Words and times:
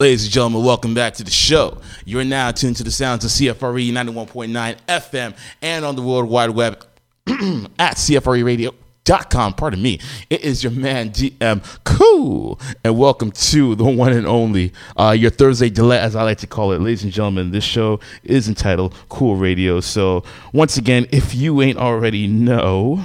Ladies 0.00 0.26
and 0.26 0.32
gentlemen, 0.32 0.62
welcome 0.62 0.94
back 0.94 1.14
to 1.14 1.24
the 1.24 1.30
show. 1.32 1.78
You're 2.04 2.22
now 2.22 2.52
tuned 2.52 2.76
to 2.76 2.84
the 2.84 2.90
sounds 2.92 3.24
of 3.24 3.32
CFRE 3.32 3.90
91.9 3.90 4.76
FM 4.86 5.36
and 5.60 5.84
on 5.84 5.96
the 5.96 6.02
World 6.02 6.28
Wide 6.28 6.50
Web 6.50 6.86
at 7.26 7.96
CFREradio.com. 7.96 9.54
Pardon 9.54 9.82
me. 9.82 9.98
It 10.30 10.42
is 10.42 10.62
your 10.62 10.70
man, 10.70 11.10
DM 11.10 11.80
Cool. 11.82 12.60
And 12.84 12.96
welcome 12.96 13.32
to 13.32 13.74
the 13.74 13.82
one 13.82 14.12
and 14.12 14.24
only, 14.24 14.72
uh, 14.96 15.16
your 15.18 15.32
Thursday 15.32 15.68
delay, 15.68 15.98
as 15.98 16.14
I 16.14 16.22
like 16.22 16.38
to 16.38 16.46
call 16.46 16.70
it. 16.70 16.80
Ladies 16.80 17.02
and 17.02 17.12
gentlemen, 17.12 17.50
this 17.50 17.64
show 17.64 17.98
is 18.22 18.46
entitled 18.46 18.94
Cool 19.08 19.34
Radio. 19.34 19.80
So, 19.80 20.22
once 20.52 20.76
again, 20.76 21.08
if 21.10 21.34
you 21.34 21.60
ain't 21.60 21.76
already 21.76 22.28
know. 22.28 23.04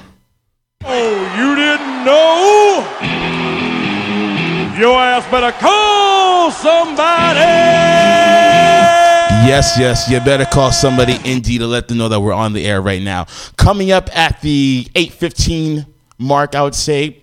Oh, 0.84 1.38
you 1.39 1.55
didn't 1.55 2.05
know? 2.05 2.88
Your 4.80 5.00
ass 5.00 5.25
better 5.32 5.52
call 6.44 6.52
somebody. 6.52 7.39
Yes, 9.46 9.78
yes, 9.78 10.10
you 10.10 10.20
better 10.20 10.46
call 10.46 10.71
somebody 10.71 11.18
indeed 11.24 11.60
to 11.60 11.68
let 11.68 11.88
them 11.88 11.97
know 11.97 12.10
that 12.10 12.20
we're 12.20 12.34
on 12.34 12.54
the 12.54 12.65
air 12.65 12.82
right 12.82 13.01
now. 13.01 13.28
Coming 13.57 13.92
up 13.92 14.10
at 14.15 14.42
the 14.42 14.87
8:15 14.96 15.86
mark, 16.18 16.56
I 16.56 16.64
would 16.64 16.75
say 16.75 17.20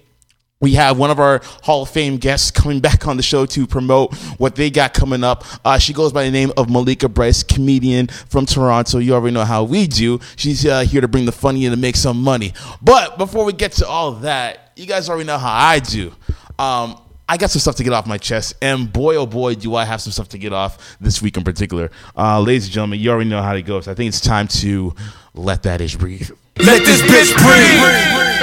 we 0.60 0.74
have 0.74 0.98
one 0.98 1.10
of 1.10 1.18
our 1.18 1.40
Hall 1.62 1.82
of 1.82 1.90
Fame 1.90 2.18
guests 2.18 2.50
coming 2.50 2.80
back 2.80 3.06
on 3.06 3.16
the 3.16 3.22
show 3.22 3.46
to 3.46 3.66
promote 3.66 4.14
what 4.38 4.54
they 4.54 4.70
got 4.70 4.94
coming 4.94 5.24
up. 5.24 5.44
Uh, 5.64 5.78
she 5.78 5.92
goes 5.92 6.12
by 6.12 6.24
the 6.24 6.30
name 6.30 6.52
of 6.56 6.66
Malaika 6.68 7.12
Bryce, 7.12 7.42
comedian 7.42 8.06
from 8.06 8.46
Toronto. 8.46 8.98
You 8.98 9.14
already 9.14 9.34
know 9.34 9.44
how 9.44 9.64
we 9.64 9.86
do. 9.86 10.20
She's 10.36 10.64
uh, 10.66 10.80
here 10.80 11.00
to 11.00 11.08
bring 11.08 11.24
the 11.24 11.32
funny 11.32 11.64
and 11.66 11.74
to 11.74 11.80
make 11.80 11.96
some 11.96 12.22
money. 12.22 12.52
But 12.82 13.16
before 13.18 13.44
we 13.44 13.52
get 13.54 13.72
to 13.72 13.86
all 13.86 14.12
that, 14.12 14.72
you 14.76 14.86
guys 14.86 15.08
already 15.08 15.26
know 15.26 15.38
how 15.38 15.52
I 15.52 15.78
do. 15.78 16.12
Um, 16.58 16.98
I 17.30 17.36
got 17.36 17.52
some 17.52 17.60
stuff 17.60 17.76
to 17.76 17.84
get 17.84 17.92
off 17.92 18.08
my 18.08 18.18
chest, 18.18 18.54
and 18.60 18.92
boy, 18.92 19.14
oh 19.14 19.24
boy, 19.24 19.54
do 19.54 19.76
I 19.76 19.84
have 19.84 20.02
some 20.02 20.10
stuff 20.10 20.30
to 20.30 20.38
get 20.38 20.52
off 20.52 20.96
this 21.00 21.22
week 21.22 21.36
in 21.36 21.44
particular. 21.44 21.92
Uh, 22.16 22.40
ladies 22.40 22.64
and 22.64 22.72
gentlemen, 22.72 22.98
you 22.98 23.08
already 23.08 23.30
know 23.30 23.40
how 23.40 23.54
it 23.54 23.62
goes. 23.62 23.86
I 23.86 23.94
think 23.94 24.08
it's 24.08 24.20
time 24.20 24.48
to 24.48 24.92
let 25.34 25.62
that 25.62 25.80
ish 25.80 25.94
breathe. 25.94 26.28
Let 26.58 26.84
this 26.84 27.00
bitch 27.02 27.32
breathe. 27.38 28.40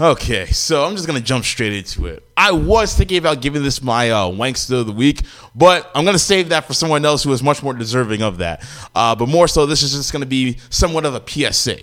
Okay, 0.00 0.46
so 0.46 0.86
I'm 0.86 0.94
just 0.94 1.06
gonna 1.06 1.20
jump 1.20 1.44
straight 1.44 1.74
into 1.74 2.06
it. 2.06 2.26
I 2.34 2.52
was 2.52 2.94
thinking 2.94 3.18
about 3.18 3.42
giving 3.42 3.62
this 3.62 3.82
my 3.82 4.10
uh, 4.10 4.28
wankster 4.28 4.80
of 4.80 4.86
the 4.86 4.92
week, 4.92 5.20
but 5.54 5.90
I'm 5.94 6.06
gonna 6.06 6.18
save 6.18 6.48
that 6.48 6.64
for 6.64 6.72
someone 6.72 7.04
else 7.04 7.24
who 7.24 7.32
is 7.32 7.42
much 7.42 7.62
more 7.62 7.74
deserving 7.74 8.22
of 8.22 8.38
that. 8.38 8.66
Uh, 8.94 9.14
but 9.14 9.28
more 9.28 9.46
so, 9.46 9.66
this 9.66 9.82
is 9.82 9.92
just 9.92 10.14
gonna 10.14 10.24
be 10.24 10.56
somewhat 10.70 11.04
of 11.04 11.14
a 11.14 11.22
PSA. 11.52 11.80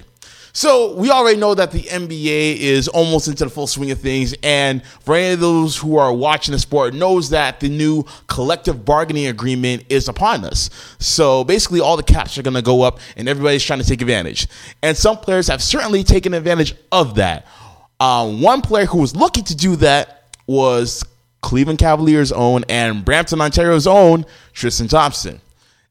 So 0.56 0.94
we 0.95 1.11
already 1.11 1.38
know 1.38 1.53
that 1.53 1.72
the 1.72 1.81
NBA 1.81 2.59
is 2.59 2.88
almost 2.88 3.28
into 3.28 3.44
the 3.44 3.50
full 3.50 3.67
swing 3.67 3.92
of 3.92 4.00
things, 4.00 4.34
and 4.42 4.81
for 5.02 5.14
any 5.14 5.34
of 5.34 5.42
those 5.42 5.75
who 5.75 5.98
are 5.98 6.14
watching 6.14 6.53
the 6.53 6.59
sport, 6.59 6.94
knows 6.94 7.30
that 7.31 7.59
the 7.59 7.67
new 7.67 8.06
collective 8.28 8.86
bargaining 8.86 9.28
agreement 9.28 9.83
is 9.89 10.08
upon 10.08 10.45
us. 10.45 10.70
So 10.98 11.44
basically, 11.44 11.81
all 11.81 11.98
the 11.98 12.03
caps 12.03 12.38
are 12.38 12.42
going 12.42 12.53
to 12.53 12.61
go 12.61 12.83
up, 12.83 13.02
and 13.17 13.28
everybody's 13.28 13.66
trying 13.66 13.80
to 13.80 13.86
take 13.86 14.02
advantage. 14.02 14.48
And 14.81 14.95
some 14.95 15.17
players 15.17 15.50
have 15.50 15.61
certainly 15.61 16.06
taken 16.06 16.33
advantage 16.33 16.73
of 16.89 17.16
that. 17.16 17.45
Um, 18.00 18.42
one 18.42 18.61
player 18.61 18.86
who 18.86 19.00
was 19.00 19.14
looking 19.14 19.44
to 19.44 19.58
do 19.58 19.76
that 19.76 20.23
was 20.48 21.03
Cleveland 21.42 21.80
Cavaliers' 21.80 22.31
own 22.31 22.64
and 22.70 23.03
Brampton, 23.03 23.42
Ontario's 23.42 23.88
own 23.88 24.26
Tristan 24.53 24.88
Thompson. 24.88 25.42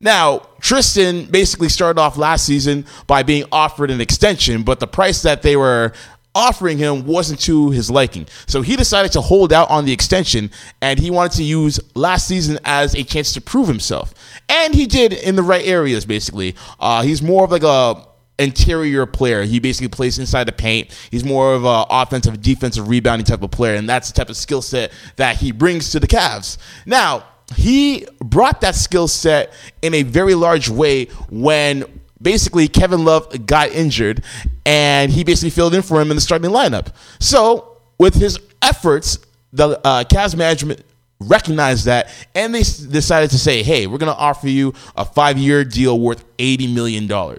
Now, 0.04 0.40
Tristan 0.60 1.24
basically 1.24 1.70
started 1.70 1.98
off 1.98 2.18
last 2.18 2.44
season 2.44 2.84
by 3.06 3.22
being 3.22 3.44
offered 3.50 3.90
an 3.90 4.02
extension, 4.02 4.62
but 4.62 4.78
the 4.78 4.86
price 4.86 5.22
that 5.22 5.40
they 5.40 5.56
were 5.56 5.94
offering 6.34 6.76
him 6.76 7.06
wasn't 7.06 7.40
to 7.40 7.70
his 7.70 7.90
liking. 7.90 8.26
So 8.46 8.60
he 8.60 8.76
decided 8.76 9.12
to 9.12 9.22
hold 9.22 9.50
out 9.50 9.70
on 9.70 9.86
the 9.86 9.92
extension 9.92 10.50
and 10.82 10.98
he 10.98 11.10
wanted 11.10 11.32
to 11.38 11.42
use 11.42 11.80
last 11.94 12.28
season 12.28 12.58
as 12.66 12.94
a 12.94 13.02
chance 13.02 13.32
to 13.32 13.40
prove 13.40 13.66
himself. 13.66 14.12
And 14.50 14.74
he 14.74 14.84
did 14.84 15.14
in 15.14 15.36
the 15.36 15.42
right 15.42 15.64
areas, 15.64 16.04
basically. 16.04 16.54
Uh, 16.78 17.02
he's 17.02 17.22
more 17.22 17.44
of 17.44 17.50
like 17.50 17.62
a 17.62 18.06
interior 18.38 19.06
player. 19.06 19.44
He 19.44 19.58
basically 19.58 19.88
plays 19.88 20.18
inside 20.18 20.44
the 20.44 20.52
paint. 20.52 20.90
He's 21.10 21.24
more 21.24 21.54
of 21.54 21.64
a 21.64 21.86
offensive, 21.88 22.42
defensive, 22.42 22.88
rebounding 22.88 23.24
type 23.24 23.42
of 23.42 23.52
player, 23.52 23.76
and 23.76 23.88
that's 23.88 24.10
the 24.10 24.16
type 24.18 24.28
of 24.28 24.36
skill 24.36 24.60
set 24.60 24.92
that 25.16 25.38
he 25.38 25.50
brings 25.50 25.92
to 25.92 26.00
the 26.00 26.08
Cavs. 26.08 26.58
Now, 26.84 27.24
he 27.56 28.06
brought 28.20 28.60
that 28.62 28.74
skill 28.74 29.08
set 29.08 29.52
in 29.82 29.94
a 29.94 30.02
very 30.02 30.34
large 30.34 30.68
way 30.68 31.06
when 31.30 31.84
basically 32.20 32.68
Kevin 32.68 33.04
Love 33.04 33.46
got 33.46 33.70
injured 33.70 34.24
and 34.64 35.12
he 35.12 35.24
basically 35.24 35.50
filled 35.50 35.74
in 35.74 35.82
for 35.82 36.00
him 36.00 36.10
in 36.10 36.16
the 36.16 36.20
starting 36.20 36.50
lineup. 36.50 36.88
So, 37.20 37.78
with 37.98 38.14
his 38.14 38.38
efforts, 38.62 39.18
the 39.52 39.78
uh, 39.86 40.04
Cavs 40.04 40.36
management 40.36 40.82
recognized 41.20 41.84
that 41.84 42.08
and 42.34 42.54
they 42.54 42.60
s- 42.60 42.78
decided 42.78 43.30
to 43.30 43.38
say, 43.38 43.62
hey, 43.62 43.86
we're 43.86 43.98
going 43.98 44.12
to 44.12 44.18
offer 44.18 44.48
you 44.48 44.74
a 44.96 45.04
five 45.04 45.38
year 45.38 45.64
deal 45.64 45.98
worth 46.00 46.24
$80 46.38 46.74
million. 46.74 47.38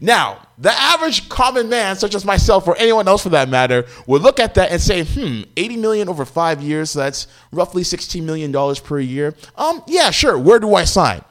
Now, 0.00 0.43
the 0.58 0.70
average 0.70 1.28
common 1.28 1.68
man, 1.68 1.96
such 1.96 2.14
as 2.14 2.24
myself 2.24 2.68
or 2.68 2.76
anyone 2.76 3.08
else 3.08 3.22
for 3.22 3.30
that 3.30 3.48
matter, 3.48 3.86
would 4.06 4.22
look 4.22 4.38
at 4.38 4.54
that 4.54 4.70
and 4.70 4.80
say, 4.80 5.04
hmm, 5.04 5.42
80 5.56 5.76
million 5.78 6.08
over 6.08 6.24
five 6.24 6.62
years, 6.62 6.90
so 6.90 7.00
that's 7.00 7.26
roughly 7.52 7.82
$16 7.82 8.22
million 8.22 8.52
per 8.76 9.00
year. 9.00 9.34
Um, 9.56 9.82
yeah, 9.86 10.10
sure, 10.10 10.38
where 10.38 10.60
do 10.60 10.74
I 10.74 10.84
sign? 10.84 11.22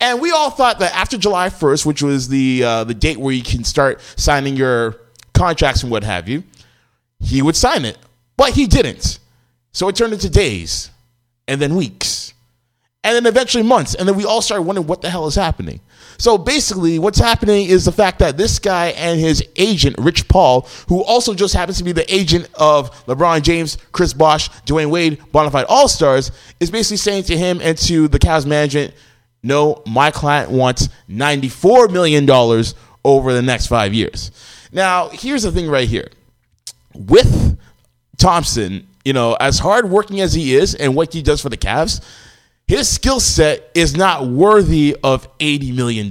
And 0.00 0.20
we 0.20 0.32
all 0.32 0.50
thought 0.50 0.80
that 0.80 0.94
after 0.94 1.16
July 1.16 1.50
1st, 1.50 1.86
which 1.86 2.02
was 2.02 2.28
the 2.28 2.64
uh, 2.64 2.84
the 2.84 2.94
date 2.94 3.16
where 3.16 3.32
you 3.32 3.42
can 3.42 3.62
start 3.64 4.00
signing 4.16 4.56
your 4.56 4.96
contracts 5.34 5.82
and 5.82 5.90
what 5.90 6.02
have 6.02 6.28
you, 6.28 6.42
he 7.20 7.42
would 7.42 7.56
sign 7.56 7.84
it. 7.84 7.96
But 8.36 8.54
he 8.54 8.66
didn't. 8.66 9.20
So 9.72 9.88
it 9.88 9.96
turned 9.96 10.12
into 10.12 10.28
days 10.28 10.90
and 11.46 11.60
then 11.60 11.76
weeks 11.76 12.23
and 13.04 13.14
then 13.14 13.26
eventually 13.26 13.62
months. 13.62 13.94
And 13.94 14.08
then 14.08 14.16
we 14.16 14.24
all 14.24 14.42
started 14.42 14.62
wondering 14.62 14.86
what 14.86 15.02
the 15.02 15.10
hell 15.10 15.26
is 15.26 15.34
happening. 15.34 15.80
So 16.16 16.38
basically, 16.38 16.98
what's 16.98 17.18
happening 17.18 17.66
is 17.66 17.84
the 17.84 17.92
fact 17.92 18.18
that 18.20 18.36
this 18.36 18.58
guy 18.58 18.88
and 18.88 19.20
his 19.20 19.46
agent, 19.56 19.96
Rich 19.98 20.26
Paul, 20.26 20.66
who 20.88 21.04
also 21.04 21.34
just 21.34 21.54
happens 21.54 21.78
to 21.78 21.84
be 21.84 21.92
the 21.92 22.12
agent 22.12 22.48
of 22.54 22.90
LeBron 23.06 23.42
James, 23.42 23.76
Chris 23.92 24.12
Bosh, 24.12 24.48
Dwyane 24.62 24.90
Wade, 24.90 25.20
Bonafide 25.32 25.66
All 25.68 25.86
Stars, 25.86 26.32
is 26.60 26.70
basically 26.70 26.96
saying 26.96 27.24
to 27.24 27.36
him 27.36 27.60
and 27.62 27.76
to 27.78 28.08
the 28.08 28.18
Cavs 28.18 28.46
management, 28.46 28.94
no, 29.42 29.82
my 29.86 30.10
client 30.10 30.50
wants 30.50 30.88
$94 31.10 31.92
million 31.92 32.28
over 33.04 33.32
the 33.34 33.42
next 33.42 33.66
five 33.66 33.92
years. 33.92 34.30
Now, 34.72 35.08
here's 35.10 35.42
the 35.42 35.52
thing 35.52 35.68
right 35.68 35.88
here. 35.88 36.08
With 36.94 37.58
Thompson, 38.16 38.86
you 39.04 39.12
know, 39.12 39.34
as 39.34 39.58
hard 39.58 39.90
working 39.90 40.20
as 40.22 40.32
he 40.32 40.54
is 40.54 40.74
and 40.74 40.96
what 40.96 41.12
he 41.12 41.20
does 41.20 41.42
for 41.42 41.50
the 41.50 41.58
Cavs, 41.58 42.00
his 42.66 42.88
skill 42.88 43.20
set 43.20 43.70
is 43.74 43.96
not 43.96 44.26
worthy 44.26 44.96
of 45.04 45.28
$80 45.38 45.74
million. 45.74 46.10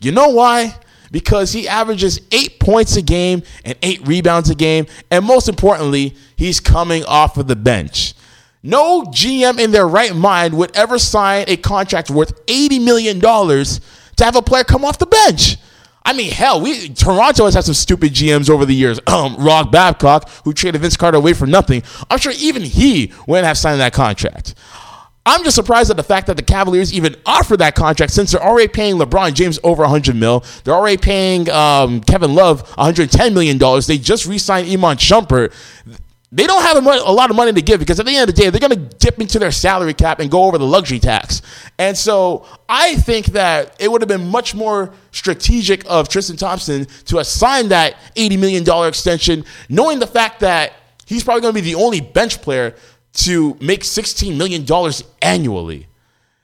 You 0.00 0.12
know 0.12 0.28
why? 0.28 0.76
Because 1.10 1.52
he 1.52 1.68
averages 1.68 2.20
eight 2.30 2.60
points 2.60 2.96
a 2.96 3.02
game 3.02 3.42
and 3.64 3.76
eight 3.82 4.06
rebounds 4.06 4.48
a 4.48 4.54
game. 4.54 4.86
And 5.10 5.24
most 5.24 5.48
importantly, 5.48 6.14
he's 6.36 6.60
coming 6.60 7.04
off 7.04 7.36
of 7.36 7.48
the 7.48 7.56
bench. 7.56 8.14
No 8.62 9.02
GM 9.02 9.58
in 9.58 9.72
their 9.72 9.88
right 9.88 10.14
mind 10.14 10.56
would 10.56 10.74
ever 10.76 10.98
sign 10.98 11.46
a 11.48 11.56
contract 11.56 12.10
worth 12.10 12.46
$80 12.46 12.84
million 12.84 13.20
to 13.20 14.24
have 14.24 14.36
a 14.36 14.42
player 14.42 14.62
come 14.62 14.84
off 14.84 14.98
the 14.98 15.06
bench. 15.06 15.56
I 16.04 16.12
mean, 16.12 16.30
hell, 16.32 16.60
we 16.60 16.88
Toronto 16.88 17.44
has 17.44 17.54
had 17.54 17.64
some 17.64 17.74
stupid 17.74 18.12
GMs 18.12 18.50
over 18.50 18.64
the 18.66 18.74
years. 18.74 18.98
Um, 19.06 19.36
Rob 19.36 19.70
Babcock, 19.70 20.28
who 20.44 20.52
traded 20.52 20.80
Vince 20.80 20.96
Carter 20.96 21.18
away 21.18 21.32
for 21.32 21.46
nothing. 21.46 21.82
I'm 22.10 22.18
sure 22.18 22.32
even 22.38 22.62
he 22.62 23.12
wouldn't 23.26 23.46
have 23.46 23.58
signed 23.58 23.80
that 23.80 23.92
contract. 23.92 24.54
I'm 25.24 25.44
just 25.44 25.54
surprised 25.54 25.90
at 25.90 25.96
the 25.96 26.02
fact 26.02 26.26
that 26.26 26.36
the 26.36 26.42
Cavaliers 26.42 26.92
even 26.92 27.14
offered 27.24 27.58
that 27.58 27.76
contract 27.76 28.12
since 28.12 28.32
they're 28.32 28.42
already 28.42 28.68
paying 28.68 28.96
LeBron 28.96 29.34
James 29.34 29.58
over 29.62 29.82
100 29.82 30.16
mil. 30.16 30.44
They're 30.64 30.74
already 30.74 30.96
paying 30.96 31.48
um, 31.50 32.00
Kevin 32.00 32.34
Love 32.34 32.62
110 32.76 33.32
million 33.32 33.56
dollars. 33.56 33.86
They 33.86 33.98
just 33.98 34.26
re-signed 34.26 34.68
Iman 34.68 34.96
Shumpert. 34.96 35.52
They 36.34 36.46
don't 36.46 36.62
have 36.62 36.78
a 36.84 37.12
lot 37.12 37.28
of 37.28 37.36
money 37.36 37.52
to 37.52 37.60
give 37.60 37.78
because 37.78 38.00
at 38.00 38.06
the 38.06 38.16
end 38.16 38.28
of 38.28 38.34
the 38.34 38.42
day, 38.42 38.48
they're 38.48 38.58
going 38.58 38.70
to 38.70 38.96
dip 38.96 39.20
into 39.20 39.38
their 39.38 39.52
salary 39.52 39.92
cap 39.92 40.18
and 40.18 40.30
go 40.30 40.44
over 40.44 40.56
the 40.56 40.66
luxury 40.66 40.98
tax. 40.98 41.42
And 41.78 41.96
so 41.96 42.46
I 42.70 42.96
think 42.96 43.26
that 43.26 43.76
it 43.78 43.92
would 43.92 44.00
have 44.00 44.08
been 44.08 44.28
much 44.28 44.54
more 44.54 44.94
strategic 45.10 45.84
of 45.90 46.08
Tristan 46.08 46.38
Thompson 46.38 46.86
to 47.04 47.18
assign 47.18 47.68
that 47.68 47.96
$80 48.16 48.38
million 48.38 48.88
extension, 48.88 49.44
knowing 49.68 49.98
the 49.98 50.06
fact 50.06 50.40
that 50.40 50.72
he's 51.04 51.22
probably 51.22 51.42
going 51.42 51.54
to 51.54 51.60
be 51.62 51.70
the 51.70 51.74
only 51.74 52.00
bench 52.00 52.40
player 52.40 52.74
to 53.14 53.56
make 53.60 53.82
$16 53.82 54.36
million 54.36 54.66
annually. 55.20 55.86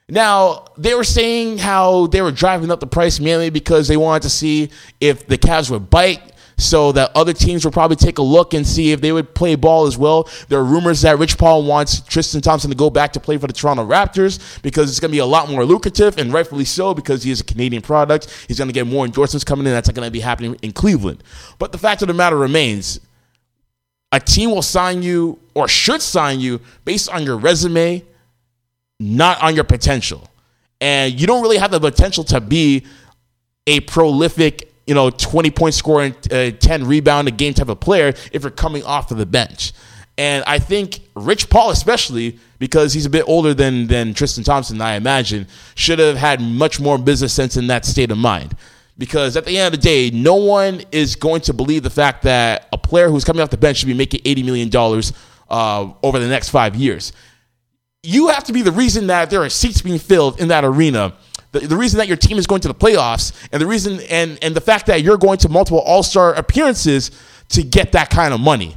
Now, 0.08 0.64
they 0.76 0.94
were 0.94 1.04
saying 1.04 1.58
how 1.58 2.06
they 2.06 2.22
were 2.22 2.32
driving 2.32 2.70
up 2.70 2.80
the 2.80 2.86
price 2.86 3.20
mainly 3.20 3.50
because 3.50 3.88
they 3.88 3.96
wanted 3.96 4.22
to 4.22 4.30
see 4.30 4.70
if 5.00 5.26
the 5.26 5.36
Cavs 5.36 5.70
would 5.70 5.90
bite 5.90 6.32
so 6.58 6.92
that 6.92 7.12
other 7.14 7.32
teams 7.32 7.64
would 7.64 7.72
probably 7.72 7.96
take 7.96 8.18
a 8.18 8.22
look 8.22 8.52
and 8.52 8.66
see 8.66 8.90
if 8.92 9.00
they 9.00 9.12
would 9.12 9.34
play 9.34 9.54
ball 9.54 9.86
as 9.86 9.96
well. 9.96 10.28
There 10.48 10.58
are 10.58 10.64
rumors 10.64 11.02
that 11.02 11.18
Rich 11.18 11.38
Paul 11.38 11.62
wants 11.64 12.00
Tristan 12.00 12.40
Thompson 12.40 12.70
to 12.70 12.76
go 12.76 12.90
back 12.90 13.12
to 13.12 13.20
play 13.20 13.38
for 13.38 13.46
the 13.46 13.52
Toronto 13.52 13.86
Raptors 13.86 14.60
because 14.62 14.90
it's 14.90 14.98
going 14.98 15.10
to 15.10 15.14
be 15.14 15.20
a 15.20 15.26
lot 15.26 15.48
more 15.48 15.64
lucrative, 15.64 16.18
and 16.18 16.32
rightfully 16.32 16.64
so 16.64 16.94
because 16.94 17.22
he 17.22 17.30
is 17.30 17.40
a 17.40 17.44
Canadian 17.44 17.82
product. 17.82 18.44
He's 18.48 18.58
going 18.58 18.68
to 18.68 18.74
get 18.74 18.86
more 18.86 19.04
endorsements 19.04 19.44
coming 19.44 19.66
in. 19.66 19.72
That's 19.72 19.88
not 19.88 19.94
going 19.94 20.06
to 20.06 20.12
be 20.12 20.20
happening 20.20 20.56
in 20.62 20.72
Cleveland. 20.72 21.22
But 21.58 21.72
the 21.72 21.78
fact 21.78 22.02
of 22.02 22.08
the 22.08 22.14
matter 22.14 22.36
remains 22.36 23.00
a 24.12 24.20
team 24.20 24.50
will 24.50 24.62
sign 24.62 25.02
you 25.02 25.38
or 25.54 25.68
should 25.68 26.02
sign 26.02 26.40
you 26.40 26.60
based 26.84 27.10
on 27.10 27.22
your 27.22 27.36
resume, 27.36 28.04
not 28.98 29.42
on 29.42 29.54
your 29.54 29.64
potential. 29.64 30.28
And 30.80 31.18
you 31.18 31.26
don't 31.26 31.42
really 31.42 31.58
have 31.58 31.70
the 31.70 31.80
potential 31.80 32.24
to 32.24 32.40
be 32.40 32.86
a 33.66 33.80
prolific, 33.80 34.72
you 34.86 34.94
know, 34.94 35.10
20 35.10 35.50
point 35.50 35.74
scorer 35.74 36.04
and 36.04 36.32
uh, 36.32 36.50
10 36.52 36.86
rebound 36.86 37.28
a 37.28 37.30
game 37.30 37.52
type 37.52 37.68
of 37.68 37.80
player 37.80 38.14
if 38.32 38.42
you're 38.42 38.50
coming 38.50 38.82
off 38.84 39.10
of 39.10 39.18
the 39.18 39.26
bench. 39.26 39.72
And 40.16 40.42
I 40.46 40.58
think 40.58 41.00
Rich 41.14 41.48
Paul, 41.48 41.70
especially 41.70 42.38
because 42.58 42.92
he's 42.92 43.06
a 43.06 43.10
bit 43.10 43.24
older 43.28 43.54
than 43.54 43.86
than 43.86 44.14
Tristan 44.14 44.42
Thompson, 44.42 44.80
I 44.80 44.94
imagine, 44.94 45.46
should 45.76 46.00
have 46.00 46.16
had 46.16 46.40
much 46.40 46.80
more 46.80 46.98
business 46.98 47.32
sense 47.32 47.56
in 47.56 47.68
that 47.68 47.84
state 47.84 48.10
of 48.10 48.18
mind. 48.18 48.56
Because 48.98 49.36
at 49.36 49.44
the 49.44 49.56
end 49.56 49.72
of 49.72 49.80
the 49.80 49.84
day, 49.84 50.10
no 50.10 50.34
one 50.34 50.82
is 50.90 51.14
going 51.14 51.40
to 51.42 51.54
believe 51.54 51.84
the 51.84 51.90
fact 51.90 52.24
that 52.24 52.66
a 52.72 52.78
player 52.78 53.08
who's 53.08 53.24
coming 53.24 53.40
off 53.40 53.50
the 53.50 53.56
bench 53.56 53.78
should 53.78 53.86
be 53.86 53.94
making 53.94 54.20
eighty 54.24 54.42
million 54.42 54.68
dollars 54.68 55.12
uh, 55.48 55.90
over 56.02 56.18
the 56.18 56.26
next 56.26 56.48
five 56.48 56.74
years. 56.74 57.12
You 58.02 58.28
have 58.28 58.44
to 58.44 58.52
be 58.52 58.62
the 58.62 58.72
reason 58.72 59.06
that 59.08 59.30
there 59.30 59.42
are 59.42 59.48
seats 59.48 59.82
being 59.82 59.98
filled 59.98 60.40
in 60.40 60.48
that 60.48 60.64
arena. 60.64 61.14
The, 61.52 61.60
the 61.60 61.76
reason 61.76 61.98
that 61.98 62.08
your 62.08 62.16
team 62.16 62.38
is 62.38 62.46
going 62.46 62.60
to 62.62 62.68
the 62.68 62.74
playoffs, 62.74 63.32
and 63.52 63.62
the 63.62 63.66
reason 63.66 64.00
and 64.10 64.36
and 64.42 64.54
the 64.54 64.60
fact 64.60 64.86
that 64.86 65.02
you're 65.02 65.16
going 65.16 65.38
to 65.38 65.48
multiple 65.48 65.80
All 65.80 66.02
Star 66.02 66.34
appearances 66.34 67.12
to 67.50 67.62
get 67.62 67.92
that 67.92 68.10
kind 68.10 68.34
of 68.34 68.40
money. 68.40 68.76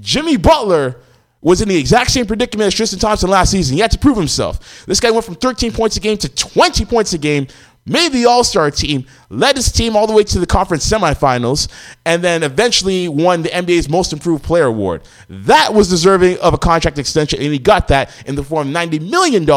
Jimmy 0.00 0.36
Butler 0.36 0.96
was 1.40 1.60
in 1.60 1.68
the 1.68 1.76
exact 1.76 2.10
same 2.10 2.26
predicament 2.26 2.66
as 2.66 2.74
Tristan 2.74 2.98
Thompson 2.98 3.30
last 3.30 3.50
season. 3.52 3.74
He 3.74 3.80
had 3.80 3.92
to 3.92 3.98
prove 3.98 4.16
himself. 4.16 4.84
This 4.86 4.98
guy 4.98 5.10
went 5.10 5.24
from 5.24 5.36
13 5.36 5.72
points 5.72 5.96
a 5.96 6.00
game 6.00 6.18
to 6.18 6.28
20 6.28 6.84
points 6.84 7.12
a 7.12 7.18
game, 7.18 7.46
made 7.88 8.12
the 8.12 8.26
All 8.26 8.44
Star 8.44 8.70
team, 8.70 9.06
led 9.30 9.56
his 9.56 9.70
team 9.72 9.96
all 9.96 10.06
the 10.06 10.12
way 10.12 10.24
to 10.24 10.38
the 10.38 10.46
conference 10.46 10.88
semifinals, 10.88 11.68
and 12.04 12.22
then 12.22 12.42
eventually 12.42 13.08
won 13.08 13.42
the 13.42 13.48
NBA's 13.48 13.88
Most 13.88 14.12
Improved 14.12 14.44
Player 14.44 14.66
Award. 14.66 15.02
That 15.28 15.74
was 15.74 15.88
deserving 15.88 16.38
of 16.38 16.54
a 16.54 16.58
contract 16.58 16.98
extension, 16.98 17.40
and 17.40 17.52
he 17.52 17.58
got 17.58 17.88
that 17.88 18.10
in 18.26 18.34
the 18.34 18.44
form 18.44 18.68
of 18.68 18.74
$90 18.74 19.08
million, 19.10 19.48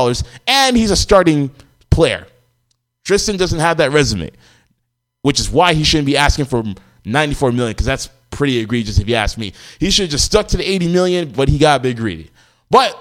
and 0.48 0.78
he's 0.78 0.92
a 0.92 0.96
starting 0.96 1.52
player. 1.90 2.28
Tristan 3.04 3.38
doesn't 3.38 3.60
have 3.60 3.78
that 3.78 3.92
resume, 3.92 4.32
which 5.22 5.40
is 5.40 5.50
why 5.50 5.74
he 5.74 5.84
shouldn't 5.84 6.06
be 6.06 6.18
asking 6.18 6.46
for 6.46 6.64
94 7.06 7.52
million 7.52 7.72
because 7.72 7.86
that's 7.86 8.10
pretty 8.30 8.58
egregious 8.60 9.00
if 9.00 9.08
you 9.08 9.16
ask 9.16 9.38
me. 9.38 9.54
He 9.80 9.92
should 9.92 10.04
have 10.04 10.12
just 10.12 10.26
stuck 10.26 10.48
to 10.50 10.58
the 10.58 10.64
80 10.64 10.92
million, 10.94 11.32
but 11.32 11.50
he 11.50 11.58
got 11.58 11.80
a 11.80 11.84
bit 11.84 11.98
greedy. 11.98 12.30
But 12.70 12.98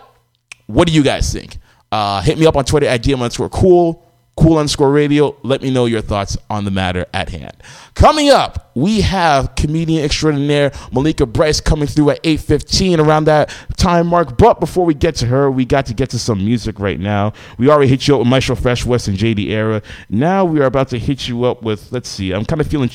what 0.66 0.86
do 0.86 0.92
you 0.94 1.02
guys 1.02 1.32
think? 1.32 1.58
Uh, 1.92 2.20
hit 2.22 2.38
me 2.38 2.46
up 2.46 2.56
on 2.56 2.64
Twitter 2.64 2.86
at 2.86 3.02
DM 3.02 3.14
underscore 3.14 3.48
cool, 3.48 4.04
cool 4.36 4.58
underscore 4.58 4.90
radio. 4.90 5.36
Let 5.42 5.62
me 5.62 5.70
know 5.70 5.86
your 5.86 6.00
thoughts 6.00 6.36
on 6.48 6.64
the 6.64 6.70
matter 6.70 7.06
at 7.12 7.28
hand. 7.28 7.56
Coming 7.94 8.30
up, 8.30 8.70
we 8.74 9.02
have 9.02 9.54
comedian 9.56 10.04
extraordinaire 10.04 10.70
Malaika 10.92 11.30
Bryce 11.30 11.60
coming 11.60 11.86
through 11.86 12.10
at 12.10 12.22
8.15 12.22 12.98
around 13.04 13.24
that 13.24 13.54
time 13.76 14.06
mark. 14.06 14.38
But 14.38 14.60
before 14.60 14.86
we 14.86 14.94
get 14.94 15.16
to 15.16 15.26
her, 15.26 15.50
we 15.50 15.64
got 15.64 15.86
to 15.86 15.94
get 15.94 16.10
to 16.10 16.18
some 16.18 16.38
music 16.38 16.78
right 16.78 16.98
now. 16.98 17.32
We 17.58 17.68
already 17.68 17.88
hit 17.88 18.08
you 18.08 18.14
up 18.14 18.20
with 18.20 18.28
Maestro 18.28 18.56
Fresh 18.56 18.86
Wes 18.86 19.08
and 19.08 19.18
JD 19.18 19.48
Era. 19.48 19.82
Now 20.08 20.44
we 20.44 20.60
are 20.60 20.66
about 20.66 20.88
to 20.88 20.98
hit 20.98 21.28
you 21.28 21.44
up 21.44 21.62
with, 21.62 21.92
let's 21.92 22.08
see, 22.08 22.32
I'm 22.32 22.44
kind 22.44 22.60
of 22.60 22.66
feeling 22.66 22.90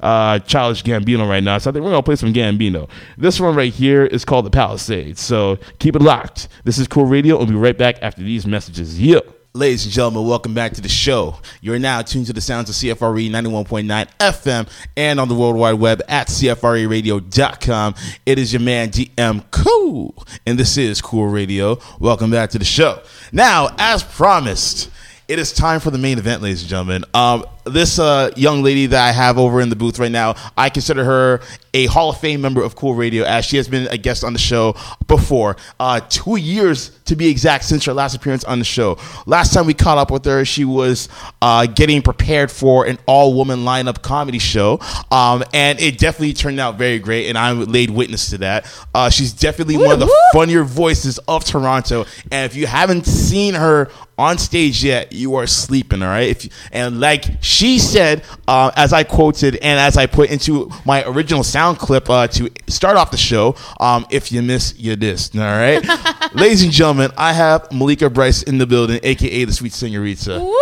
uh, 0.00 0.38
Childish 0.40 0.82
Gambino 0.82 1.28
right 1.28 1.42
now. 1.42 1.58
So 1.58 1.70
I 1.70 1.72
think 1.72 1.84
we're 1.84 1.90
gonna 1.90 2.02
play 2.02 2.16
some 2.16 2.32
Gambino. 2.32 2.88
This 3.16 3.38
one 3.40 3.54
right 3.54 3.72
here 3.72 4.04
is 4.04 4.24
called 4.24 4.46
the 4.46 4.50
Palisades. 4.50 5.20
So 5.20 5.58
keep 5.78 5.96
it 5.96 6.02
locked. 6.02 6.48
This 6.64 6.78
is 6.78 6.88
Cool 6.88 7.06
Radio. 7.06 7.36
We'll 7.36 7.46
be 7.46 7.54
right 7.54 7.76
back 7.76 7.98
after 8.02 8.22
these 8.22 8.46
messages. 8.46 9.00
Yeah. 9.00 9.20
Ladies 9.58 9.86
and 9.86 9.92
gentlemen, 9.92 10.24
welcome 10.24 10.54
back 10.54 10.74
to 10.74 10.80
the 10.80 10.88
show. 10.88 11.36
You're 11.60 11.80
now 11.80 12.00
tuned 12.02 12.26
to 12.26 12.32
the 12.32 12.40
sounds 12.40 12.70
of 12.70 12.76
CFRE 12.76 13.28
91.9 13.28 14.08
FM 14.20 14.68
and 14.96 15.18
on 15.18 15.26
the 15.26 15.34
World 15.34 15.56
Wide 15.56 15.72
Web 15.72 16.00
at 16.06 16.28
CFREradio.com. 16.28 17.94
It 18.24 18.38
is 18.38 18.52
your 18.52 18.62
man 18.62 18.90
DM 18.90 19.42
Cool, 19.50 20.14
and 20.46 20.56
this 20.56 20.76
is 20.76 21.00
Cool 21.00 21.26
Radio. 21.26 21.80
Welcome 21.98 22.30
back 22.30 22.50
to 22.50 22.60
the 22.60 22.64
show. 22.64 23.02
Now, 23.32 23.74
as 23.78 24.04
promised, 24.04 24.90
it 25.26 25.40
is 25.40 25.52
time 25.52 25.80
for 25.80 25.90
the 25.90 25.98
main 25.98 26.18
event, 26.18 26.40
ladies 26.40 26.60
and 26.62 26.70
gentlemen. 26.70 27.04
Um, 27.12 27.44
this 27.68 27.98
uh, 27.98 28.30
young 28.36 28.62
lady 28.62 28.86
that 28.86 29.08
I 29.08 29.12
have 29.12 29.38
over 29.38 29.60
in 29.60 29.68
the 29.68 29.76
booth 29.76 29.98
right 29.98 30.10
now, 30.10 30.34
I 30.56 30.70
consider 30.70 31.04
her 31.04 31.40
a 31.74 31.86
Hall 31.86 32.10
of 32.10 32.18
Fame 32.18 32.40
member 32.40 32.62
of 32.62 32.74
Cool 32.74 32.94
Radio, 32.94 33.24
as 33.24 33.44
she 33.44 33.56
has 33.56 33.68
been 33.68 33.86
a 33.88 33.98
guest 33.98 34.24
on 34.24 34.32
the 34.32 34.38
show 34.38 34.74
before. 35.06 35.56
Uh, 35.78 36.00
two 36.08 36.36
years 36.36 36.90
to 37.04 37.16
be 37.16 37.28
exact 37.28 37.64
since 37.64 37.84
her 37.84 37.92
last 37.92 38.14
appearance 38.14 38.44
on 38.44 38.58
the 38.58 38.64
show. 38.64 38.98
Last 39.26 39.52
time 39.52 39.66
we 39.66 39.74
caught 39.74 39.98
up 39.98 40.10
with 40.10 40.24
her, 40.24 40.44
she 40.44 40.64
was 40.64 41.08
uh, 41.42 41.66
getting 41.66 42.02
prepared 42.02 42.50
for 42.50 42.86
an 42.86 42.98
all 43.06 43.34
woman 43.34 43.60
lineup 43.60 44.02
comedy 44.02 44.38
show, 44.38 44.80
um, 45.10 45.44
and 45.52 45.80
it 45.80 45.98
definitely 45.98 46.32
turned 46.32 46.60
out 46.60 46.78
very 46.78 46.98
great, 46.98 47.28
and 47.28 47.36
I 47.36 47.52
laid 47.52 47.90
witness 47.90 48.30
to 48.30 48.38
that. 48.38 48.66
Uh, 48.94 49.10
she's 49.10 49.32
definitely 49.32 49.76
one 49.76 49.92
of 49.92 50.00
the 50.00 50.12
funnier 50.32 50.64
voices 50.64 51.18
of 51.28 51.44
Toronto, 51.44 52.06
and 52.30 52.50
if 52.50 52.56
you 52.56 52.66
haven't 52.66 53.06
seen 53.06 53.54
her 53.54 53.90
on 54.18 54.36
stage 54.36 54.82
yet, 54.82 55.12
you 55.12 55.36
are 55.36 55.46
sleeping, 55.46 56.02
all 56.02 56.08
right? 56.08 56.28
If 56.28 56.44
you, 56.44 56.50
and 56.72 56.98
like 56.98 57.24
she 57.40 57.57
said, 57.78 58.22
uh, 58.46 58.70
as 58.76 58.92
I 58.92 59.02
quoted 59.02 59.56
and 59.56 59.80
as 59.80 59.96
I 59.96 60.06
put 60.06 60.30
into 60.30 60.70
my 60.84 61.02
original 61.04 61.42
sound 61.42 61.78
clip 61.78 62.08
uh, 62.08 62.28
to 62.28 62.50
start 62.68 62.96
off 62.96 63.10
the 63.10 63.16
show, 63.16 63.56
um, 63.80 64.06
if 64.10 64.30
you 64.30 64.42
miss, 64.42 64.78
you 64.78 64.96
dissed, 64.96 65.34
all 65.34 65.42
right? 65.42 66.34
Ladies 66.34 66.62
and 66.62 66.72
gentlemen, 66.72 67.10
I 67.16 67.32
have 67.32 67.68
Malaika 67.70 68.12
Bryce 68.12 68.42
in 68.44 68.58
the 68.58 68.66
building, 68.66 69.00
aka 69.02 69.44
the 69.44 69.52
Sweet 69.52 69.72
Senorita. 69.72 70.38
Woo! 70.38 70.56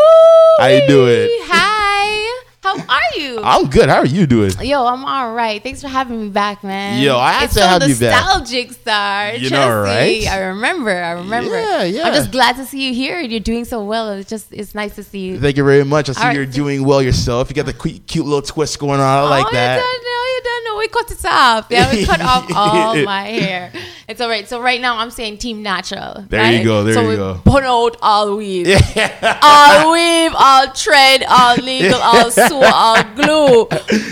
How 0.58 0.68
you 0.68 0.86
doing? 0.86 1.28
Hi. 1.48 1.75
How 2.66 2.84
are 2.88 3.18
you? 3.18 3.40
I'm 3.44 3.70
good. 3.70 3.88
How 3.88 3.98
are 3.98 4.06
you 4.06 4.26
doing? 4.26 4.50
Yo, 4.60 4.84
I'm 4.84 5.04
all 5.04 5.32
right. 5.32 5.62
Thanks 5.62 5.80
for 5.80 5.86
having 5.86 6.20
me 6.20 6.28
back, 6.30 6.64
man. 6.64 7.00
Yo, 7.00 7.16
I 7.16 7.32
had 7.32 7.44
it's 7.44 7.54
to 7.54 7.60
have 7.64 7.88
you 7.88 7.94
back. 7.94 8.24
nostalgic, 8.24 8.72
star. 8.72 9.34
You 9.34 9.50
know, 9.50 9.82
right? 9.82 10.26
I 10.26 10.40
remember. 10.46 10.90
I 10.90 11.12
remember. 11.12 11.56
Yeah, 11.56 11.84
yeah. 11.84 12.02
I'm 12.02 12.14
just 12.14 12.32
glad 12.32 12.56
to 12.56 12.64
see 12.66 12.88
you 12.88 12.92
here. 12.92 13.20
You're 13.20 13.38
doing 13.38 13.64
so 13.64 13.84
well. 13.84 14.10
It's 14.10 14.28
just 14.28 14.52
it's 14.52 14.74
nice 14.74 14.96
to 14.96 15.04
see 15.04 15.20
you. 15.20 15.38
Thank 15.38 15.56
you 15.56 15.64
very 15.64 15.84
much. 15.84 16.08
I 16.08 16.12
see 16.12 16.20
All 16.20 16.26
right. 16.26 16.34
you're 16.34 16.44
doing 16.44 16.84
well 16.84 17.00
yourself. 17.00 17.50
You 17.50 17.54
got 17.54 17.66
the 17.66 17.72
cute, 17.72 18.04
cute 18.08 18.24
little 18.24 18.42
twist 18.42 18.80
going 18.80 18.98
on. 18.98 19.06
I 19.06 19.22
like 19.28 19.46
oh, 19.46 19.52
that. 19.52 19.76
You 19.76 19.82
don't 19.82 20.02
know. 20.02 20.24
You 20.34 20.40
don't 20.42 20.64
know. 20.64 20.78
We 20.78 20.88
cut 20.88 21.10
it 21.12 21.24
off. 21.24 21.66
Yeah, 21.70 21.92
we 21.92 22.04
cut 22.04 22.20
off 22.20 22.50
all 22.54 23.00
my 23.04 23.28
hair. 23.28 23.72
It's 24.08 24.20
all 24.20 24.28
right. 24.28 24.46
So 24.48 24.62
right 24.62 24.80
now 24.80 24.98
I'm 24.98 25.10
saying 25.10 25.38
team 25.38 25.62
natural. 25.64 26.24
There 26.28 26.40
right? 26.40 26.58
you 26.58 26.64
go, 26.64 26.84
there 26.84 26.94
so 26.94 27.02
you 27.02 27.08
we 27.08 27.16
go. 27.16 27.40
Put 27.44 27.64
out 27.64 27.96
all 28.00 28.36
weave. 28.36 28.68
Yeah. 28.68 29.38
all 29.42 29.92
weave, 29.92 30.32
all 30.36 30.70
thread, 30.70 31.24
all 31.28 31.56
needle, 31.56 31.98
all 32.00 32.30
sew, 32.30 32.62
all 32.62 33.02
glue. 33.16 33.66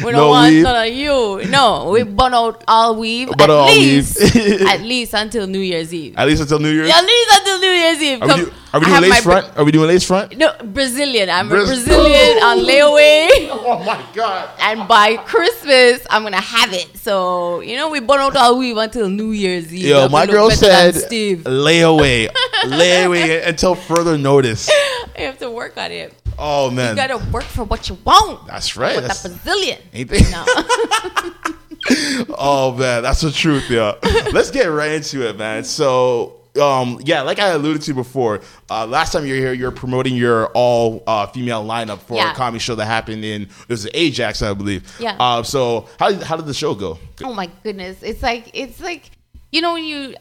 We 0.05 0.11
don't 0.11 0.13
No 0.15 0.29
want 0.31 0.53
weave. 0.53 0.63
none 0.65 0.89
of 0.89 0.93
you. 0.93 1.49
No, 1.49 1.91
we 1.91 2.03
burn 2.03 2.35
out 2.35 2.65
all 2.67 2.97
weave. 2.97 3.29
Burn 3.29 3.43
at 3.43 3.51
all 3.51 3.67
least, 3.67 4.35
weave. 4.35 4.63
at 4.67 4.81
least 4.81 5.15
until 5.15 5.47
New 5.47 5.61
Year's 5.61 5.95
Eve. 5.95 6.15
At 6.17 6.27
least 6.27 6.43
until 6.43 6.59
New 6.59 6.71
Year's. 6.71 6.91
At 6.91 7.05
least 7.05 7.31
until 7.39 7.61
New 7.61 7.69
Year's 7.69 8.03
Eve. 8.03 8.55
Are 8.75 8.81
we, 8.81 8.87
Come- 8.87 9.03
do, 9.03 9.07
are 9.07 9.11
we 9.11 9.11
I 9.11 9.11
doing 9.11 9.11
lace 9.13 9.25
Bra- 9.25 9.41
front? 9.41 9.57
Are 9.59 9.65
we 9.65 9.73
doing 9.73 9.87
lace 9.89 10.05
front? 10.05 10.37
no, 10.37 10.53
Brazilian. 10.65 11.31
I'm 11.31 11.49
Braz- 11.49 11.63
a 11.63 11.67
Brazilian 11.67 12.43
on 12.43 12.59
oh 12.59 12.67
layaway. 12.67 13.49
Oh 13.53 13.83
my 13.85 14.05
god. 14.15 14.49
And 14.61 14.89
by 14.89 15.17
Christmas, 15.19 16.05
I'm 16.11 16.25
gonna 16.25 16.41
have 16.41 16.73
it. 16.73 16.97
So 16.97 17.61
you 17.61 17.77
know, 17.77 17.89
we 17.89 18.01
burn 18.01 18.19
out 18.21 18.37
all 18.37 18.59
weave 18.59 18.77
until 18.77 19.09
New 19.09 19.31
Year's 19.31 19.73
Eve. 19.73 19.85
Yo, 19.87 20.09
my 20.09 20.27
girl 20.27 20.49
look 20.49 20.59
better 20.61 20.93
than 20.93 20.93
said 20.95 21.07
Steve. 21.07 21.47
lay 21.47 21.83
away, 21.83 22.29
lay 22.67 23.05
away 23.09 23.43
until 23.45 23.77
further 23.77 24.19
notice. 24.19 24.69
I 25.17 25.21
have 25.23 25.39
to 25.39 25.51
work 25.51 25.77
on 25.79 25.93
it. 25.93 26.13
Oh 26.37 26.69
man, 26.69 26.91
You 26.91 26.97
gotta 26.97 27.19
work 27.31 27.45
for 27.45 27.63
what 27.63 27.89
you 27.89 27.97
want. 28.05 28.49
that's 28.49 28.77
right. 28.77 28.97
With 28.97 29.07
That's, 29.07 29.25
a 29.25 29.29
Brazilian. 29.29 29.79
ain't 29.93 30.11
they? 30.11 30.21
No. 30.33 30.45
oh 32.39 32.75
man, 32.77 33.03
that's 33.03 33.21
the 33.21 33.31
truth, 33.31 33.71
yeah. 33.71 33.95
Let's 34.33 34.51
get 34.51 34.67
right 34.67 34.93
into 34.93 35.27
it, 35.29 35.37
man. 35.39 35.65
So, 35.65 36.41
um, 36.61 37.01
yeah, 37.05 37.23
like 37.23 37.39
I 37.39 37.49
alluded 37.49 37.83
to 37.83 37.95
before, 37.95 38.41
uh, 38.71 38.87
last 38.87 39.13
time 39.13 39.27
you 39.27 39.35
were 39.35 39.41
here, 39.41 39.53
you 39.53 39.65
were 39.65 39.73
promoting 39.73 40.15
your 40.15 40.47
all 40.49 41.03
uh, 41.07 41.27
female 41.27 41.65
lineup 41.65 42.01
for 42.01 42.17
Yeah. 42.17 42.33
a 42.33 42.35
comedy 42.35 42.61
show 42.61 42.75
that 42.77 42.87
happened 42.87 43.25
in 43.25 43.43
it 43.43 43.69
was 43.69 43.89
Ajax, 43.95 44.41
I 44.43 44.55
believe. 44.55 44.83
Yeah. 45.01 45.17
Uh, 45.19 45.43
so 45.43 45.89
how 45.99 46.11
did, 46.11 46.23
how 46.23 46.37
did 46.37 46.47
the 46.47 46.55
show 46.55 46.75
go? 46.75 46.99
oh 47.23 47.35
my 47.35 47.51
goodness. 47.63 48.03
It's 48.03 48.23
like 48.23 48.51
it's 48.55 48.81
like 48.81 49.11
you 49.53 49.61
know 49.61 49.73
when 49.75 49.85
you 49.85 50.15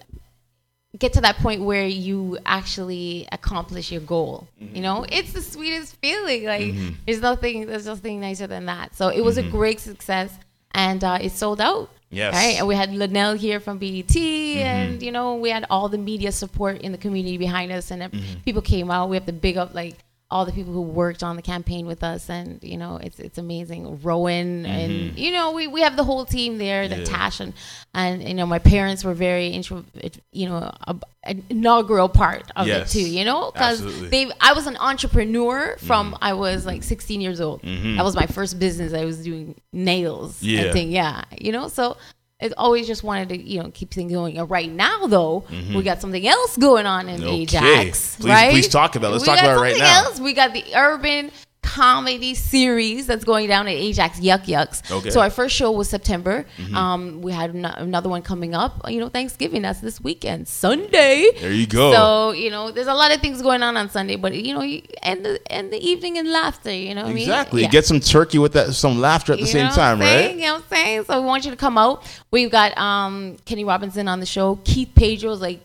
get 0.99 1.13
to 1.13 1.21
that 1.21 1.35
point 1.37 1.61
where 1.63 1.87
you 1.87 2.37
actually 2.45 3.27
accomplish 3.31 3.91
your 3.91 4.01
goal. 4.01 4.47
Mm-hmm. 4.61 4.75
You 4.75 4.81
know, 4.83 5.05
it's 5.09 5.33
the 5.33 5.41
sweetest 5.41 5.95
feeling. 5.97 6.45
Like 6.45 6.73
there's 7.05 7.21
nothing 7.21 7.65
there's 7.67 7.85
nothing 7.85 8.21
nicer 8.21 8.47
than 8.47 8.65
that. 8.67 8.95
So 8.95 9.09
it 9.09 9.21
was 9.21 9.37
a 9.37 9.43
great 9.43 9.79
success 9.79 10.31
and 10.71 11.03
uh, 11.03 11.19
it 11.21 11.31
sold 11.31 11.61
out. 11.61 11.89
Mm-hmm. 12.13 12.17
Yes. 12.17 12.34
Mm-hmm. 12.34 12.46
Right. 12.46 12.58
And 12.60 12.67
we 12.67 12.75
had 12.75 12.93
Linnell 12.93 13.34
here 13.34 13.60
from 13.60 13.77
BET 13.79 14.15
and 14.15 15.01
you 15.01 15.12
know, 15.12 15.36
we 15.36 15.50
had 15.50 15.65
all 15.70 15.89
the 15.89 15.98
media 15.98 16.32
support 16.32 16.82
in 16.82 16.91
the 16.91 16.98
community 16.98 17.38
behind 17.38 17.72
us 17.72 17.91
and 17.91 18.03
Mm-hmm. 18.03 18.41
people 18.46 18.62
came 18.62 18.91
out. 18.91 19.10
We 19.10 19.15
have 19.15 19.25
to 19.25 19.32
big 19.34 19.58
up 19.58 19.74
like 19.74 19.96
all 20.32 20.46
the 20.46 20.51
people 20.51 20.74
who 20.74 20.82
worked 20.82 21.22
on 21.22 21.36
the 21.36 21.42
campaign 21.44 21.86
with 21.86 22.03
us 22.03 22.27
and 22.30 22.58
you 22.63 22.75
know 22.77 22.98
it's 22.98 23.20
it's 23.20 23.38
amazing 23.38 24.01
rowan 24.01 24.65
and 24.65 25.15
you 25.18 25.32
know 25.32 25.51
we, 25.51 25.68
we 25.68 25.82
have 25.82 25.96
the 25.96 26.03
whole 26.03 26.25
team 26.25 26.58
there 26.58 26.88
the 26.88 26.96
Mm-hmm. 26.96 27.03
Yeah. 27.03 27.18
tash 27.18 27.39
and 27.39 27.53
and 27.94 28.24
you 28.24 28.34
know 28.34 28.46
my 28.48 28.58
parents 28.58 29.03
were 29.03 29.13
very 29.13 29.48
intro 29.50 29.84
you 30.32 30.48
know 30.50 30.72
a, 30.88 30.96
an 31.24 31.44
inaugural 31.50 32.10
part 32.10 32.50
of 32.56 32.65
Yes. 32.68 32.96
it 32.96 33.00
too 33.00 33.08
you 33.08 33.24
know 33.25 33.51
because 33.51 34.10
they 34.10 34.32
i 34.42 34.53
was 34.53 34.65
an 34.65 34.77
entrepreneur 34.77 35.77
from 35.77 36.13
Mm-hmm. 36.13 36.24
i 36.24 36.34
was 36.34 36.65
like 36.65 36.82
16 36.84 37.22
years 37.22 37.39
old 37.39 37.62
that 37.62 38.03
was 38.03 38.15
my 38.15 38.25
first 38.25 38.58
business 38.60 38.94
i 38.94 39.06
was 39.06 39.24
doing 39.24 39.53
nails 39.72 40.42
Yeah. 40.42 40.62
and 40.62 40.74
thing 40.74 40.92
yeah 40.92 41.24
you 41.39 41.51
know 41.51 41.68
so 41.68 41.98
it's 42.43 42.53
always 42.57 42.85
just 42.88 43.03
wanted 43.03 43.29
to 43.29 43.38
you 43.38 43.63
know 43.63 43.71
keep 43.73 43.91
things 43.91 44.12
going. 44.12 44.39
Right 44.47 44.69
now 44.71 45.07
though, 45.07 45.45
we 45.73 45.81
got 45.83 46.01
something 46.01 46.27
else 46.27 46.57
going 46.57 46.85
on 46.85 47.09
in 47.09 47.21
Mm-hmm. 47.21 47.27
Okay. 47.29 47.41
Ajax. 47.41 48.15
Please- 48.17 48.27
right? 48.29 48.51
please 48.51 48.67
talk 48.67 48.95
about 48.95 49.09
it. 49.09 49.12
Let's 49.13 49.23
We 49.23 49.27
talk 49.27 49.39
about 49.39 49.57
it 49.57 49.62
right 49.62 49.77
now. 49.77 50.05
Else. 50.05 50.19
We 50.19 50.33
got 50.33 50.53
the 50.53 50.63
urban 50.75 51.31
comedy 51.63 52.36
series 52.36 53.08
that's 53.08 53.24
going 53.24 53.48
down 53.48 53.67
at 53.67 53.74
Ajax 53.74 54.20
Yuk 54.20 54.48
Yuk's. 54.48 54.84
Okay. 54.84 54.93
Mm-hmm. 54.93 55.10
So 55.10 55.22
our 55.22 55.29
first 55.29 55.55
show 55.55 55.72
was 55.72 55.89
September. 55.89 56.46
Um, 56.75 57.22
we 57.22 57.32
had 57.32 57.53
an- 57.53 57.65
another 57.65 58.10
one 58.10 58.22
coming 58.22 58.53
up. 58.53 58.89
You 58.89 59.00
know, 59.00 59.10
Thanksgiving. 59.10 59.63
That's 59.63 59.79
this 59.79 60.00
weekend, 60.01 60.48
Sunday. 60.48 61.29
There 61.39 61.51
you 61.51 61.65
go. 61.65 61.91
So 61.93 62.32
you 62.32 62.51
know, 62.51 62.70
there's 62.72 62.88
a 62.88 62.93
lot 62.93 63.13
of 63.13 63.22
things 63.22 63.41
going 63.41 63.63
on 63.63 63.77
on 63.77 63.89
Sunday, 63.89 64.15
but 64.17 64.36
you 64.36 64.53
know, 64.53 64.62
you 64.62 64.84
end 65.01 65.25
the 65.25 65.39
end 65.51 65.74
the 65.74 65.77
evening 65.79 66.17
in 66.17 66.32
laughter. 66.32 66.72
You 66.72 66.93
know 66.93 67.05
what 67.05 67.15
Exactly. 67.15 67.62
I 67.62 67.63
mean? 67.63 67.72
Get 67.72 67.86
some 67.86 68.00
turkey 68.00 68.38
with 68.38 68.53
that, 68.53 68.74
some 68.74 69.00
laughter 69.00 69.34
at 69.34 69.39
the 69.39 69.46
You 69.46 69.51
same 69.51 69.70
time, 69.72 70.00
right? 70.00 70.36
You 70.36 70.41
know 70.41 70.53
what 70.55 70.63
I'm 70.72 70.77
saying? 70.77 71.03
So 71.05 71.20
we 71.22 71.25
want 71.25 71.46
you 71.46 71.51
to 71.51 71.58
come 71.58 71.77
out. 71.77 72.03
We've 72.32 72.51
got 72.51 72.77
um, 72.77 73.38
Kenny 73.46 73.63
Robinson 73.63 74.08
on 74.08 74.20
the 74.20 74.25
show. 74.25 74.58
Keith 74.63 74.91
Pedro's 74.96 75.41
like, 75.41 75.62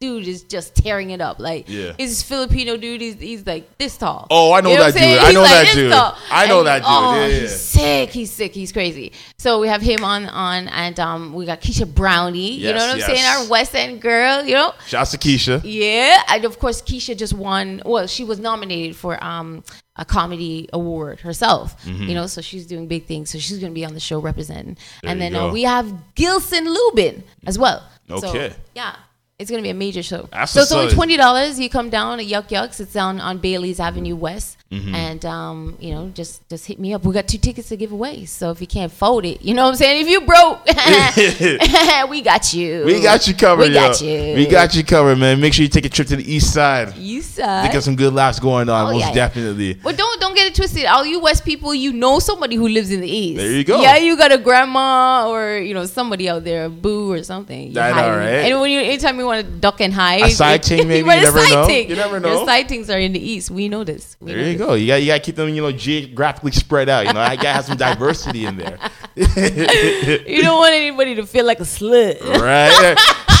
dude 0.00 0.26
is 0.28 0.42
just 0.44 0.74
tearing 0.74 1.10
it 1.10 1.20
up. 1.20 1.38
Like, 1.38 1.68
Yeah. 1.68 1.92
he's 1.98 2.10
this 2.10 2.22
Filipino 2.22 2.76
dude. 2.76 3.00
He's, 3.00 3.14
he's 3.18 3.46
like 3.46 3.76
this 3.78 3.96
tall. 3.96 4.26
Oh, 4.30 4.52
I 4.52 4.60
know 4.60 4.70
You 4.70 4.76
that 4.78 4.94
what 4.94 5.02
I'm 5.02 5.08
dude. 5.10 5.18
I 5.18 5.32
know 5.32 5.40
like 5.42 5.50
that 5.50 5.74
dude. 5.74 5.92
I 5.92 6.46
know 6.46 6.58
And, 6.58 6.66
that 6.68 6.78
dude. 6.78 6.86
Oh, 6.88 7.14
Yeah, 7.14 7.26
yeah. 7.26 7.40
he's 7.40 7.56
sick. 7.60 8.10
He's 8.10 8.30
sick. 8.30 8.52
He's 8.54 8.72
crazy. 8.72 9.12
So 9.38 9.60
we 9.60 9.68
have 9.68 9.82
him 9.82 10.04
on 10.04 10.26
on, 10.26 10.68
and 10.68 10.98
um, 11.00 11.32
we 11.32 11.46
got 11.46 11.60
Keisha 11.60 11.92
Brownie. 11.92 12.52
you 12.52 12.68
know 12.72 12.76
what 12.78 12.90
I'm 12.90 12.98
yes. 12.98 13.06
saying? 13.06 13.24
Our 13.24 13.48
West 13.48 13.74
End 13.74 14.00
girl. 14.00 14.44
You 14.44 14.54
know. 14.54 14.74
Shouts 14.86 15.10
to 15.12 15.18
Keisha. 15.18 15.60
Yeah, 15.64 16.22
and 16.28 16.44
of 16.44 16.58
course 16.58 16.80
Keisha 16.82 17.16
just 17.16 17.32
won. 17.34 17.82
Well, 17.84 18.06
she 18.06 18.24
was 18.24 18.38
nominated 18.38 18.96
for 18.96 19.22
um 19.22 19.64
a 19.96 20.04
comedy 20.04 20.68
award 20.72 21.18
herself. 21.20 21.82
Mm-hmm. 21.84 22.04
You 22.04 22.14
know, 22.14 22.26
so 22.28 22.40
she's 22.40 22.66
doing 22.66 22.86
big 22.86 23.06
things. 23.06 23.30
So 23.30 23.38
she's 23.38 23.58
going 23.58 23.72
to 23.72 23.74
be 23.74 23.84
on 23.84 23.94
the 23.94 24.00
show 24.00 24.20
representing. 24.20 24.76
There 25.02 25.10
and 25.10 25.20
then 25.20 25.34
uh, 25.34 25.50
we 25.50 25.64
have 25.64 25.92
Gilson 26.14 26.72
Lubin 26.72 27.24
as 27.46 27.58
well. 27.58 27.82
So, 28.08 28.28
Okay. 28.28 28.54
yeah. 28.76 28.94
It's 29.38 29.50
gonna 29.50 29.62
be 29.62 29.70
a 29.70 29.74
major 29.74 30.02
show. 30.02 30.28
That's 30.32 30.50
so 30.52 30.62
it's 30.62 30.72
only 30.72 30.92
twenty 30.92 31.16
dollars. 31.16 31.60
You 31.60 31.70
come 31.70 31.90
down 31.90 32.18
at 32.18 32.26
Yuk 32.26 32.50
Yuk's. 32.50 32.80
It's 32.80 32.92
down 32.92 33.20
on 33.20 33.38
Bailey's 33.38 33.78
Avenue 33.78 34.16
West, 34.16 34.57
Mm-hmm. 34.70 34.94
and 34.94 35.24
um, 35.24 35.76
you 35.80 35.92
know, 35.94 36.10
just 36.12 36.46
just 36.50 36.66
hit 36.66 36.78
me 36.78 36.92
up. 36.92 37.02
We 37.02 37.14
got 37.14 37.26
two 37.26 37.38
tickets 37.38 37.68
to 37.70 37.76
give 37.76 37.90
away. 37.90 38.26
So 38.26 38.50
if 38.50 38.60
you 38.60 38.66
can't 38.66 38.92
fold 38.92 39.24
it, 39.24 39.40
you 39.40 39.54
know 39.54 39.62
what 39.64 39.70
I'm 39.70 39.76
saying. 39.76 40.02
If 40.02 40.08
you 40.10 40.20
broke, 40.20 40.62
we 42.10 42.20
got 42.20 42.52
you. 42.52 42.84
We 42.84 43.00
got 43.02 43.26
you 43.26 43.34
covered, 43.34 43.68
We 43.68 43.72
got 43.74 44.00
yo. 44.00 44.06
you. 44.08 44.34
We 44.36 44.46
got 44.46 44.74
you 44.74 44.84
covered, 44.84 45.16
man. 45.16 45.40
Make 45.40 45.54
sure 45.54 45.62
you 45.62 45.70
take 45.70 45.86
a 45.86 45.88
trip 45.88 46.06
to 46.08 46.16
the 46.16 46.30
east 46.34 46.52
side. 46.52 46.96
You 46.96 47.20
They 47.20 47.26
said. 47.26 47.72
got 47.72 47.82
some 47.82 47.96
good 47.96 48.12
laughs 48.12 48.38
going 48.40 48.68
on, 48.68 48.88
Oh, 48.88 48.92
most 48.92 49.06
yeah, 49.06 49.14
definitely. 49.14 49.72
But 49.74 49.96
don't 49.96 50.20
don't 50.20 50.34
get 50.34 50.46
it 50.48 50.54
twisted. 50.54 50.84
All 50.84 51.06
you 51.06 51.20
West 51.20 51.46
people, 51.46 51.74
you 51.74 51.92
know 51.94 52.18
somebody 52.18 52.56
who 52.56 52.68
lives 52.68 52.90
in 52.90 53.00
the 53.00 53.08
East. 53.08 53.38
There 53.38 53.50
you 53.50 53.64
go. 53.64 53.80
Yeah, 53.80 53.96
you 53.96 54.16
got 54.18 54.32
a 54.32 54.38
grandma 54.38 55.28
or 55.30 55.56
you 55.58 55.72
know 55.74 55.86
somebody 55.86 56.28
out 56.28 56.44
there, 56.44 56.66
a 56.66 56.68
boo 56.68 57.10
or 57.12 57.22
something. 57.22 57.72
You're 57.72 57.82
I 57.82 57.90
hiding. 57.90 58.10
right? 58.18 58.50
And 58.52 58.60
when 58.60 58.70
you 58.70 58.80
anytime 58.80 59.18
you 59.18 59.24
want 59.24 59.46
to 59.46 59.50
duck 59.50 59.80
and 59.80 59.94
hide, 59.94 60.24
A 60.24 60.30
sighting, 60.30 60.86
maybe? 60.92 61.06
You 61.06 61.12
a 61.12 61.20
never 61.22 61.48
know. 61.48 61.68
You 61.68 61.96
never 61.96 62.20
know. 62.20 62.32
Your 62.36 62.44
sightings 62.46 62.90
are 62.90 62.98
in 62.98 63.12
the 63.12 63.20
East. 63.32 63.50
We 63.50 63.68
know 63.70 63.82
this. 63.84 64.16
We 64.20 64.32
There 64.32 64.42
know 64.42 64.48
you 64.50 64.57
this. 64.58 64.66
go. 64.66 64.74
You 64.74 64.86
got 64.88 64.96
you 64.96 65.06
got 65.06 65.14
to 65.14 65.20
keep 65.20 65.36
them, 65.36 65.48
you 65.48 65.62
know, 65.62 65.72
geographically 65.72 66.52
spread 66.52 66.88
out. 66.88 67.06
You 67.06 67.12
know, 67.12 67.20
I 67.20 67.36
got 67.36 67.42
to 67.42 67.52
have 67.52 67.64
some 67.64 67.76
diversity 67.76 68.44
in 68.44 68.56
there. 68.56 68.78
You 69.18 70.42
don't 70.42 70.58
want 70.58 70.74
anybody 70.74 71.16
to 71.16 71.26
feel 71.26 71.44
like 71.44 71.58
a 71.58 71.64
slut. 71.64 72.20
right? 72.22 72.96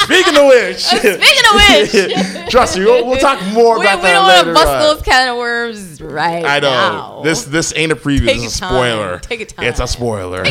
Speaking 0.08 0.36
of 0.36 0.46
which, 0.46 0.78
Speaking 0.84 1.18
of 1.20 1.54
which, 1.54 2.50
trust 2.50 2.78
me, 2.78 2.84
we'll, 2.84 3.06
we'll 3.06 3.18
talk 3.18 3.40
more 3.52 3.78
we, 3.78 3.84
about 3.84 3.98
we 3.98 4.02
that 4.04 4.14
don't 4.14 4.24
want 4.24 4.38
later. 4.38 4.48
to 4.48 4.54
bust 4.54 4.96
those 4.96 5.02
can 5.02 5.28
of 5.28 5.36
worms 5.36 6.00
right 6.00 6.44
I 6.46 6.60
know 6.60 6.70
now. 6.70 7.22
this. 7.22 7.44
This 7.44 7.72
ain't 7.76 7.92
a 7.92 7.96
preview. 7.96 8.26
Take 8.26 8.36
This 8.38 8.46
is 8.46 8.56
a 8.56 8.60
time. 8.60 8.70
spoiler. 8.70 9.18
Take 9.20 9.40
your 9.40 9.46
time. 9.46 9.66
It's 9.66 9.80
a 9.80 9.86
spoiler. 9.86 10.44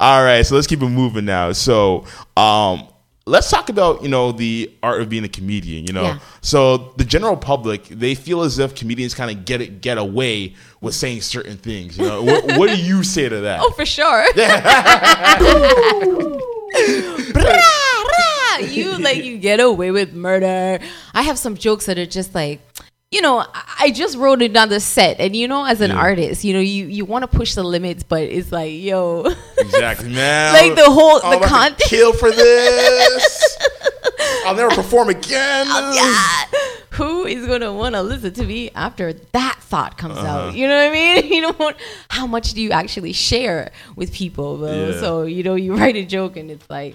All 0.00 0.24
right, 0.24 0.44
so 0.46 0.54
let's 0.54 0.66
keep 0.66 0.82
it 0.82 0.88
moving 0.88 1.26
now. 1.26 1.52
So, 1.52 2.06
um, 2.36 2.88
let's 3.26 3.50
talk 3.50 3.68
about 3.68 4.02
you 4.02 4.08
know 4.08 4.32
the 4.32 4.72
art 4.82 5.00
of 5.02 5.08
being 5.08 5.24
a 5.24 5.28
comedian. 5.28 5.86
You 5.86 5.92
know, 5.92 6.02
Yeah. 6.02 6.18
so 6.40 6.92
the 6.96 7.04
general 7.04 7.36
public 7.36 7.84
they 7.88 8.14
feel 8.14 8.42
as 8.42 8.58
if 8.58 8.74
comedians 8.74 9.14
kind 9.14 9.36
of 9.36 9.44
get 9.44 9.60
it 9.60 9.80
get 9.80 9.98
away 9.98 10.54
with 10.80 10.94
saying 10.94 11.22
certain 11.22 11.56
things. 11.56 11.98
You 11.98 12.06
know, 12.06 12.22
what, 12.30 12.58
what 12.58 12.70
do 12.70 12.76
you 12.82 13.02
say 13.02 13.28
to 13.28 13.40
that? 13.40 13.60
Oh, 13.62 13.70
for 13.72 13.86
sure. 13.86 14.26
You 18.60 18.98
like 18.98 19.24
you 19.24 19.38
get 19.38 19.58
away 19.58 19.90
with 19.90 20.12
murder. 20.12 20.78
I 21.14 21.22
have 21.22 21.38
some 21.38 21.56
jokes 21.56 21.86
that 21.86 21.98
are 21.98 22.06
just 22.06 22.34
like, 22.34 22.60
you 23.10 23.20
know, 23.20 23.44
I- 23.80 23.90
just 23.90 24.16
wrote 24.16 24.40
another 24.40 24.78
set, 24.78 25.18
and 25.18 25.34
you 25.34 25.48
know, 25.48 25.64
as 25.64 25.80
an 25.80 25.90
Yeah. 25.90 25.96
artist, 25.96 26.44
you 26.44 26.52
know, 26.54 26.60
you 26.60 26.86
you 26.86 27.04
want 27.04 27.22
to 27.22 27.28
push 27.28 27.54
the 27.54 27.64
limits, 27.64 28.02
but 28.04 28.22
it's 28.22 28.52
like, 28.52 28.72
yo, 28.72 29.26
Exactly, 29.58 30.08
man. 30.14 30.52
Like 30.54 30.76
the 30.76 30.88
whole- 30.90 31.18
the 31.18 31.44
content. 31.44 31.78
kill 31.80 32.12
for 32.12 32.30
this. 32.30 33.56
I'll 34.46 34.54
never 34.54 34.72
perform 34.74 35.08
again. 35.08 35.66
yeah, 35.66 36.44
who 36.90 37.24
is 37.26 37.46
gonna 37.46 37.72
want 37.72 37.94
to 37.96 38.02
listen 38.02 38.32
to 38.34 38.44
me 38.44 38.70
after 38.76 39.12
that 39.12 39.58
thought 39.60 39.98
comes 39.98 40.16
Uh-huh. 40.18 40.26
out? 40.48 40.54
You 40.54 40.68
know 40.68 40.76
what 40.76 40.90
I 40.90 40.92
mean? 40.92 41.32
You 41.34 41.40
know, 41.42 41.72
how 42.10 42.26
much 42.28 42.52
do 42.54 42.62
you 42.62 42.70
actually 42.70 43.12
share 43.12 43.72
with 43.96 44.12
people? 44.12 44.60
Yeah. 44.64 45.00
So 45.00 45.22
you 45.24 45.42
know, 45.42 45.56
you 45.56 45.74
write 45.74 45.96
a 45.96 46.04
joke, 46.04 46.36
and 46.36 46.48
it's 46.50 46.68
like. 46.70 46.94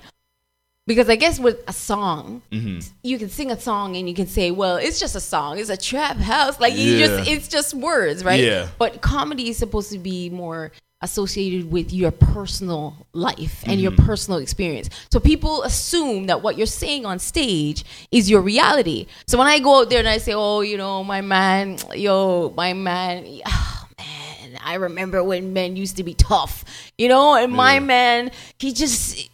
Because 0.87 1.09
I 1.09 1.15
guess 1.15 1.39
with 1.39 1.63
a 1.67 1.73
song, 1.73 2.41
Mm-hmm. 2.51 2.79
you 3.03 3.17
can 3.17 3.29
sing 3.29 3.49
a 3.51 3.59
song 3.59 3.95
and 3.97 4.07
you 4.07 4.13
can 4.13 4.27
say, 4.27 4.51
"Well, 4.51 4.77
it's 4.77 4.99
just 4.99 5.15
a 5.15 5.19
song. 5.19 5.57
It's 5.57 5.69
a 5.71 5.77
trap 5.77 6.17
house." 6.17 6.59
Like 6.59 6.75
you 6.75 6.97
just, 6.99 7.27
it's 7.29 7.47
just 7.47 7.73
words, 7.73 8.23
right? 8.23 8.39
Yeah. 8.39 8.67
But 8.77 9.01
comedy 9.01 9.49
is 9.49 9.57
supposed 9.57 9.91
to 9.91 9.97
be 9.99 10.29
more 10.29 10.71
associated 11.01 11.69
with 11.71 11.91
your 11.91 12.09
personal 12.11 12.95
life 13.13 13.63
and 13.67 13.81
your 13.81 13.91
Mm-hmm. 13.91 14.05
personal 14.05 14.39
experience. 14.39 14.89
So 15.11 15.19
people 15.19 15.63
assume 15.63 16.27
that 16.27 16.41
what 16.43 16.55
you're 16.57 16.67
saying 16.67 17.05
on 17.05 17.17
stage 17.19 17.83
is 18.11 18.29
your 18.29 18.41
reality. 18.41 19.07
So 19.27 19.37
when 19.39 19.47
I 19.47 19.59
go 19.59 19.81
out 19.81 19.89
there 19.89 19.99
and 19.99 20.07
I 20.07 20.19
say, 20.19 20.33
"Oh, 20.35 20.61
you 20.61 20.77
know, 20.77 21.03
my 21.03 21.21
man, 21.21 21.77
yo, 21.95 22.53
my 22.55 22.73
man, 22.73 23.23
man, 23.97 24.59
I 24.63 24.75
remember 24.75 25.23
when 25.23 25.51
men 25.51 25.75
used 25.75 25.97
to 25.97 26.03
be 26.03 26.13
tough, 26.13 26.63
you 26.97 27.07
know, 27.09 27.33
and 27.35 27.51
my 27.51 27.73
Yeah. 27.75 27.79
man, 27.79 28.31
he 28.59 28.71
just." 28.71 29.29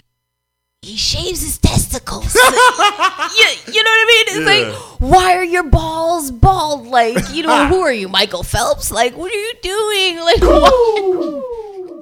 He 0.83 0.95
shaves 0.97 1.41
his 1.43 1.59
testicles. 1.59 2.33
you, 2.35 2.41
you 2.41 3.83
know 3.83 3.91
what 3.91 4.01
I 4.01 4.05
mean? 4.07 4.25
It's 4.29 4.39
Yeah. 4.39 4.45
like, 4.71 5.00
why 5.00 5.35
are 5.35 5.43
your 5.43 5.61
balls 5.61 6.31
bald? 6.31 6.88
Like, 6.88 7.29
you 7.35 7.43
know, 7.43 7.67
who 7.67 7.81
are 7.81 7.93
you, 7.93 8.07
Michael 8.09 8.41
Phelps? 8.41 8.89
Like, 8.89 9.15
what 9.15 9.31
are 9.31 9.35
you 9.35 9.53
doing? 9.61 10.19
Like, 10.21 10.41
why? 10.41 12.01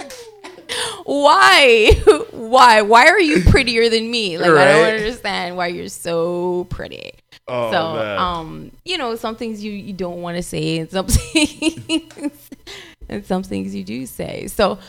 why? 1.04 1.92
Why? 2.32 2.82
Why 2.84 3.08
are 3.08 3.20
you 3.20 3.44
prettier 3.50 3.90
than 3.90 4.10
me? 4.10 4.38
Like, 4.38 4.48
I 4.48 4.54
Right. 4.54 4.72
don't 4.72 4.90
understand 5.00 5.58
why 5.58 5.68
you're 5.68 5.90
so 5.90 6.66
pretty. 6.70 7.12
Oh, 7.50 7.72
so, 7.72 7.94
man. 7.96 8.18
um, 8.18 8.72
you 8.86 8.98
know, 8.98 9.18
some 9.18 9.36
things 9.36 9.62
you, 9.62 9.74
you 9.74 9.92
don't 9.92 10.22
want 10.22 10.38
to 10.38 10.44
say, 10.44 10.78
and 10.78 10.90
some 10.90 11.08
things, 11.10 12.50
and 13.10 13.26
some 13.26 13.44
things 13.44 13.76
you 13.76 13.84
do 13.84 14.06
say. 14.06 14.48
So, 14.48 14.80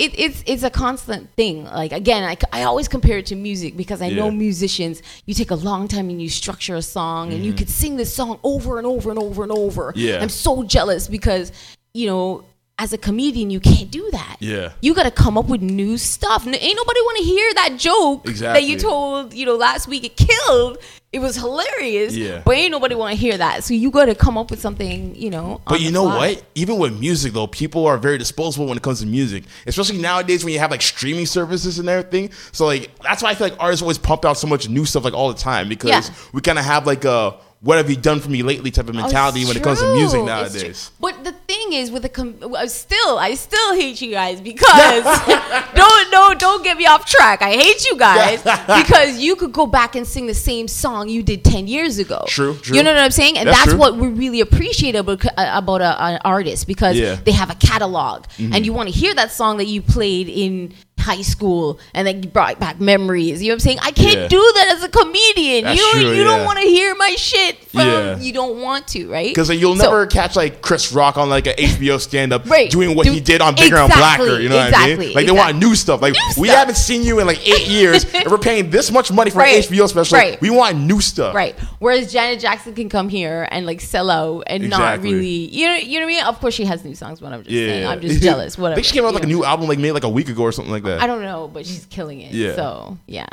it, 0.00 0.18
it's 0.18 0.42
it's 0.46 0.62
a 0.62 0.70
constant 0.70 1.30
thing. 1.34 1.64
Like 1.64 1.92
again, 1.92 2.24
I, 2.24 2.36
I 2.52 2.62
always 2.64 2.88
compare 2.88 3.18
it 3.18 3.26
to 3.26 3.36
music 3.36 3.76
because 3.76 4.00
I 4.02 4.08
know 4.08 4.30
musicians. 4.30 5.02
You 5.26 5.34
take 5.34 5.50
a 5.50 5.56
long 5.70 5.88
time 5.88 6.08
and 6.10 6.20
you 6.20 6.28
structure 6.28 6.74
a 6.76 6.82
song, 6.82 7.32
and 7.32 7.44
you 7.44 7.50
Mm-hmm. 7.52 7.58
could 7.58 7.68
sing 7.70 7.96
this 7.96 8.12
song 8.14 8.38
over 8.42 8.78
and 8.78 8.86
over 8.86 9.10
and 9.10 9.18
over 9.18 9.42
and 9.42 9.52
over. 9.52 9.92
Yeah. 9.96 10.20
I'm 10.22 10.28
so 10.28 10.62
jealous 10.64 11.08
because 11.08 11.52
you 11.94 12.06
know. 12.06 12.44
As 12.82 12.94
a 12.94 12.98
comedian, 12.98 13.50
you 13.50 13.60
can't 13.60 13.90
do 13.90 14.08
that. 14.12 14.36
Yeah. 14.40 14.72
you 14.80 14.94
got 14.94 15.02
to 15.02 15.10
come 15.10 15.36
up 15.36 15.46
with 15.48 15.60
new 15.60 15.98
stuff. 15.98 16.46
Ain't 16.46 16.54
nobody 16.54 17.00
want 17.00 17.18
to 17.18 17.24
hear 17.24 17.54
that 17.54 17.76
joke 17.76 18.24
that 18.24 18.64
you 18.64 18.78
told. 18.78 19.34
You 19.34 19.44
know, 19.44 19.56
last 19.56 19.86
week 19.86 20.02
it 20.04 20.16
killed. 20.16 20.78
It 21.12 21.18
was 21.18 21.36
hilarious. 21.36 22.16
Yeah. 22.16 22.40
but 22.42 22.54
ain't 22.54 22.70
nobody 22.70 22.94
want 22.94 23.12
to 23.12 23.20
hear 23.20 23.36
that. 23.36 23.64
So 23.64 23.74
you 23.74 23.90
got 23.90 24.06
to 24.06 24.14
come 24.14 24.38
up 24.38 24.50
with 24.50 24.60
something. 24.62 25.14
You 25.14 25.28
know. 25.28 25.60
But 25.68 25.82
you 25.82 25.90
know 25.92 26.04
fly. 26.04 26.16
what? 26.34 26.44
Even 26.54 26.78
with 26.78 26.98
music, 26.98 27.34
though, 27.34 27.46
people 27.46 27.86
are 27.86 27.98
very 27.98 28.16
disposable 28.16 28.66
when 28.66 28.78
it 28.78 28.82
comes 28.82 29.00
to 29.00 29.06
music, 29.06 29.44
especially 29.66 29.98
nowadays 29.98 30.42
when 30.42 30.54
you 30.54 30.60
have 30.60 30.70
like 30.70 30.80
streaming 30.82 31.26
services 31.26 31.78
and 31.78 31.86
everything. 31.88 32.30
So 32.52 32.64
like 32.64 32.90
that's 33.02 33.22
why 33.22 33.30
I 33.30 33.34
feel 33.34 33.48
like 33.48 33.56
artists 33.60 33.82
always 33.82 33.98
pump 33.98 34.24
out 34.24 34.38
so 34.38 34.46
much 34.46 34.70
new 34.70 34.86
stuff 34.86 35.04
like 35.04 35.12
all 35.12 35.28
the 35.30 35.38
time 35.38 35.68
because 35.68 35.90
Yeah. 35.90 36.14
we 36.32 36.40
kind 36.40 36.58
of 36.58 36.64
have 36.64 36.86
like 36.86 37.04
a 37.04 37.36
"What 37.62 37.76
have 37.76 37.90
you 37.90 37.96
done 37.96 38.20
for 38.20 38.30
me 38.30 38.42
lately?" 38.42 38.70
type 38.70 38.88
of 38.88 38.96
Oh, 38.96 39.00
mentality 39.02 39.40
it's 39.40 39.48
when 39.48 39.56
it 39.56 39.62
comes 39.62 39.80
to 39.80 39.94
music 39.94 40.22
nowadays. 40.24 40.90
But 41.00 41.24
the 41.24 41.32
thing 41.32 41.72
is, 41.72 41.90
with 41.90 42.02
the 42.02 42.08
com- 42.08 42.36
I 42.56 42.66
still, 42.66 43.18
I 43.18 43.34
still 43.34 43.74
hate 43.74 44.00
you 44.00 44.10
guys 44.12 44.40
because 44.40 45.04
don't 45.74 46.10
don't 46.10 46.38
don't 46.40 46.64
get 46.64 46.76
me 46.76 46.86
off 46.86 47.04
track. 47.06 47.42
I 47.42 47.52
hate 47.52 47.84
you 47.86 47.96
guys 47.96 48.42
because 48.82 49.18
you 49.18 49.36
could 49.36 49.52
go 49.52 49.66
back 49.66 49.94
and 49.96 50.06
sing 50.06 50.26
the 50.26 50.34
same 50.34 50.68
song 50.68 51.08
you 51.08 51.22
did 51.22 51.44
ten 51.44 51.66
years 51.66 51.98
ago. 51.98 52.24
True, 52.26 52.54
true. 52.56 52.76
You 52.76 52.82
know 52.82 52.92
what 52.92 53.00
I'm 53.02 53.10
saying? 53.10 53.38
And 53.38 53.48
That's 53.48 53.66
that's, 53.66 53.74
what 53.78 53.96
we 53.96 54.08
really 54.08 54.40
appreciate 54.40 54.94
about 54.94 55.24
uh, 55.26 55.30
about 55.54 55.80
a, 55.80 56.02
an 56.02 56.20
artist 56.24 56.66
because 56.66 56.96
Yeah. 56.96 57.16
they 57.24 57.32
have 57.32 57.50
a 57.50 57.54
catalog, 57.56 58.24
mm-hmm. 58.38 58.52
and 58.54 58.64
you 58.66 58.72
want 58.72 58.88
to 58.88 58.94
hear 58.94 59.14
that 59.14 59.30
song 59.32 59.58
that 59.58 59.66
you 59.66 59.82
played 59.82 60.28
in 60.28 60.74
high 61.00 61.22
school 61.22 61.80
and 61.94 62.06
then 62.06 62.20
brought 62.20 62.60
back 62.60 62.80
memories. 62.80 63.42
You 63.42 63.48
know 63.48 63.52
what 63.54 63.56
I'm 63.56 63.60
saying? 63.60 63.78
I 63.82 63.90
can't 63.90 64.20
Yeah. 64.20 64.28
do 64.28 64.52
that 64.56 64.74
as 64.76 64.82
a 64.84 64.88
comedian. 64.88 65.64
That's 65.64 65.80
you 65.80 65.90
true, 65.92 66.12
you 66.14 66.24
don't 66.24 66.44
want 66.44 66.58
to 66.60 66.64
hear 66.66 66.94
my 66.94 67.14
shit 67.16 67.56
from 67.70 67.86
Yeah. 67.86 68.18
you 68.18 68.32
don't 68.32 68.60
want 68.60 68.86
to, 68.88 69.08
right? 69.10 69.28
Because 69.28 69.50
you'll 69.50 69.76
So- 69.76 69.84
never 69.84 70.06
catch 70.06 70.36
like 70.36 70.60
Chris 70.62 70.92
Rock 70.92 71.16
on 71.16 71.28
like 71.30 71.46
an 71.46 71.54
HBO 71.58 71.98
stand 71.98 72.32
up 72.32 72.48
Right. 72.48 72.70
doing 72.70 72.94
what 72.94 73.06
Do- 73.06 73.12
he 73.12 73.20
did 73.20 73.40
on 73.40 73.54
Bigger 73.54 73.76
and 73.76 73.92
Blacker. 73.92 74.40
You 74.40 74.48
know 74.48 74.56
what 74.56 74.74
I 74.74 74.78
mean? 74.86 74.90
exactly, 74.92 75.14
Like 75.14 75.26
they 75.26 75.32
want 75.32 75.58
new 75.58 75.74
stuff. 75.74 76.02
Like 76.02 76.14
New 76.14 76.20
we 76.42 76.48
stuff. 76.48 76.58
haven't 76.58 76.76
seen 76.76 77.02
you 77.02 77.20
in 77.20 77.26
like 77.26 77.46
eight 77.48 77.66
years, 77.68 78.04
and 78.12 78.28
we're 78.30 78.38
paying 78.38 78.70
this 78.70 78.90
much 78.90 79.10
money 79.12 79.30
for 79.30 79.38
Right, 79.38 79.56
an 79.56 79.62
HBO 79.72 79.86
special. 79.88 80.18
right. 80.18 80.40
We 80.40 80.50
want 80.50 80.78
new 80.78 81.00
stuff. 81.00 81.34
Right. 81.34 81.54
Whereas 81.78 82.12
Janet 82.12 82.40
Jackson 82.40 82.74
can 82.74 82.88
come 82.88 83.08
here 83.08 83.48
and 83.50 83.66
like 83.66 83.80
sell 83.80 84.10
out 84.10 84.44
and 84.46 84.68
not 84.68 85.02
really, 85.02 85.28
you 85.28 85.66
know, 85.66 85.76
you 85.76 86.00
know 86.00 86.06
what 86.06 86.12
I 86.12 86.16
mean. 86.16 86.24
Of 86.24 86.40
course, 86.40 86.54
she 86.54 86.64
has 86.64 86.84
new 86.84 86.94
songs, 86.94 87.20
but 87.20 87.32
I'm 87.32 87.42
just 87.44 87.50
Yeah. 87.50 87.66
saying, 87.66 87.86
I'm 87.86 88.00
just 88.00 88.22
jealous. 88.22 88.58
Whatever. 88.58 88.72
I 88.72 88.76
think 88.76 88.86
she 88.86 88.92
came 88.94 89.04
out 89.04 89.08
with, 89.14 89.22
like 89.22 89.24
a 89.24 89.26
new 89.26 89.44
album 89.44 89.68
like 89.68 89.78
maybe 89.78 89.92
like 89.92 90.04
a 90.04 90.08
week 90.08 90.28
ago 90.28 90.42
or 90.42 90.52
something 90.52 90.72
like 90.72 90.82
that. 90.84 91.00
I 91.00 91.06
don't 91.06 91.22
know, 91.22 91.48
but 91.52 91.66
she's 91.66 91.86
killing 91.90 92.20
it. 92.20 92.32
Yeah. 92.32 92.54
So 92.56 92.98
yeah, 93.06 93.26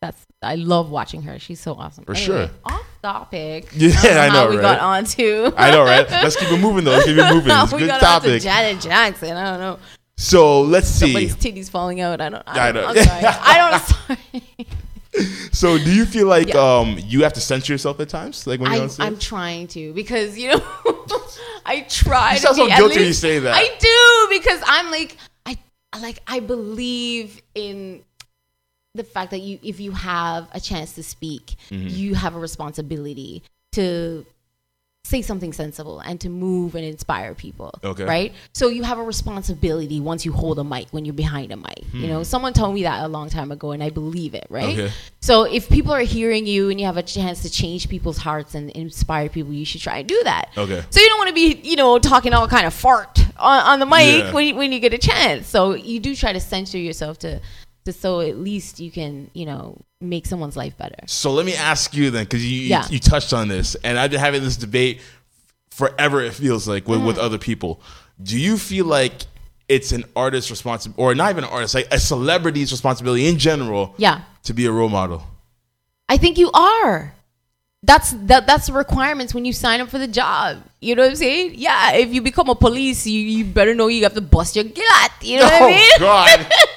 that's 0.00 0.18
I 0.42 0.54
love 0.54 0.90
watching 0.90 1.22
her. 1.22 1.38
She's 1.38 1.60
so 1.60 1.74
awesome. 1.74 2.04
For 2.04 2.14
Anyway, 2.14 2.24
sure. 2.26 2.50
Off 2.64 2.82
topic. 3.02 3.68
Yeah, 3.74 3.90
don't 4.02 4.16
I 4.18 4.28
know, 4.28 4.32
How 4.34 4.50
we 4.50 4.56
right? 4.56 4.62
got 4.62 4.80
on 4.80 5.04
to. 5.04 5.52
I 5.56 5.70
know, 5.70 5.82
right? 5.82 6.08
Let's 6.10 6.36
keep 6.36 6.50
it 6.50 6.60
moving 6.60 6.84
though. 6.84 6.92
Let's 6.92 7.06
keep 7.06 7.16
it 7.16 7.34
moving. 7.34 7.52
It's 7.52 7.72
a 7.72 7.76
we 7.76 7.80
good 7.82 7.88
got 7.88 8.02
on 8.02 8.20
to 8.22 8.26
topic. 8.28 8.42
Janet 8.42 8.80
Jackson. 8.82 9.36
I 9.36 9.50
don't 9.50 9.60
know. 9.60 9.78
So 10.16 10.60
let's 10.62 10.86
see. 10.88 11.06
Somebody's 11.06 11.36
titties 11.36 11.70
falling 11.70 12.00
out. 12.02 12.20
I 12.20 12.28
don't. 12.28 12.42
I 12.46 12.68
I 12.68 12.72
don't. 12.72 12.84
I'm 12.84 12.96
sorry. 13.04 13.24
I 13.24 13.70
don't. 13.70 14.18
Sorry. 14.28 14.66
So 15.52 15.76
do 15.76 15.92
you 15.92 16.04
feel 16.06 16.26
like 16.28 16.48
Yeah. 16.48 16.60
um 16.78 16.96
you 17.04 17.22
have 17.24 17.32
to 17.32 17.40
censor 17.40 17.72
yourself 17.72 17.98
at 18.00 18.08
times, 18.10 18.46
like 18.46 18.60
when 18.60 18.70
you're 18.70 18.80
I, 18.80 18.84
on 18.84 18.90
stage? 18.90 19.06
I'm 19.06 19.18
trying 19.18 19.66
to 19.68 19.92
because 19.94 20.38
you 20.38 20.50
know 20.50 20.62
I 21.66 21.80
try. 21.88 22.32
You 22.32 22.36
to 22.36 22.42
sound 22.42 22.56
so 22.56 22.66
guilty 22.68 22.96
when 22.98 23.06
you 23.06 23.12
say 23.12 23.38
that. 23.40 23.54
I 23.56 23.66
do 23.78 24.38
because 24.38 24.62
I'm 24.66 24.90
like 24.90 25.16
I 25.46 25.58
like 26.00 26.20
I 26.26 26.40
believe 26.40 27.42
in 27.54 28.02
the 28.94 29.04
fact 29.04 29.30
that 29.30 29.40
you 29.40 29.58
if 29.62 29.78
you 29.80 29.92
have 29.92 30.48
a 30.52 30.60
chance 30.60 30.92
to 30.94 31.02
speak, 31.02 31.54
Mm-hmm. 31.70 31.88
you 31.88 32.14
have 32.14 32.34
a 32.34 32.38
responsibility 32.38 33.42
to 33.72 34.26
say 35.04 35.22
something 35.22 35.52
sensible 35.52 35.98
and 36.00 36.20
to 36.20 36.28
move 36.28 36.74
and 36.74 36.84
inspire 36.84 37.34
people. 37.34 37.72
Okay. 37.82 38.04
Right? 38.04 38.34
So 38.52 38.68
you 38.68 38.82
have 38.82 38.98
a 38.98 39.02
responsibility 39.02 39.98
once 39.98 40.26
you 40.26 40.32
hold 40.32 40.58
a 40.58 40.64
mic 40.64 40.88
when 40.90 41.04
you're 41.06 41.14
behind 41.14 41.52
a 41.52 41.56
mic. 41.56 41.84
You 41.92 42.06
know, 42.06 42.22
someone 42.22 42.52
told 42.52 42.74
me 42.74 42.82
that 42.82 43.02
a 43.02 43.08
long 43.08 43.30
time 43.30 43.50
ago 43.50 43.72
and 43.72 43.82
I 43.82 43.88
believe 43.90 44.34
it, 44.34 44.46
right? 44.50 44.74
Hmm. 44.74 44.80
Okay. 44.82 44.92
So 45.20 45.44
if 45.44 45.68
people 45.70 45.92
are 45.92 46.02
hearing 46.02 46.46
you 46.46 46.68
and 46.68 46.78
you 46.78 46.84
have 46.86 46.98
a 46.98 47.02
chance 47.02 47.40
to 47.42 47.50
change 47.50 47.88
people's 47.88 48.18
hearts 48.18 48.54
and 48.54 48.70
inspire 48.70 49.28
people, 49.30 49.52
you 49.54 49.64
should 49.64 49.80
try 49.80 49.98
and 49.98 50.08
do 50.08 50.20
that. 50.24 50.50
Okay. 50.56 50.84
So 50.90 51.00
you 51.00 51.08
don't 51.08 51.18
want 51.18 51.28
to 51.28 51.34
be, 51.34 51.60
you 51.68 51.76
know, 51.76 51.98
talking 51.98 52.34
all 52.34 52.46
kind 52.46 52.66
of 52.66 52.74
fart 52.74 53.18
on, 53.38 53.62
on 53.66 53.80
the 53.80 53.86
mic 53.86 54.24
Yeah. 54.24 54.32
when, 54.32 54.46
you, 54.48 54.54
when 54.54 54.70
you 54.70 54.80
get 54.80 54.92
a 54.92 54.98
chance. 54.98 55.46
So 55.48 55.74
you 55.74 55.98
do 55.98 56.14
try 56.14 56.34
to 56.34 56.40
censor 56.40 56.78
yourself 56.78 57.18
to 57.20 57.40
so 57.88 58.20
at 58.20 58.36
least 58.38 58.78
you 58.80 58.90
can, 58.90 59.30
you 59.34 59.46
know, 59.46 59.78
make 60.00 60.26
someone's 60.26 60.56
life 60.56 60.76
better. 60.76 60.96
So 61.06 61.32
let 61.32 61.44
me 61.46 61.54
ask 61.54 61.94
you 61.94 62.10
then, 62.10 62.24
because 62.24 62.44
you, 62.50 62.60
Yeah. 62.62 62.84
you 62.88 62.94
you 62.94 62.98
touched 63.00 63.32
on 63.32 63.48
this, 63.48 63.74
and 63.84 63.98
I've 63.98 64.10
been 64.10 64.20
having 64.20 64.42
this 64.42 64.56
debate 64.56 65.00
forever. 65.70 66.20
It 66.22 66.34
feels 66.34 66.68
like 66.68 66.86
with, 66.88 67.00
Mm. 67.00 67.06
with 67.06 67.18
other 67.18 67.38
people. 67.38 67.80
Do 68.22 68.38
you 68.38 68.58
feel 68.58 68.84
like 68.86 69.12
it's 69.68 69.92
an 69.92 70.04
artist's 70.16 70.50
responsibility, 70.50 71.00
or 71.02 71.14
not 71.14 71.30
even 71.30 71.44
an 71.44 71.50
artist, 71.50 71.74
like 71.74 71.88
a 71.92 71.98
celebrity's 71.98 72.70
responsibility 72.72 73.26
in 73.26 73.38
general, 73.38 73.94
Yeah. 73.96 74.20
to 74.44 74.52
be 74.54 74.66
a 74.66 74.72
role 74.72 74.88
model? 74.88 75.26
I 76.08 76.16
think 76.16 76.38
you 76.38 76.50
are. 76.52 77.14
That's 77.82 78.10
that. 78.26 78.46
That's 78.46 78.66
the 78.66 78.74
requirements 78.74 79.32
when 79.32 79.46
you 79.46 79.54
sign 79.54 79.80
up 79.80 79.88
for 79.88 79.96
the 79.98 80.06
job. 80.08 80.58
You 80.82 80.94
know 80.94 81.02
what 81.02 81.10
I'm 81.12 81.16
saying? 81.16 81.54
Yeah. 81.56 81.92
If 81.94 82.12
you 82.12 82.20
become 82.20 82.50
a 82.50 82.54
police, 82.54 83.06
you, 83.06 83.18
you 83.20 83.44
better 83.44 83.74
know 83.74 83.86
you 83.88 84.02
have 84.02 84.12
to 84.14 84.20
bust 84.20 84.54
your 84.54 84.64
gut. 84.64 85.10
You 85.22 85.38
know 85.38 85.44
what 85.44 85.62
I 85.62 85.66
mean? 85.68 85.90
Oh 85.94 85.98
God! 86.00 86.46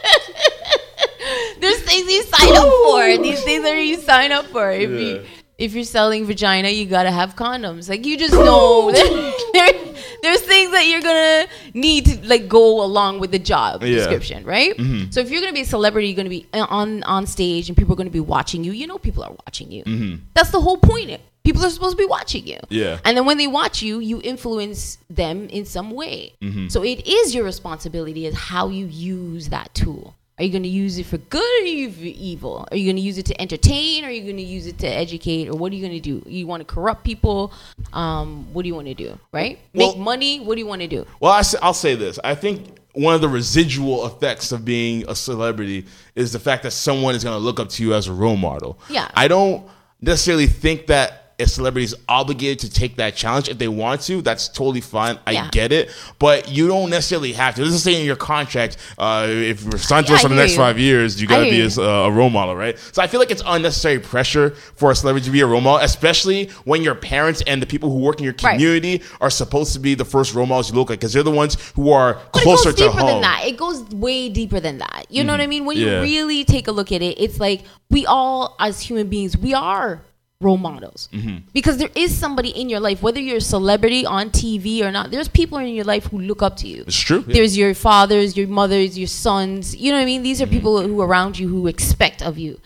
Things 1.93 2.11
you 2.11 2.23
sign 2.23 2.55
up 2.57 2.73
for. 2.85 3.23
These 3.23 3.43
things 3.43 3.65
are 3.65 3.77
you 3.77 3.97
sign 3.97 4.31
up 4.31 4.45
for. 4.47 4.71
If 4.71 4.89
Yeah. 4.89 4.97
you 4.97 5.23
if 5.59 5.73
you're 5.73 5.83
selling 5.85 6.25
vagina, 6.25 6.69
you 6.69 6.85
gotta 6.85 7.11
have 7.11 7.35
condoms. 7.35 7.87
Like 7.87 8.05
you 8.05 8.17
just 8.17 8.33
know 8.33 8.91
that 8.91 9.09
there, 9.53 9.93
there's 10.23 10.41
things 10.41 10.71
that 10.71 10.87
you're 10.87 11.01
gonna 11.01 11.47
need 11.75 12.05
to 12.07 12.27
like 12.27 12.47
go 12.49 12.83
along 12.83 13.19
with 13.19 13.31
the 13.31 13.39
job 13.39 13.83
Yeah. 13.83 13.95
description, 13.97 14.43
right? 14.45 14.75
Mm-hmm. 14.75 15.11
So 15.11 15.19
if 15.19 15.29
you're 15.29 15.41
gonna 15.41 15.53
be 15.53 15.61
a 15.61 15.65
celebrity, 15.65 16.07
you're 16.07 16.17
gonna 16.17 16.29
be 16.29 16.47
uh, 16.53 16.65
on 16.69 17.03
on 17.03 17.27
stage 17.27 17.69
and 17.69 17.77
people 17.77 17.93
are 17.93 17.97
gonna 17.97 18.09
be 18.09 18.19
watching 18.19 18.63
you. 18.63 18.71
You 18.71 18.87
know 18.87 18.97
people 18.97 19.23
are 19.23 19.35
watching 19.45 19.71
you. 19.71 19.83
Mm-hmm. 19.83 20.15
That's 20.33 20.49
the 20.49 20.59
whole 20.61 20.77
point. 20.77 21.21
People 21.43 21.63
are 21.65 21.69
supposed 21.69 21.97
to 21.97 22.01
be 22.01 22.07
watching 22.07 22.47
you. 22.47 22.57
Yeah. 22.69 22.99
And 23.05 23.15
then 23.17 23.25
when 23.25 23.37
they 23.37 23.47
watch 23.47 23.81
you, 23.83 23.99
you 23.99 24.21
influence 24.23 24.97
them 25.09 25.49
in 25.49 25.65
some 25.65 25.91
way. 25.91 26.33
Mm-hmm. 26.41 26.69
So 26.69 26.83
it 26.83 27.05
is 27.05 27.35
your 27.35 27.43
responsibility 27.43 28.25
as 28.27 28.33
how 28.33 28.69
you 28.69 28.85
use 28.87 29.49
that 29.49 29.73
tool. 29.73 30.15
Are 30.39 30.43
you 30.43 30.51
going 30.51 30.63
to 30.63 30.69
use 30.69 30.97
it 30.97 31.05
for 31.05 31.17
good 31.17 31.61
or 31.61 31.63
are 31.63 31.67
you 31.67 31.91
for 31.91 32.01
evil? 32.01 32.67
Are 32.71 32.75
you 32.75 32.85
going 32.85 32.95
to 32.95 33.01
use 33.01 33.19
it 33.19 33.25
to 33.27 33.39
entertain? 33.39 34.03
Or 34.03 34.07
are 34.07 34.11
you 34.11 34.23
going 34.23 34.37
to 34.37 34.41
use 34.41 34.65
it 34.65 34.79
to 34.79 34.87
educate? 34.87 35.47
Or 35.47 35.55
what 35.55 35.71
are 35.71 35.75
you 35.75 35.81
going 35.87 35.93
to 35.93 35.99
do? 35.99 36.23
You 36.27 36.47
want 36.47 36.67
to 36.67 36.73
corrupt 36.73 37.03
people? 37.03 37.53
Um, 37.93 38.51
what 38.51 38.63
do 38.63 38.67
you 38.67 38.73
want 38.73 38.87
to 38.87 38.95
do? 38.95 39.19
Right? 39.31 39.59
Make 39.73 39.93
Well- 39.93 39.97
money? 39.97 40.39
What 40.39 40.55
do 40.55 40.59
you 40.61 40.65
want 40.67 40.81
to 40.81 40.87
do? 40.87 41.05
Well, 41.19 41.31
I'll 41.61 41.73
say 41.75 41.93
this. 41.93 42.17
I 42.23 42.33
think 42.33 42.79
one 42.93 43.13
of 43.13 43.21
the 43.21 43.29
residual 43.29 44.07
effects 44.07 44.51
of 44.51 44.65
being 44.65 45.05
a 45.07 45.15
celebrity 45.15 45.85
is 46.15 46.31
the 46.31 46.39
fact 46.39 46.63
that 46.63 46.71
someone 46.71 47.13
is 47.13 47.23
going 47.23 47.35
to 47.35 47.39
look 47.43 47.59
up 47.59 47.69
to 47.69 47.83
you 47.83 47.93
as 47.93 48.07
a 48.07 48.13
role 48.13 48.37
model. 48.37 48.79
Yeah. 48.89 49.09
I 49.13 49.27
don't 49.27 49.67
necessarily 50.01 50.47
think 50.47 50.87
that 50.87 51.22
is 51.47 51.95
obligated 52.09 52.59
to 52.59 52.69
take 52.69 52.95
that 52.97 53.15
challenge 53.15 53.49
if 53.49 53.57
they 53.57 53.67
want 53.67 54.01
to. 54.01 54.21
That's 54.21 54.47
totally 54.47 54.81
fine. 54.81 55.17
I 55.27 55.31
Yeah. 55.31 55.49
get 55.51 55.71
it, 55.71 55.89
but 56.19 56.49
you 56.49 56.67
don't 56.67 56.89
necessarily 56.89 57.33
have 57.33 57.55
to. 57.55 57.61
It 57.61 57.65
doesn't 57.65 57.79
say 57.79 57.99
in 57.99 58.05
your 58.05 58.15
contract 58.15 58.77
uh, 58.97 59.25
if 59.29 59.63
you're 59.63 59.77
signed 59.77 60.07
to 60.07 60.13
us 60.15 60.21
for 60.21 60.29
the 60.29 60.35
next 60.35 60.51
you. 60.53 60.57
five 60.57 60.79
years, 60.79 61.21
you 61.21 61.27
got 61.27 61.39
to 61.43 61.49
be 61.49 61.61
a, 61.61 61.81
a 61.81 62.11
role 62.11 62.29
model, 62.29 62.55
right? 62.55 62.77
So 62.91 63.01
I 63.01 63.07
feel 63.07 63.19
like 63.19 63.31
it's 63.31 63.43
unnecessary 63.45 63.99
pressure 63.99 64.51
for 64.75 64.91
a 64.91 64.95
celebrity 64.95 65.25
to 65.25 65.31
be 65.31 65.41
a 65.41 65.47
role 65.47 65.61
model, 65.61 65.83
especially 65.83 66.47
when 66.65 66.81
your 66.83 66.95
parents 66.95 67.41
and 67.47 67.61
the 67.61 67.65
people 67.65 67.89
who 67.89 67.99
work 67.99 68.19
in 68.19 68.23
your 68.23 68.33
Right. 68.43 68.53
community 68.53 69.01
are 69.21 69.29
supposed 69.29 69.73
to 69.73 69.79
be 69.79 69.95
the 69.95 70.05
first 70.05 70.33
role 70.33 70.45
models 70.45 70.69
you 70.71 70.75
look 70.75 70.89
at 70.89 70.99
because 70.99 71.13
they're 71.13 71.23
the 71.23 71.31
ones 71.31 71.55
who 71.75 71.91
are 71.91 72.15
But 72.33 72.41
closer 72.41 72.73
to 72.73 72.91
home. 72.91 73.07
than 73.07 73.21
that. 73.21 73.43
It 73.45 73.57
goes 73.57 73.81
way 73.91 74.29
deeper 74.29 74.59
than 74.59 74.79
that. 74.79 75.05
You 75.09 75.23
know 75.23 75.33
what 75.33 75.41
I 75.41 75.47
mean? 75.47 75.65
When 75.65 75.77
Yeah. 75.77 75.97
you 75.97 76.01
really 76.01 76.43
take 76.43 76.67
a 76.67 76.71
look 76.71 76.91
at 76.91 77.01
it, 77.01 77.19
it's 77.21 77.39
like 77.39 77.63
we 77.89 78.05
all, 78.05 78.55
as 78.59 78.79
human 78.81 79.07
beings, 79.07 79.37
we 79.37 79.53
are 79.53 80.01
role 80.43 80.57
models 80.57 81.09
Mm-hmm. 81.13 81.37
because 81.53 81.77
there 81.77 81.89
is 81.95 82.15
somebody 82.23 82.49
in 82.49 82.69
your 82.69 82.79
life, 82.79 83.01
whether 83.01 83.19
you're 83.19 83.37
a 83.37 83.41
celebrity 83.41 84.05
on 84.05 84.29
TV 84.29 84.81
or 84.83 84.91
not. 84.91 85.09
There's 85.11 85.27
people 85.41 85.57
in 85.59 85.67
your 85.73 85.85
life 85.85 86.05
who 86.11 86.19
look 86.19 86.41
up 86.47 86.57
to 86.57 86.67
you. 86.67 86.83
It's 86.87 86.99
true. 87.09 87.23
yeah. 87.27 87.33
There's 87.35 87.57
your 87.57 87.73
fathers, 87.73 88.35
your 88.37 88.47
mothers, 88.47 88.97
your 88.97 89.07
sons. 89.07 89.75
You 89.75 89.91
know 89.91 89.97
what 89.97 90.03
I 90.03 90.05
mean? 90.13 90.23
These 90.23 90.41
Mm-hmm. 90.41 90.49
are 90.51 90.57
people 90.57 90.81
who 90.87 90.99
are 91.01 91.07
around 91.07 91.39
you 91.39 91.47
who 91.47 91.67
expect 91.67 92.21
of 92.21 92.37
you, 92.37 92.59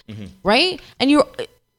right? 0.44 0.82
And 1.00 1.12
you're 1.12 1.28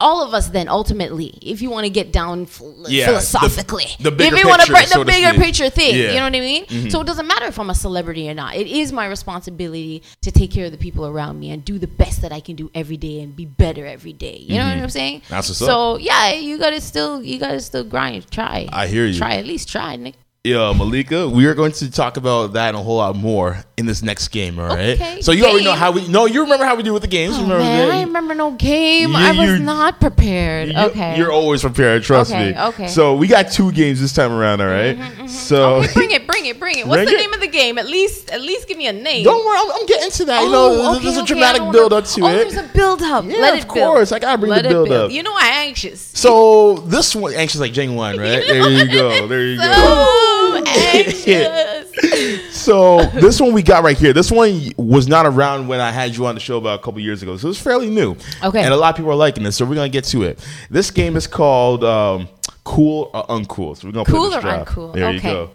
all 0.01 0.23
of 0.23 0.33
us. 0.35 0.49
Then 0.49 0.69
ultimately, 0.69 1.39
if 1.43 1.61
you 1.63 1.71
want 1.71 1.85
to 1.85 1.91
get 1.91 2.13
down 2.13 2.47
Yeah, 2.87 3.07
philosophically, 3.07 3.87
the- 3.99 4.05
the 4.05 4.17
bigger 4.17 4.37
if 4.37 4.43
you 4.43 4.49
want 4.49 4.63
to 4.63 4.71
break 4.71 4.85
the 4.87 4.93
so 4.95 5.05
bigger 5.05 5.33
picture 5.39 5.71
thing, 5.71 5.95
Yeah. 5.97 6.03
Mm-hmm. 6.03 6.09
you 6.15 6.19
know 6.19 6.25
what 6.25 6.35
I 6.37 6.41
mean? 6.81 6.91
So 6.91 7.01
it 7.01 7.07
doesn't 7.07 7.27
matter 7.27 7.47
if 7.47 7.59
I'm 7.59 7.71
a 7.71 7.75
celebrity 7.75 8.29
or 8.31 8.35
not. 8.35 8.57
It 8.57 8.67
is 8.67 8.93
my 8.93 9.07
responsibility 9.07 10.03
to 10.23 10.31
take 10.31 10.51
care 10.53 10.67
of 10.67 10.73
the 10.73 10.79
people 10.79 11.07
around 11.07 11.39
me 11.41 11.51
and 11.51 11.65
do 11.65 11.79
the 11.79 11.87
best 11.87 12.23
that 12.23 12.33
I 12.33 12.41
can 12.41 12.57
do 12.57 12.71
every 12.75 12.97
day 12.97 13.21
and 13.21 13.35
be 13.35 13.47
better 13.47 13.87
every 13.87 14.13
day. 14.13 14.37
You 14.39 14.59
know 14.59 14.67
what 14.69 14.79
I'm 14.79 14.91
saying? 14.91 15.21
Mm-hmm. 15.23 15.35
That's 15.35 15.49
what's 15.49 15.59
so 15.59 15.97
yeah, 15.99 16.33
you 16.33 16.59
gotta 16.59 16.81
still 16.81 17.23
you 17.23 17.39
gotta 17.39 17.61
still 17.61 17.85
grind. 17.85 18.31
Try. 18.31 18.69
I 18.73 18.87
hear 18.87 19.07
you. 19.07 19.19
Try 19.19 19.37
at 19.37 19.47
least 19.47 19.69
try, 19.69 19.97
Nick. 19.97 20.15
Yeah, 20.45 20.73
Malaika, 20.75 21.31
we 21.31 21.45
are 21.47 21.55
going 21.55 21.73
to 21.73 21.91
talk 21.91 22.17
about 22.17 22.53
that 22.53 22.69
and 22.69 22.77
a 22.77 22.81
whole 22.81 22.99
lot 22.99 23.17
more 23.17 23.59
in 23.77 23.87
this 23.87 24.03
next 24.03 24.29
game. 24.29 24.59
All 24.61 24.69
right. 24.69 24.91
Okay, 24.99 25.21
So 25.21 25.33
you 25.33 25.45
already 25.45 25.65
know 25.65 25.73
how 25.75 25.91
we. 25.91 26.07
No, 26.09 26.27
you 26.27 26.43
remember 26.43 26.65
how 26.65 26.77
we 26.77 26.85
do 26.85 26.93
with 26.93 27.03
the 27.03 27.09
games. 27.09 27.37
you 27.37 27.41
Oh, 27.45 27.49
remember 27.49 27.65
man? 27.65 27.91
I 27.91 28.03
remember 28.05 28.35
no 28.35 28.53
game. 28.53 29.11
You- 29.11 29.17
I 29.17 29.33
was 29.33 29.61
not 29.61 30.01
prepared. 30.01 30.69
You- 30.69 30.79
okay. 30.79 31.19
You're 31.19 31.33
always 31.33 31.61
prepared. 31.63 32.05
Trust 32.05 32.31
Okay, 32.31 32.53
me. 32.53 32.59
okay. 32.59 32.87
So 32.87 33.17
we 33.17 33.27
got 33.27 33.51
two 33.51 33.73
games 33.73 34.01
this 34.01 34.13
time 34.15 34.33
around. 34.33 34.61
All 34.61 34.69
right? 34.69 34.97
Mm-hmm, 34.97 35.13
mm-hmm. 35.23 35.27
So 35.27 35.75
Okay, 35.83 35.93
bring 35.95 36.11
it, 36.13 36.27
bring 36.29 36.47
it, 36.47 36.59
bring 36.61 36.79
it. 36.79 36.87
What's 36.87 36.99
Bring 36.99 37.07
the 37.09 37.15
it. 37.15 37.19
name 37.19 37.33
of 37.35 37.41
the 37.41 37.49
game? 37.49 37.77
At 37.77 37.87
least, 37.89 38.31
at 38.31 38.41
least 38.41 38.69
give 38.69 38.79
me 38.79 38.87
a 38.87 38.93
name. 38.93 39.25
don't 39.25 39.45
worry, 39.45 39.59
I'm, 39.61 39.73
I'm 39.81 39.87
getting 39.87 40.11
to 40.13 40.25
that. 40.27 40.43
you 40.43 40.49
Oh, 40.49 40.53
know, 40.53 40.95
okay, 40.97 41.05
there's 41.05 41.17
a 41.19 41.25
dramatic 41.27 41.63
build 41.73 41.93
up 41.93 42.05
to 42.05 42.23
oh, 42.23 42.27
it. 42.29 42.49
there's 42.51 42.57
a 42.57 42.73
build 42.73 43.03
up. 43.03 43.25
Yeah, 43.25 43.39
Let 43.39 43.55
of 43.55 43.59
it 43.65 43.75
build. 43.75 43.87
course. 43.89 44.13
I 44.13 44.21
gotta 44.21 44.39
bring 44.39 44.51
Let 44.51 44.63
the 44.63 44.69
it 44.69 44.73
build 44.73 44.89
build. 44.89 45.07
up. 45.07 45.13
You 45.13 45.25
know 45.25 45.35
I'm 45.37 45.67
anxious. 45.69 46.01
So 46.01 46.77
this 46.87 47.15
one, 47.15 47.35
anxious 47.35 47.61
like 47.61 47.73
Jane 47.73 47.97
one, 47.97 48.17
right? 48.17 48.45
There 48.47 48.71
you 48.71 48.87
go. 48.93 49.27
There 49.27 49.43
you 49.45 49.59
go. 49.59 50.35
So 50.39 50.65
anxious. 50.67 51.85
So 52.69 53.03
this 53.15 53.41
one 53.41 53.53
we 53.55 53.63
got 53.63 53.83
right 53.83 53.97
here. 53.97 54.13
This 54.13 54.31
one 54.31 54.73
was 54.77 55.09
not 55.09 55.25
around 55.25 55.69
when 55.69 55.81
I 55.81 55.91
had 55.91 56.15
you 56.15 56.27
on 56.27 56.35
the 56.35 56.41
show 56.41 56.59
about 56.59 56.81
a 56.81 56.83
couple 56.83 57.01
years 57.01 57.23
ago, 57.23 57.37
so 57.39 57.49
it's 57.49 57.59
fairly 57.59 57.89
new. 57.89 58.15
Okay. 58.45 58.63
and 58.63 58.75
a 58.75 58.77
lot 58.77 58.91
of 58.91 58.97
people 58.97 59.11
are 59.11 59.15
liking 59.17 59.43
this, 59.43 59.57
so 59.57 59.65
we're 59.65 59.75
gonna 59.75 59.89
get 59.89 60.05
to 60.05 60.23
it. 60.25 60.39
This 60.69 60.91
game 60.91 61.17
is 61.17 61.27
called 61.27 61.83
um, 61.83 62.29
Cool 62.65 63.11
or 63.15 63.27
Uncool. 63.29 63.77
So 63.77 63.89
we're 63.89 63.93
gonna 63.93 64.05
Cool 64.05 64.31
put 64.31 64.43
this 64.43 64.45
or 64.45 64.65
uncool, 64.65 64.93
There 64.93 65.13
you 65.13 65.21
go. 65.21 65.51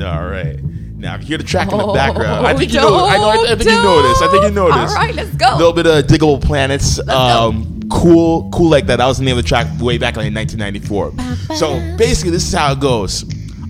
All 0.00 0.26
right. 0.26 0.58
Now 0.62 1.18
hear 1.18 1.36
the 1.36 1.44
track 1.44 1.70
in 1.72 1.78
the 1.78 1.84
Oh, 1.84 1.92
background. 1.94 2.46
I 2.46 2.54
think 2.56 2.72
you 2.72 2.80
know. 2.80 3.04
I 3.04 3.16
know. 3.18 3.28
I, 3.28 3.52
I 3.52 3.56
think 3.56 3.64
you 3.70 3.82
know 3.82 4.02
this. 4.02 4.22
I 4.22 4.28
think 4.28 4.44
you 4.44 4.50
know 4.50 4.66
this. 4.72 4.90
All 4.92 4.96
right, 4.96 5.14
let's 5.14 5.34
go. 5.34 5.54
A 5.54 5.56
little 5.58 5.72
bit 5.72 5.86
of 5.86 6.04
Digable 6.06 6.40
Planets. 6.42 7.06
Um, 7.08 7.80
cool, 7.90 8.48
cool 8.50 8.70
like 8.70 8.86
that. 8.86 8.96
That 8.96 9.06
was 9.06 9.18
the 9.18 9.24
name 9.24 9.36
of 9.36 9.42
the 9.44 9.48
track 9.48 9.66
way 9.80 9.98
back 9.98 10.16
in 10.16 10.32
1994. 10.32 11.56
So 11.56 11.96
basically, 11.98 12.30
this 12.30 12.46
is 12.46 12.52
how 12.54 12.72
it 12.72 12.80
goes. 12.80 13.24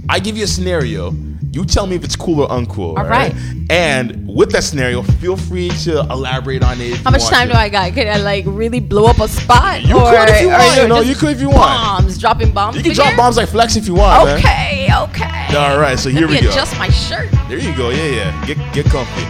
I 0.09 0.19
give 0.19 0.37
you 0.37 0.45
a 0.45 0.47
scenario, 0.49 1.13
You 1.53 1.65
tell 1.67 1.87
me 1.87 1.97
if 1.97 2.03
it's 2.05 2.17
cool 2.17 2.41
or 2.41 2.49
uncool. 2.49 2.97
All 2.99 3.05
right. 3.05 3.35
And 3.69 4.27
with 4.27 4.53
that 4.53 4.65
scenario, 4.65 5.03
feel 5.03 5.37
free 5.37 5.69
to 5.85 6.01
elaborate 6.01 6.63
on 6.65 6.81
it. 6.81 6.97
How 6.99 7.11
much 7.11 7.27
time 7.29 7.49
to. 7.49 7.53
do 7.55 7.59
I 7.59 7.69
got? 7.69 7.93
Can 7.93 8.09
I 8.09 8.17
like 8.23 8.45
really 8.47 8.81
blow 8.81 9.05
up 9.05 9.19
a 9.21 9.29
spot? 9.29 9.83
You 9.83 9.95
could 9.95 10.29
if 10.31 10.41
you 10.41 10.49
want. 10.49 10.79
or 10.81 10.89
No, 10.89 11.01
you 11.01 11.15
could 11.15 11.31
if 11.31 11.41
you 11.43 11.51
want. 11.51 11.61
Bombs, 12.05 12.19
dropping 12.19 12.53
bombs. 12.53 12.77
You 12.77 12.83
can 12.83 12.95
drop 12.95 13.09
here? 13.09 13.17
bombs 13.19 13.37
like 13.37 13.49
flex 13.51 13.77
if 13.77 13.87
you 13.87 13.95
want, 13.95 14.25
man. 14.25 14.39
Okay, 14.39 14.89
okay. 15.09 15.57
All 15.57 15.79
right, 15.79 15.99
so 15.99 16.09
here 16.09 16.23
Let 16.27 16.31
we 16.31 16.41
go. 16.41 16.51
adjust 16.51 16.79
my 16.79 16.89
shirt. 16.89 17.31
There 17.49 17.59
you 17.59 17.77
go. 17.77 17.91
Yeah, 17.91 18.07
yeah. 18.07 18.47
Get 18.47 18.57
get 18.73 18.87
comfy. 18.87 19.25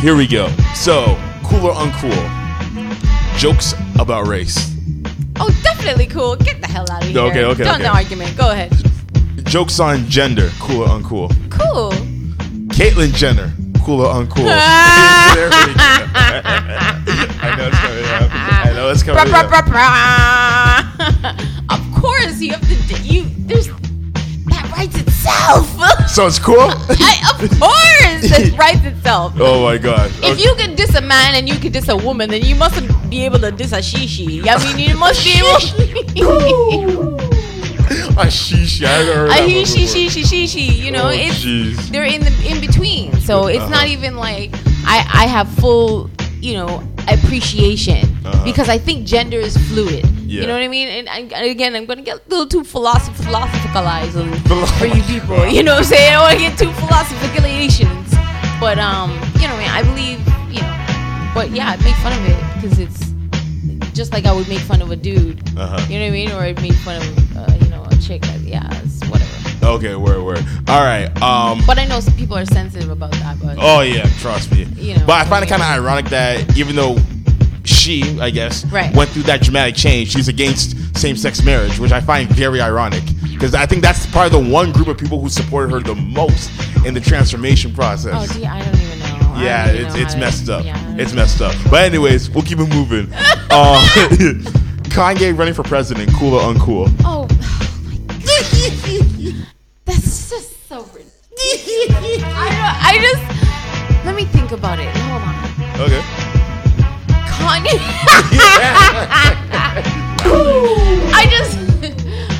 Here 0.00 0.16
we 0.16 0.26
go. 0.26 0.48
So, 0.74 1.18
cool 1.44 1.66
or 1.66 1.74
uncool? 1.74 2.16
Jokes 3.36 3.74
about 3.98 4.26
race. 4.26 4.74
Oh, 5.38 5.50
definitely 5.62 6.06
cool. 6.06 6.36
Get 6.36 6.62
the 6.62 6.66
hell 6.68 6.90
out 6.90 7.02
of 7.04 7.08
here. 7.10 7.20
Okay, 7.20 7.44
okay, 7.44 7.64
Done 7.64 7.74
okay. 7.74 7.82
the 7.84 7.90
argument. 7.94 8.34
Go 8.36 8.50
ahead. 8.50 8.72
Jokes 9.50 9.80
on 9.80 10.08
gender. 10.08 10.48
Cool 10.60 10.82
or 10.82 10.86
uncool? 10.86 11.28
Cool. 11.50 11.90
Caitlyn 12.68 13.12
Jenner. 13.12 13.52
Cool 13.84 14.02
or 14.02 14.14
uncool? 14.14 14.44
There 14.46 15.48
we 15.48 15.50
go. 15.50 15.80
I 17.42 17.56
know 17.58 17.66
it's 17.66 17.82
coming 17.82 18.04
up. 18.04 18.30
I 18.30 18.72
know 18.76 18.90
it's 18.90 19.02
coming 19.02 19.18
up. 21.68 21.80
of 21.80 22.00
course, 22.00 22.40
you 22.40 22.52
have 22.52 22.60
to. 22.60 23.02
You 23.02 23.24
there's 23.38 23.66
that 23.66 24.70
writes 24.72 24.96
itself. 24.96 25.66
So 26.10 26.26
it's 26.28 26.38
cool? 26.38 26.56
I, 26.60 27.16
of 27.34 27.50
course, 27.58 28.38
it 28.38 28.56
writes 28.58 28.84
itself. 28.84 29.32
oh 29.38 29.64
my 29.64 29.78
god. 29.78 30.12
If 30.22 30.44
you 30.44 30.54
can 30.56 30.76
diss 30.76 30.94
a 30.94 31.00
man 31.00 31.34
and 31.34 31.48
you 31.48 31.56
can 31.56 31.72
diss 31.72 31.88
a 31.88 31.96
woman, 31.96 32.30
then 32.30 32.42
you 32.42 32.54
must 32.54 32.80
be 33.10 33.24
able 33.24 33.40
to 33.40 33.50
diss 33.50 33.72
a 33.72 33.78
shishi. 33.78 34.44
I 34.46 34.58
mean, 34.64 34.78
you 34.78 34.96
must 34.96 35.24
be 35.24 35.32
able. 35.40 37.30
a 38.26 38.30
shishi. 38.30 38.84
I 38.84 38.88
haven't 38.88 39.14
heard 39.16 39.26
a 39.26 39.28
that 39.30 39.48
he, 39.48 39.56
one 39.56 39.64
she, 39.66 39.80
before. 39.80 39.94
she, 39.94 40.08
she, 40.08 40.24
she, 40.24 40.46
she. 40.46 40.64
You 40.84 40.90
know, 40.92 41.04
Oh, 41.06 41.08
it's 41.10 41.44
jeez. 41.44 41.76
they're 41.90 42.04
in 42.04 42.20
the 42.22 42.32
in 42.46 42.60
between. 42.60 43.12
So 43.20 43.46
it's 43.46 43.60
Uh-huh. 43.60 43.70
not 43.70 43.86
even 43.88 44.16
like 44.16 44.50
I 44.84 45.04
I 45.24 45.26
have 45.26 45.48
full 45.48 46.10
you 46.40 46.54
know 46.54 46.82
appreciation 47.08 48.04
Uh-huh. 48.24 48.44
because 48.44 48.68
I 48.68 48.78
think 48.78 49.06
gender 49.06 49.38
is 49.38 49.56
fluid. 49.68 50.04
Yeah. 50.30 50.42
You 50.42 50.46
know 50.46 50.54
what 50.54 50.62
I 50.62 50.68
mean? 50.68 50.88
And, 50.88 51.08
I, 51.08 51.18
again, 51.50 51.74
I'm 51.74 51.86
gonna 51.86 52.02
get 52.02 52.16
a 52.18 52.22
little 52.28 52.46
too 52.46 52.62
philosoph- 52.62 53.18
philosophicalized 53.26 54.14
for 54.78 54.86
you 54.86 55.02
people. 55.04 55.46
You 55.46 55.62
know 55.64 55.72
what 55.74 55.84
I'm 55.84 55.90
saying? 55.90 56.10
I 56.10 56.14
don't 56.14 56.22
want 56.28 56.38
to 56.38 56.44
get 56.46 56.54
too 56.58 56.72
philosophicalations. 56.86 58.08
But 58.60 58.78
um, 58.78 59.10
you 59.40 59.48
know, 59.48 59.54
I 59.54 59.58
mean, 59.58 59.70
I 59.70 59.82
believe 59.82 60.18
you 60.54 60.62
know. 60.62 60.76
But 61.34 61.50
yeah, 61.50 61.70
I 61.70 61.76
make 61.82 61.96
fun 62.04 62.12
of 62.12 62.24
it 62.28 62.38
because 62.54 62.78
it's 62.78 62.99
just 64.00 64.14
like 64.14 64.24
I 64.24 64.32
would 64.32 64.48
make 64.48 64.60
fun 64.60 64.80
of 64.80 64.90
a 64.90 64.96
dude. 64.96 65.46
Uh-huh. 65.58 65.86
You 65.90 65.98
know 65.98 66.06
what 66.06 66.08
I 66.08 66.10
mean? 66.10 66.30
Or 66.32 66.36
I'd 66.40 66.62
make 66.62 66.72
fun 66.72 66.96
of 66.96 67.36
uh, 67.36 67.54
you 67.60 67.68
know 67.68 67.84
a 67.84 67.96
chick. 67.96 68.22
That, 68.22 68.40
yeah, 68.40 68.66
it's 68.82 69.06
whatever. 69.10 69.66
Okay, 69.76 69.94
word, 69.94 70.22
word. 70.24 70.42
All 70.68 70.80
right. 70.80 71.10
Um. 71.20 71.60
But 71.66 71.78
I 71.78 71.84
know 71.84 72.00
some 72.00 72.16
people 72.16 72.38
are 72.38 72.46
sensitive 72.46 72.88
about 72.88 73.12
that. 73.12 73.38
But 73.38 73.58
Oh 73.60 73.82
yeah, 73.82 74.08
trust 74.20 74.52
me. 74.52 74.62
You 74.76 74.96
know, 74.96 75.04
but 75.06 75.20
I 75.20 75.28
find 75.28 75.44
it 75.44 75.48
kind 75.48 75.60
of 75.60 75.68
ironic 75.68 76.06
that 76.06 76.56
even 76.56 76.76
though 76.76 76.96
she, 77.64 78.18
I 78.20 78.30
guess, 78.30 78.64
Right. 78.72 78.94
went 78.96 79.10
through 79.10 79.24
that 79.24 79.42
dramatic 79.42 79.74
change, 79.74 80.12
she's 80.12 80.28
against 80.28 80.96
same-sex 80.96 81.44
marriage, 81.44 81.78
which 81.78 81.92
I 81.92 82.00
find 82.00 82.26
very 82.30 82.62
ironic 82.62 83.02
because 83.30 83.54
I 83.54 83.66
think 83.66 83.82
that's 83.82 84.06
probably 84.06 84.42
the 84.42 84.50
one 84.50 84.72
group 84.72 84.88
of 84.88 84.96
people 84.96 85.20
who 85.20 85.28
supported 85.28 85.70
her 85.72 85.80
the 85.80 85.94
most 85.94 86.50
in 86.86 86.94
the 86.94 87.00
transformation 87.00 87.74
process. 87.74 88.14
oh, 88.16 88.38
gee, 88.38 88.46
I 88.46 88.64
don't 88.64 88.80
even 88.80 88.89
know. 89.40 89.46
I 89.46 89.48
yeah, 89.48 89.66
it's 89.68 89.94
know 89.94 90.00
it's 90.02 90.14
to- 90.14 90.20
messed 90.20 90.48
up. 90.48 90.64
yeah, 90.64 90.96
it's 90.98 91.12
messed 91.12 91.40
up. 91.42 91.54
But 91.70 91.84
anyways, 91.84 92.30
we'll 92.30 92.44
keep 92.44 92.58
it 92.58 92.68
moving. 92.68 93.12
uh, 93.50 93.80
Kanye 94.90 95.32
running 95.36 95.54
for 95.54 95.62
president, 95.62 96.10
cool 96.14 96.34
or 96.34 96.40
uncool? 96.52 96.88
Oh, 97.04 97.26
that's 99.84 100.28
just 100.30 100.68
so 100.68 100.82
ridiculous. 100.82 102.22
I 102.24 102.26
I 102.82 102.98
just 103.00 103.22
let 104.04 104.14
me 104.14 104.24
think 104.26 104.52
about 104.52 104.78
it. 104.78 104.88
Hold 104.96 105.22
on, 105.22 105.34
Okay. 105.80 106.02
Kanye. 107.30 107.78
I 111.12 111.26
just 111.30 111.58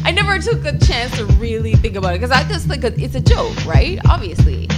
I 0.05 0.11
never 0.13 0.39
took 0.39 0.65
a 0.65 0.79
chance 0.79 1.17
to 1.19 1.27
really 1.39 1.75
think 1.75 1.97
about 1.97 2.15
it 2.15 2.21
because 2.21 2.31
I 2.37 2.45
just 2.49 2.67
think 2.67 2.85
it's 2.85 3.15
a 3.15 3.21
joke, 3.21 3.55
right? 3.67 3.99
Obviously. 4.09 4.69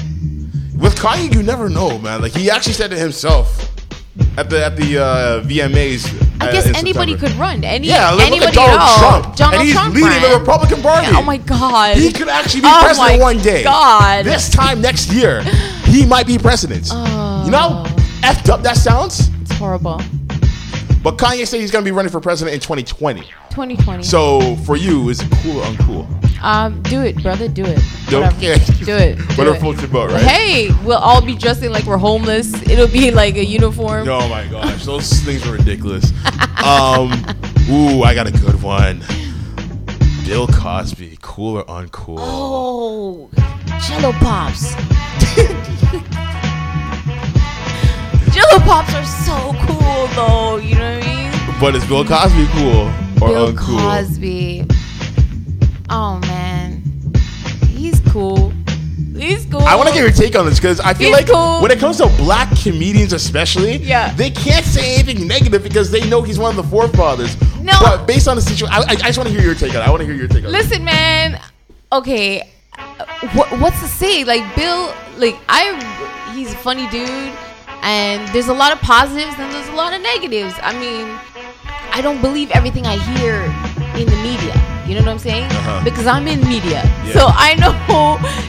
With 0.83 0.97
Kanye, 0.97 1.33
you 1.33 1.42
never 1.45 1.68
know, 1.68 1.97
man. 1.99 2.21
Like 2.21 2.33
he 2.33 2.51
actually 2.51 2.73
said 2.73 2.92
it 2.92 2.99
himself 2.99 3.71
at 4.37 4.51
the 4.51 4.64
at 4.64 4.77
the 4.77 4.99
uh, 4.99 5.42
VMAs. 5.42 6.12
I 6.40 6.49
uh, 6.49 6.53
guess 6.53 6.66
anybody 6.77 7.12
September. 7.12 7.18
could 7.18 7.33
run. 7.37 7.62
Any 7.62 7.87
Yeah, 7.87 8.11
look, 8.11 8.18
look 8.18 8.27
anybody 8.29 8.49
at 8.49 8.55
Donald. 8.55 8.99
Trump. 9.23 9.37
Donald 9.37 9.55
and 9.55 9.62
he's 9.62 9.75
Trump 9.75 9.95
leading 9.95 10.11
ran. 10.11 10.33
the 10.33 10.38
Republican 10.40 10.83
Party. 10.83 11.07
Yeah, 11.07 11.18
oh 11.18 11.23
my 11.23 11.37
God. 11.37 11.97
He 11.97 12.12
could 12.12 12.29
actually 12.29 12.62
be 12.62 12.66
Oh 12.68 12.81
president 12.83 13.21
one 13.21 13.38
day. 13.38 13.62
God. 13.62 14.25
This 14.25 14.51
time 14.51 14.81
next 14.81 15.12
year, 15.12 15.42
he 15.85 16.05
might 16.05 16.27
be 16.27 16.37
president. 16.37 16.88
Oh. 16.90 17.45
You 17.45 17.53
know, 17.53 17.59
how 17.59 17.85
effed 18.33 18.49
up 18.49 18.62
that 18.62 18.77
sounds. 18.77 19.29
It's 19.42 19.53
horrible. 19.53 20.01
But 21.05 21.16
Kanye 21.16 21.47
said 21.47 21.61
he's 21.61 21.71
gonna 21.71 21.85
be 21.85 21.92
running 21.92 22.11
for 22.11 22.21
president 22.21 22.55
in 22.55 22.61
2020. 22.61 23.23
2020. 23.53 24.03
So 24.03 24.57
for 24.65 24.77
you, 24.77 25.11
is 25.11 25.21
it 25.21 25.31
cool 25.43 25.61
or 25.61 25.65
uncool? 25.65 26.43
Um, 26.43 26.83
do 26.83 27.03
it, 27.03 27.23
brother. 27.23 27.49
Do 27.49 27.65
it. 27.65 27.79
Don't 28.09 28.33
care. 28.41 28.57
Do 28.57 28.97
it. 28.97 29.17
Do 29.19 29.25
Whatever 29.37 29.57
floats 29.57 29.83
your 29.83 29.91
boat, 29.91 30.11
right? 30.11 30.23
Hey, 30.23 30.71
we'll 30.85 30.99
all 30.99 31.21
be 31.21 31.37
dressing 31.37 31.71
like 31.71 31.85
we're 31.85 31.99
homeless. 31.99 32.55
It'll 32.69 32.88
be 32.88 33.11
like 33.11 33.37
a 33.37 33.45
uniform. 33.45 34.09
Oh 34.09 34.27
my 34.29 34.47
gosh, 34.49 34.87
those 34.87 35.12
things 35.21 35.47
are 35.47 35.53
ridiculous. 35.53 36.12
Um, 36.62 37.11
ooh, 37.69 38.05
I 38.05 38.15
got 38.15 38.29
a 38.29 38.31
good 38.31 38.62
one. 38.62 39.03
Bill 40.25 40.47
Cosby, 40.47 41.19
cool 41.21 41.57
or 41.57 41.65
uncool? 41.65 42.19
Oh, 42.21 43.29
Jello 43.88 44.12
pops. 44.12 44.73
Jello 48.33 48.61
pops 48.61 48.95
are 48.95 49.05
so 49.05 49.53
cool, 49.67 50.07
though. 50.15 50.59
You 50.59 50.77
know 50.77 50.95
what 50.95 51.05
I 51.05 51.51
mean? 51.51 51.61
But 51.61 51.75
is 51.75 51.85
Bill 51.87 52.05
Cosby 52.05 52.47
cool 52.53 53.12
or 53.23 53.29
Bill 53.29 53.53
uncool? 53.53 53.79
Cosby. 53.81 54.67
Oh 55.91 56.19
man, 56.21 56.83
he's 57.69 58.01
cool. 58.11 58.53
He's 59.17 59.45
cool. 59.47 59.61
I 59.61 59.77
want 59.77 59.89
to 59.89 59.95
get 59.95 60.01
your 60.03 60.11
take 60.11 60.37
on 60.37 60.47
this 60.47 60.59
because 60.59 60.81
I 60.81 60.95
feel 60.95 61.09
He's 61.09 61.17
like 61.17 61.29
cool. 61.29 61.61
when 61.63 61.71
it 61.71 61.79
comes 61.79 61.99
to 61.99 62.07
black 62.17 62.49
comedians, 62.61 63.13
especially, 63.13 63.77
Yeah. 63.77 64.13
they 64.15 64.31
can't 64.31 64.65
say 64.65 64.95
anything 64.97 65.29
negative 65.29 65.63
because 65.63 65.91
they 65.91 66.09
know 66.09 66.23
he's 66.23 66.39
one 66.39 66.51
of 66.51 66.57
the 66.57 66.69
forefathers. 66.69 67.37
No. 67.61 67.73
but 67.81 68.07
based 68.07 68.27
on 68.27 68.35
the 68.37 68.43
situation, 68.43 68.75
I, 68.75 68.79
I, 68.81 68.91
I 68.91 68.95
just 68.97 69.19
want 69.19 69.29
to 69.29 69.35
hear 69.35 69.45
your 69.45 69.55
take 69.55 69.71
on. 69.75 69.83
it. 69.83 69.87
I 69.87 69.91
want 69.91 70.01
to 70.01 70.07
hear 70.07 70.15
your 70.17 70.27
take 70.29 70.39
on. 70.45 70.47
it. 70.47 70.51
Listen, 70.51 70.83
man. 70.83 71.41
Okay, 71.93 72.51
what, 73.35 73.49
what's 73.61 73.79
to 73.81 73.87
say? 73.87 74.25
Like 74.25 74.57
Bill, 74.57 74.93
like 75.19 75.37
I, 75.49 76.33
he's 76.35 76.53
a 76.53 76.57
funny 76.57 76.89
dude, 76.89 77.09
and 77.83 78.27
there's 78.35 78.49
a 78.49 78.55
lot 78.55 78.73
of 78.73 78.81
positives 78.81 79.35
and 79.39 79.53
there's 79.53 79.69
a 79.69 79.75
lot 79.75 79.93
of 79.93 80.01
negatives. 80.01 80.55
I 80.63 80.73
mean, 80.73 81.07
I 81.93 82.01
don't 82.01 82.21
believe 82.21 82.51
everything 82.53 82.87
I 82.87 82.97
hear 83.17 83.43
in 84.01 84.07
the 84.07 84.17
media. 84.23 84.55
You 84.87 84.95
know 84.97 85.03
what 85.05 85.11
I'm 85.11 85.19
saying? 85.19 85.45
Uh-huh. 85.45 85.81
Because 85.85 86.07
I'm 86.07 86.27
in 86.27 86.41
media, 86.41 86.83
Yeah. 87.05 87.13
so 87.13 87.27
I 87.29 87.55
know 87.55 87.73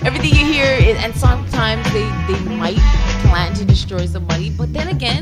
everything 0.07 0.31
you 0.39 0.45
hear. 0.45 0.65
Is, 0.73 0.97
and 0.97 1.15
sometimes 1.15 1.83
they 1.93 2.05
they 2.27 2.39
might 2.55 2.77
plan 3.29 3.53
to 3.55 3.65
destroy 3.65 4.05
somebody, 4.07 4.49
but 4.49 4.73
then 4.73 4.87
again, 4.87 5.21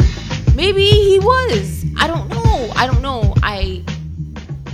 maybe 0.55 0.85
he 0.85 1.19
was. 1.19 1.83
I 1.97 2.07
don't 2.07 2.29
know. 2.29 2.71
I 2.75 2.87
don't 2.87 3.01
know. 3.01 3.33
I 3.43 3.83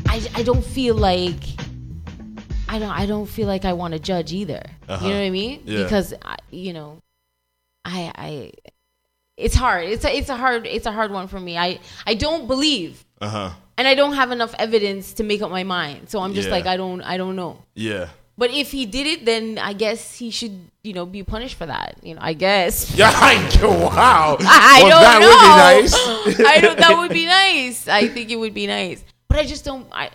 I, 0.07 0.21
I 0.35 0.43
don't 0.43 0.63
feel 0.63 0.95
like 0.95 1.41
I 2.69 2.79
don't 2.79 2.91
I 2.91 3.05
don't 3.05 3.25
feel 3.27 3.47
like 3.47 3.65
I 3.65 3.73
want 3.73 3.93
to 3.93 3.99
judge 3.99 4.31
either. 4.33 4.61
Uh-huh. 4.87 5.05
You 5.05 5.11
know 5.13 5.19
what 5.19 5.25
I 5.25 5.29
mean? 5.31 5.61
Yeah. 5.65 5.83
Because 5.83 6.13
I, 6.23 6.35
you 6.51 6.73
know, 6.73 7.01
I 7.83 8.11
I 8.15 8.51
it's 9.37 9.55
hard. 9.55 9.85
It's 9.89 10.05
a 10.05 10.15
it's 10.15 10.29
a 10.29 10.35
hard 10.37 10.67
it's 10.67 10.85
a 10.85 10.91
hard 10.91 11.11
one 11.11 11.27
for 11.27 11.39
me. 11.39 11.57
I 11.57 11.79
I 12.05 12.13
don't 12.13 12.47
believe 12.47 13.03
Uh 13.19 13.29
huh. 13.29 13.49
and 13.77 13.87
I 13.87 13.95
don't 13.95 14.13
have 14.13 14.31
enough 14.31 14.53
evidence 14.59 15.13
to 15.13 15.23
make 15.23 15.41
up 15.41 15.49
my 15.51 15.63
mind. 15.63 16.09
So 16.09 16.19
I'm 16.19 16.33
just 16.33 16.47
Yeah. 16.49 16.55
like 16.55 16.65
I 16.67 16.77
don't 16.77 17.01
I 17.01 17.17
don't 17.17 17.35
know. 17.35 17.57
Yeah. 17.75 18.09
But 18.37 18.51
if 18.51 18.69
he 18.69 18.85
did 18.85 19.07
it, 19.07 19.25
then 19.25 19.57
I 19.57 19.73
guess 19.73 20.13
he 20.13 20.29
should, 20.29 20.53
you 20.83 20.93
know, 20.93 21.07
be 21.07 21.23
punished 21.23 21.55
for 21.55 21.65
that. 21.65 21.97
You 22.03 22.13
know, 22.13 22.21
I 22.21 22.33
guess. 22.33 22.93
Yeah. 22.95 23.09
I, 23.11 23.33
wow. 23.65 24.37
I 24.41 24.81
well, 24.83 24.89
don't 24.93 25.01
that 25.01 25.19
know. 25.21 25.29
would 25.33 26.29
be 26.29 26.35
nice. 26.37 26.45
I 26.53 26.61
don't. 26.61 26.77
That 26.77 26.97
would 26.99 27.11
be 27.11 27.25
nice. 27.25 27.87
I 27.87 28.07
think 28.07 28.29
it 28.29 28.35
would 28.37 28.53
be 28.53 28.67
nice. 28.67 29.03
But 29.27 29.39
I 29.39 29.45
just 29.45 29.65
don't. 29.65 29.87
I 29.91 30.11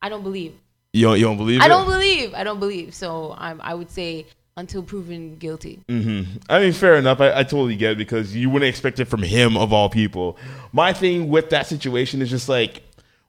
I 0.00 0.08
don't 0.08 0.22
believe. 0.22 0.54
You 0.92 1.06
don't, 1.08 1.18
you 1.18 1.24
don't 1.24 1.36
believe 1.36 1.60
I 1.60 1.66
it? 1.66 1.68
don't 1.74 1.86
believe. 1.90 2.34
I 2.34 2.44
don't 2.44 2.60
believe. 2.60 2.94
So 2.94 3.34
I'm, 3.36 3.58
I 3.60 3.74
would 3.74 3.90
say 3.90 4.26
until 4.56 4.82
proven 4.82 5.36
guilty. 5.36 5.80
Mm-hmm. 5.88 6.38
I 6.48 6.60
mean, 6.60 6.72
fair 6.72 6.96
enough. 6.96 7.20
I, 7.20 7.40
I 7.40 7.42
totally 7.42 7.76
get 7.76 7.92
it 7.92 7.98
because 7.98 8.34
you 8.36 8.50
wouldn't 8.50 8.68
expect 8.68 9.00
it 9.00 9.06
from 9.06 9.22
him 9.22 9.56
of 9.56 9.72
all 9.72 9.88
people. 9.88 10.36
My 10.72 10.92
thing 10.92 11.28
with 11.28 11.50
that 11.50 11.66
situation 11.66 12.22
is 12.22 12.30
just 12.30 12.48
like 12.48 12.82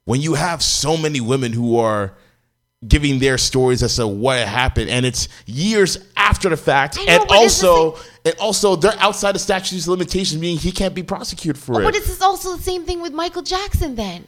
when 0.05 0.21
you 0.21 0.35
have 0.35 0.61
so 0.61 0.97
many 0.97 1.19
women 1.21 1.51
who 1.51 1.77
are 1.79 2.13
giving 2.87 3.17
their 3.17 3.37
stories 3.39 3.81
as 3.81 3.95
to 3.95 4.07
what 4.07 4.47
happened, 4.47 4.89
and 4.91 5.05
it's 5.05 5.27
years 5.47 5.97
after 6.15 6.49
the 6.49 6.57
fact, 6.57 6.97
know, 6.97 7.03
and 7.07 7.27
but 7.27 7.41
it's 7.41 7.59
the 7.61 7.67
also 7.67 7.99
and 8.23 8.35
also 8.39 8.75
they're 8.75 8.93
outside 8.99 9.33
the 9.33 9.39
statute 9.39 9.79
of 9.79 9.87
limitations, 9.87 10.39
meaning 10.39 10.57
he 10.57 10.71
can't 10.71 10.93
be 10.93 11.01
prosecuted 11.01 11.59
for 11.59 11.75
Oh, 11.75 11.79
it. 11.79 11.83
but 11.85 11.95
it's 11.95 12.21
also 12.21 12.55
the 12.55 12.61
same 12.61 12.83
thing 12.83 13.01
with 13.01 13.13
Michael 13.13 13.41
Jackson. 13.41 13.95
Then 13.95 14.27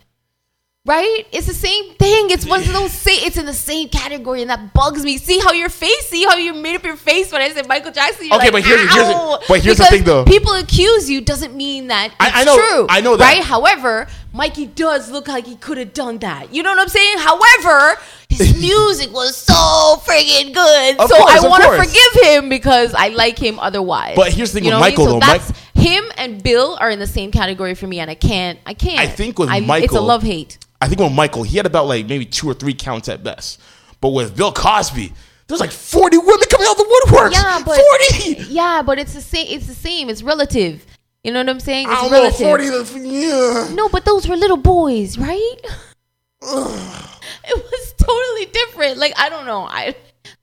Right? 0.87 1.27
It's 1.33 1.45
the 1.47 1.53
same 1.53 1.93
thing. 1.95 2.29
It's 2.29 2.45
one 2.45 2.61
of 2.61 2.71
those 2.71 2.93
same. 2.93 3.19
It's 3.23 3.35
in 3.35 3.45
the 3.45 3.53
same 3.53 3.89
category, 3.89 4.41
and 4.41 4.49
that 4.49 4.73
bugs 4.73 5.03
me. 5.03 5.17
See 5.17 5.37
how 5.39 5.51
your 5.51 5.67
face. 5.67 6.07
See 6.07 6.23
how 6.23 6.35
you 6.37 6.53
made 6.53 6.75
up 6.77 6.83
your 6.85 6.95
face 6.95 7.29
when 7.31 7.41
I 7.41 7.49
said 7.49 7.67
Michael 7.67 7.91
Jackson. 7.91 8.27
You're 8.27 8.35
Okay, 8.37 8.45
like, 8.45 8.53
but 8.53 8.63
here's- 8.63 8.93
here's 8.93 9.07
the- 9.07 9.41
but 9.49 9.59
here's 9.61 9.77
the 9.77 9.83
thing, 9.85 10.03
though. 10.05 10.23
People 10.23 10.53
accuse 10.53 11.09
you 11.09 11.19
doesn't 11.19 11.53
mean 11.55 11.87
that 11.87 12.11
I- 12.21 12.27
it's 12.29 12.37
I 12.37 12.43
know- 12.45 12.55
true. 12.57 12.85
I 12.89 13.01
know 13.01 13.17
that. 13.17 13.23
Right? 13.35 13.43
However, 13.43 14.07
Mikey 14.33 14.67
does 14.67 15.09
look 15.11 15.27
like 15.27 15.45
he 15.45 15.57
could 15.57 15.77
have 15.77 15.93
done 15.93 16.19
that. 16.19 16.53
You 16.53 16.63
know 16.63 16.69
what 16.69 16.79
I'm 16.79 16.87
saying? 16.87 17.17
However, 17.17 17.99
his 18.29 18.55
music 18.61 19.13
was 19.13 19.35
so 19.35 20.01
friggin' 20.05 20.53
good. 20.53 20.95
Of 20.99 21.09
so 21.09 21.17
course, 21.17 21.43
I 21.43 21.47
want 21.47 21.63
to 21.63 21.75
forgive 21.77 22.23
him 22.33 22.47
because 22.47 22.93
I 22.93 23.09
like 23.09 23.37
him 23.37 23.59
otherwise. 23.59 24.15
But 24.15 24.31
here's 24.31 24.51
the 24.53 24.59
thing 24.61 24.63
You 24.65 24.69
with 24.71 24.75
know 24.75 24.79
what 24.79 24.85
I 24.85 24.89
mean? 24.89 24.97
Michael, 24.99 25.05
So 25.05 25.13
though. 25.19 25.37
that's 25.37 25.49
Mike- 25.75 25.85
him 25.85 26.03
and 26.17 26.41
Bill 26.41 26.77
are 26.79 26.89
in 26.89 26.99
the 26.99 27.07
same 27.07 27.31
category 27.31 27.75
for 27.75 27.87
me, 27.87 27.99
and 27.99 28.09
I 28.09 28.15
can't. 28.15 28.57
I 28.65 28.73
can't. 28.73 28.99
I 28.99 29.07
think 29.07 29.37
with 29.37 29.49
Michael 29.49 29.83
it's 29.83 29.93
a 29.93 29.99
love 30.01 30.23
hate. 30.23 30.57
I 30.81 30.87
think 30.87 30.99
with 30.99 31.11
Michael, 31.11 31.43
he 31.43 31.57
had 31.57 31.65
about 31.65 31.87
like 31.87 32.05
maybe 32.07 32.25
two 32.25 32.49
or 32.49 32.53
three 32.53 32.73
counts 32.73 33.09
at 33.09 33.23
best. 33.23 33.59
But 33.99 34.09
with 34.09 34.35
Bill 34.37 34.51
Cosby, 34.51 35.11
there's 35.47 35.59
like 35.59 35.71
40 35.71 36.17
women 36.17 36.47
coming 36.49 36.67
out 36.67 36.73
of 36.73 36.77
the 36.77 37.01
woodworks. 37.07 37.31
Yeah, 37.31 37.61
but 37.65 37.81
40. 38.19 38.43
Yeah, 38.53 38.81
but 38.85 38.99
it's 38.99 39.13
the 39.13 39.21
same. 39.21 39.47
It's 39.49 39.67
the 39.67 39.73
same. 39.73 40.09
It's 40.09 40.21
relative. 40.21 40.85
You 41.23 41.31
know 41.31 41.39
what 41.39 41.49
I'm 41.49 41.59
saying? 41.59 41.87
I 41.87 41.93
It's 41.93 42.01
don't 42.03 42.11
know, 42.11 42.47
relative. 42.51 42.89
40 42.89 42.99
to, 43.01 43.07
yeah. 43.07 43.73
No, 43.73 43.89
but 43.89 44.05
those 44.05 44.27
were 44.27 44.35
little 44.35 44.57
boys, 44.57 45.17
right? 45.17 45.55
it 46.41 47.55
was 47.55 47.93
totally 47.97 48.45
different. 48.45 48.97
Like 48.97 49.13
I 49.17 49.29
don't 49.29 49.45
know. 49.45 49.61
I 49.61 49.95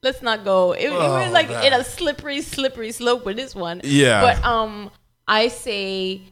let's 0.02 0.22
not 0.22 0.44
go. 0.44 0.72
It, 0.72 0.88
Oh, 0.88 1.12
we're 1.14 1.30
like 1.30 1.50
in 1.50 1.72
a 1.72 1.84
slippery, 1.84 2.40
slippery 2.42 2.92
slope 2.92 3.24
with 3.24 3.36
this 3.36 3.54
one. 3.54 3.80
Yeah. 3.84 4.20
But 4.20 4.44
um, 4.44 4.90
I 5.28 5.48
say 5.48 6.22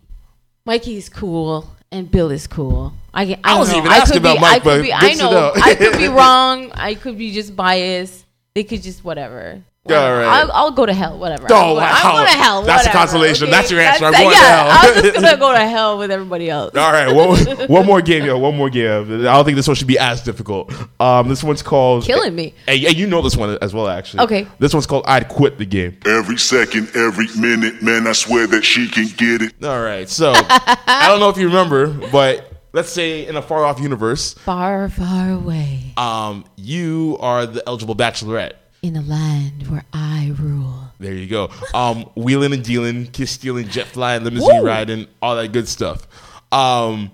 Mikey's 0.65 1.09
cool 1.09 1.69
and 1.93 2.11
Bill 2.11 2.31
is 2.31 2.47
cool. 2.47 2.95
I 3.15 3.39
I, 3.45 3.55
I 3.55 3.59
wasn't 3.59 3.79
know. 3.79 3.85
even 3.85 3.93
I 3.93 3.97
asking 3.99 4.15
could 4.15 4.23
about 4.23 4.37
be, 4.37 4.41
Mike, 4.41 4.63
I 4.63 4.65
but 4.65 4.83
be, 4.83 4.93
I 4.93 5.01
good 5.01 5.13
to 5.13 5.19
know. 5.19 5.31
know. 5.31 5.53
I 5.57 5.75
could 5.75 5.97
be 5.99 6.09
wrong. 6.21 6.73
I 6.73 6.95
could 6.95 7.19
be 7.19 7.31
just 7.33 7.55
biased. 7.55 8.25
They 8.55 8.65
could 8.65 8.83
just 8.83 9.05
whatever. 9.05 9.63
Whatever. 9.85 10.19
right. 10.19 10.27
I'll, 10.45 10.53
I'll 10.53 10.71
go 10.71 10.87
to 10.87 10.95
hell. 10.95 11.19
Whatever. 11.19 11.49
Oh, 11.51 11.55
I'm 11.57 11.63
going, 11.67 11.77
wow. 11.79 12.01
I'm 12.05 12.13
going 12.13 12.27
to 12.27 12.39
hell. 12.39 12.63
That's 12.63 12.85
a 12.87 12.89
whatever, 12.91 12.99
consolation. 12.99 13.51
That's 13.51 13.69
your 13.69 13.81
answer. 13.81 14.05
I'm 14.05 14.13
That's- 14.13 14.23
going 14.23 14.37
to 14.37 14.43
hell. 14.47 14.69
I'm 14.71 15.03
just 15.03 15.15
gonna 15.15 15.37
go 15.37 15.53
to 15.53 15.59
hell 15.69 15.99
with 15.99 16.11
everybody 16.13 16.49
else. 16.49 16.77
All 16.77 16.93
right, 16.93 17.13
one, 17.13 17.39
one 17.69 17.85
more 17.87 18.01
game, 18.01 18.25
yo. 18.25 18.39
One 18.39 18.57
more 18.57 18.71
game. 18.71 18.91
I 19.27 19.33
don't 19.35 19.45
think 19.45 19.57
this 19.57 19.67
one 19.67 19.75
should 19.75 19.89
be 19.89 19.99
as 19.99 20.23
difficult. 20.23 20.73
Um, 21.01 21.29
this 21.29 21.43
one's 21.43 21.63
called 21.63 22.05
Killing 22.05 22.35
me. 22.37 22.55
Hey, 22.67 22.77
yeah, 22.77 22.91
you 22.91 23.09
know 23.09 23.23
this 23.23 23.37
one 23.37 23.59
as 23.61 23.75
well, 23.75 23.89
actually. 23.89 24.23
Okay. 24.23 24.47
This 24.61 24.73
one's 24.73 24.87
called 24.87 25.05
"I'd 25.09 25.29
Quit 25.29 25.59
the 25.59 25.67
Game." 25.67 25.99
Every 26.07 26.39
second, 26.39 26.89
every 26.95 27.27
minute, 27.37 27.83
man, 27.83 28.07
I 28.07 28.13
swear 28.13 28.47
that 28.47 28.63
she 28.65 28.89
can 28.89 29.09
get 29.17 29.43
it. 29.43 29.65
All 29.65 29.83
right, 29.83 30.09
so 30.09 30.33
I 30.37 31.07
don't 31.09 31.19
know 31.19 31.29
if 31.29 31.37
you 31.39 31.47
remember, 31.49 31.89
but 32.11 32.53
let's 32.73 32.89
say 32.91 33.27
in 33.27 33.35
a 33.37 33.43
far 33.43 33.65
off 33.65 33.81
universe, 33.81 34.35
Far, 34.35 34.89
far 34.89 35.33
away 35.33 35.93
um, 35.97 36.45
you 36.57 37.17
are 37.21 37.47
the 37.47 37.63
eligible 37.67 37.97
bachelorette. 37.97 38.53
In 38.83 38.97
a 38.97 39.03
land 39.03 39.69
where 39.69 39.85
I 39.93 40.35
rule. 40.39 40.75
There 40.99 41.15
you 41.15 41.27
go. 41.29 41.51
Um, 41.75 42.03
wheeling 42.17 42.53
and 42.53 42.65
dealing, 42.65 43.07
kiss 43.07 43.31
stealing, 43.31 43.69
jet 43.69 43.87
flying, 43.87 44.25
limousine 44.25 44.61
Woo. 44.61 44.67
riding, 44.67 45.07
all 45.21 45.37
that 45.37 45.53
good 45.53 45.69
stuff. 45.69 46.07
Um, 46.53 47.11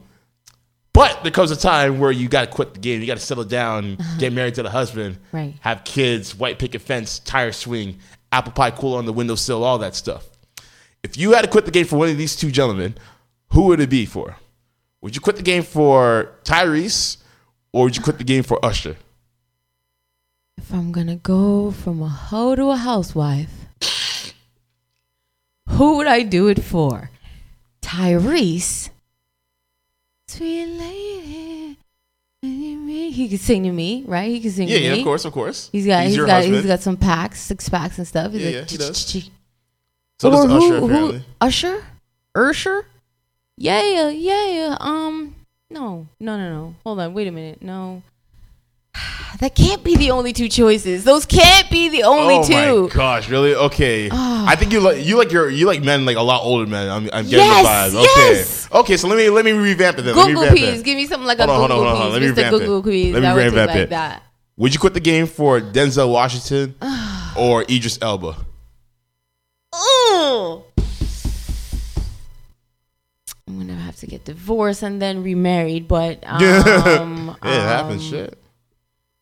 but 0.92 1.22
there 1.22 1.30
comes 1.32 1.50
a 1.50 1.56
time 1.56 1.98
where 2.00 2.10
you 2.10 2.28
got 2.28 2.46
to 2.46 2.50
quit 2.50 2.74
the 2.74 2.80
game. 2.80 3.00
You 3.00 3.06
got 3.06 3.18
to 3.18 3.22
settle 3.22 3.44
down, 3.44 3.98
get 4.18 4.32
married 4.32 4.54
to 4.54 4.62
the 4.62 4.70
husband, 4.70 5.16
Uh-huh. 5.16 5.38
Right. 5.38 5.54
have 5.60 5.84
kids, 5.84 6.34
white 6.34 6.58
picket 6.58 6.80
fence, 6.82 7.18
tire 7.20 7.52
swing, 7.52 7.98
apple 8.32 8.52
pie 8.52 8.70
cooler 8.72 8.98
on 8.98 9.04
the 9.06 9.12
windowsill, 9.12 9.62
all 9.62 9.78
that 9.78 9.94
stuff. 9.94 10.26
If 11.02 11.16
you 11.16 11.32
had 11.32 11.42
to 11.42 11.48
quit 11.50 11.64
the 11.66 11.70
game 11.70 11.86
for 11.86 11.96
one 11.96 12.08
of 12.08 12.16
these 12.18 12.34
two 12.34 12.50
gentlemen, 12.50 12.96
who 13.52 13.62
would 13.66 13.78
it 13.80 13.88
be 13.90 14.06
for? 14.06 14.36
Would 15.02 15.14
you 15.14 15.20
quit 15.20 15.36
the 15.36 15.42
game 15.42 15.62
for 15.62 16.32
Tyrese, 16.42 17.18
or 17.72 17.84
would 17.84 17.96
you 17.96 18.02
quit 18.02 18.18
the 18.18 18.24
game 18.24 18.42
for 18.42 18.58
Usher? 18.64 18.96
If 20.58 20.72
I'm 20.72 20.92
gonna 20.92 21.16
go 21.16 21.70
from 21.70 22.02
a 22.02 22.08
hoe 22.08 22.54
to 22.56 22.70
a 22.70 22.76
housewife, 22.76 23.50
who 25.68 25.96
would 25.96 26.06
I 26.06 26.22
do 26.22 26.48
it 26.48 26.62
for? 26.62 27.10
Tyrese. 27.80 28.90
Sweet 30.26 30.66
lady. 30.66 31.78
He 32.42 33.28
could 33.28 33.40
sing 33.40 33.62
to 33.64 33.72
me, 33.72 34.04
right? 34.06 34.28
He 34.30 34.40
could 34.40 34.52
sing 34.52 34.68
Yeah, 34.68 34.76
to 34.78 34.82
yeah, 34.84 34.92
me. 34.94 34.98
of 35.00 35.04
course, 35.04 35.24
of 35.24 35.32
course. 35.32 35.70
He's 35.72 35.86
got, 35.86 36.02
He's 36.02 36.10
he's 36.10 36.16
your 36.18 36.26
got, 36.26 36.44
he's 36.44 36.66
got 36.66 36.80
some 36.80 36.96
packs, 36.96 37.40
six 37.40 37.68
packs 37.68 37.98
and 37.98 38.06
stuff. 38.06 38.32
He's 38.32 38.42
Yeah, 38.42 38.46
like, 38.46 38.54
yeah, 38.56 38.64
he 38.64 38.76
does. 38.76 39.30
So 40.20 40.30
does 40.30 40.44
Usher, 40.44 40.58
who, 40.58 40.74
who, 40.80 40.84
apparently. 40.86 41.24
Usher? 41.40 41.84
Ursher? 42.36 42.82
Yeah, 43.56 44.10
yeah. 44.10 44.76
Um, 44.80 45.34
no, 45.70 46.06
no, 46.20 46.36
no, 46.36 46.50
no. 46.50 46.74
Hold 46.84 47.00
on, 47.00 47.14
wait 47.14 47.26
a 47.28 47.32
minute. 47.32 47.62
No, 47.62 48.02
that 49.40 49.54
can't 49.54 49.84
be 49.84 49.96
the 49.96 50.10
only 50.10 50.32
two 50.32 50.48
choices. 50.48 51.04
Those 51.04 51.24
can't 51.26 51.70
be 51.70 51.88
the 51.88 52.02
only 52.02 52.34
oh 52.36 52.44
two. 52.44 52.82
my 52.88 52.94
gosh, 52.94 53.28
really? 53.28 53.54
Okay. 53.54 54.08
Ah. 54.10 54.46
I 54.48 54.56
think 54.56 54.72
you 54.72 54.80
like 54.80 55.04
you 55.04 55.16
like 55.16 55.30
your 55.30 55.48
you 55.48 55.66
like 55.66 55.82
men 55.82 56.04
like 56.04 56.16
a 56.16 56.22
lot 56.22 56.42
older 56.42 56.66
men. 56.68 56.88
I'm, 56.88 57.04
I'm 57.12 57.24
getting 57.24 57.38
Yes, 57.38 57.92
the 57.92 57.98
vibe. 57.98 58.00
Okay. 58.02 58.10
yes. 58.38 58.68
Okay, 58.72 58.96
so 58.96 59.08
let 59.08 59.16
me 59.16 59.30
let 59.30 59.44
me 59.44 59.52
revamp 59.52 59.98
it 59.98 60.02
then. 60.02 60.16
let 60.16 60.26
me 60.28 60.34
Google 60.34 60.56
it. 60.56 60.84
Give 60.84 60.96
me 60.96 61.06
something 61.06 61.26
like 61.26 61.38
Hold 61.38 61.50
a 61.50 61.52
on, 61.52 61.58
hold 61.58 61.70
on, 61.70 61.78
Google 61.78 61.90
hold 61.96 62.06
on. 62.06 62.12
Let 62.12 62.20
me 62.22 62.28
revamp 62.28 62.54
it. 62.54 62.58
Google 62.58 62.82
Let 62.82 63.22
me 63.22 63.28
say 63.28 63.44
revamp 63.44 63.68
like 63.70 63.76
it. 63.78 63.90
that. 63.90 64.22
Would 64.56 64.74
you 64.74 64.80
quit 64.80 64.94
the 64.94 65.00
game 65.00 65.26
for 65.26 65.60
Denzel 65.60 66.10
Washington 66.10 66.74
or 67.38 67.62
Idris 67.62 67.98
Elba? 68.02 68.34
Ooh. 69.74 70.62
I'm 73.46 73.58
gonna 73.58 73.74
have 73.76 73.96
to 73.96 74.06
get 74.06 74.24
divorced 74.24 74.82
and 74.82 75.00
then 75.00 75.22
remarried, 75.22 75.88
but 75.88 76.22
um, 76.26 76.40
yeah, 76.42 77.34
it 77.42 77.62
happens. 77.62 78.02
um, 78.04 78.10
Shit. 78.10 78.37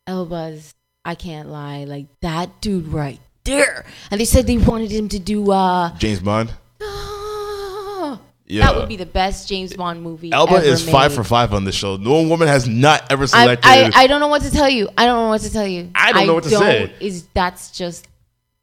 Elba's, 0.07 0.75
I 1.05 1.15
can't 1.15 1.49
lie, 1.49 1.85
like 1.85 2.07
that 2.21 2.61
dude 2.61 2.89
right 2.89 3.21
there. 3.45 3.85
And 4.11 4.21
they 4.21 4.25
said 4.25 4.47
they 4.47 4.57
wanted 4.59 4.91
him 4.91 5.09
to 5.11 5.19
do 5.19 5.51
uh 5.51 5.97
James 5.99 6.21
Bond. 6.21 6.53
Yeah. 8.49 8.67
that 8.67 8.77
would 8.77 8.89
be 8.89 8.95
the 8.95 9.07
best 9.07 9.49
James 9.49 9.75
Bond 9.75 10.03
movie. 10.03 10.31
Elba 10.31 10.57
is 10.63 10.89
five 10.89 11.13
for 11.13 11.25
five 11.25 11.53
on 11.53 11.65
this 11.65 11.75
show. 11.75 11.97
No 11.97 12.23
woman 12.23 12.47
has 12.47 12.69
not 12.69 13.11
ever 13.11 13.27
selected. 13.27 13.69
I, 13.69 13.91
I 13.93 14.07
don't 14.07 14.21
know 14.21 14.29
what 14.29 14.43
to 14.43 14.53
tell 14.53 14.69
you. 14.69 14.89
I 14.97 15.05
don't 15.05 15.17
know 15.17 15.29
what 15.31 15.41
to 15.41 15.53
tell 15.53 15.67
you. 15.67 15.91
I 15.97 16.13
don't 16.13 16.29
know 16.29 16.35
what 16.35 16.45
to 16.45 16.51
say. 16.51 16.93
Is 17.01 17.27
that's 17.35 17.73
just 17.73 18.07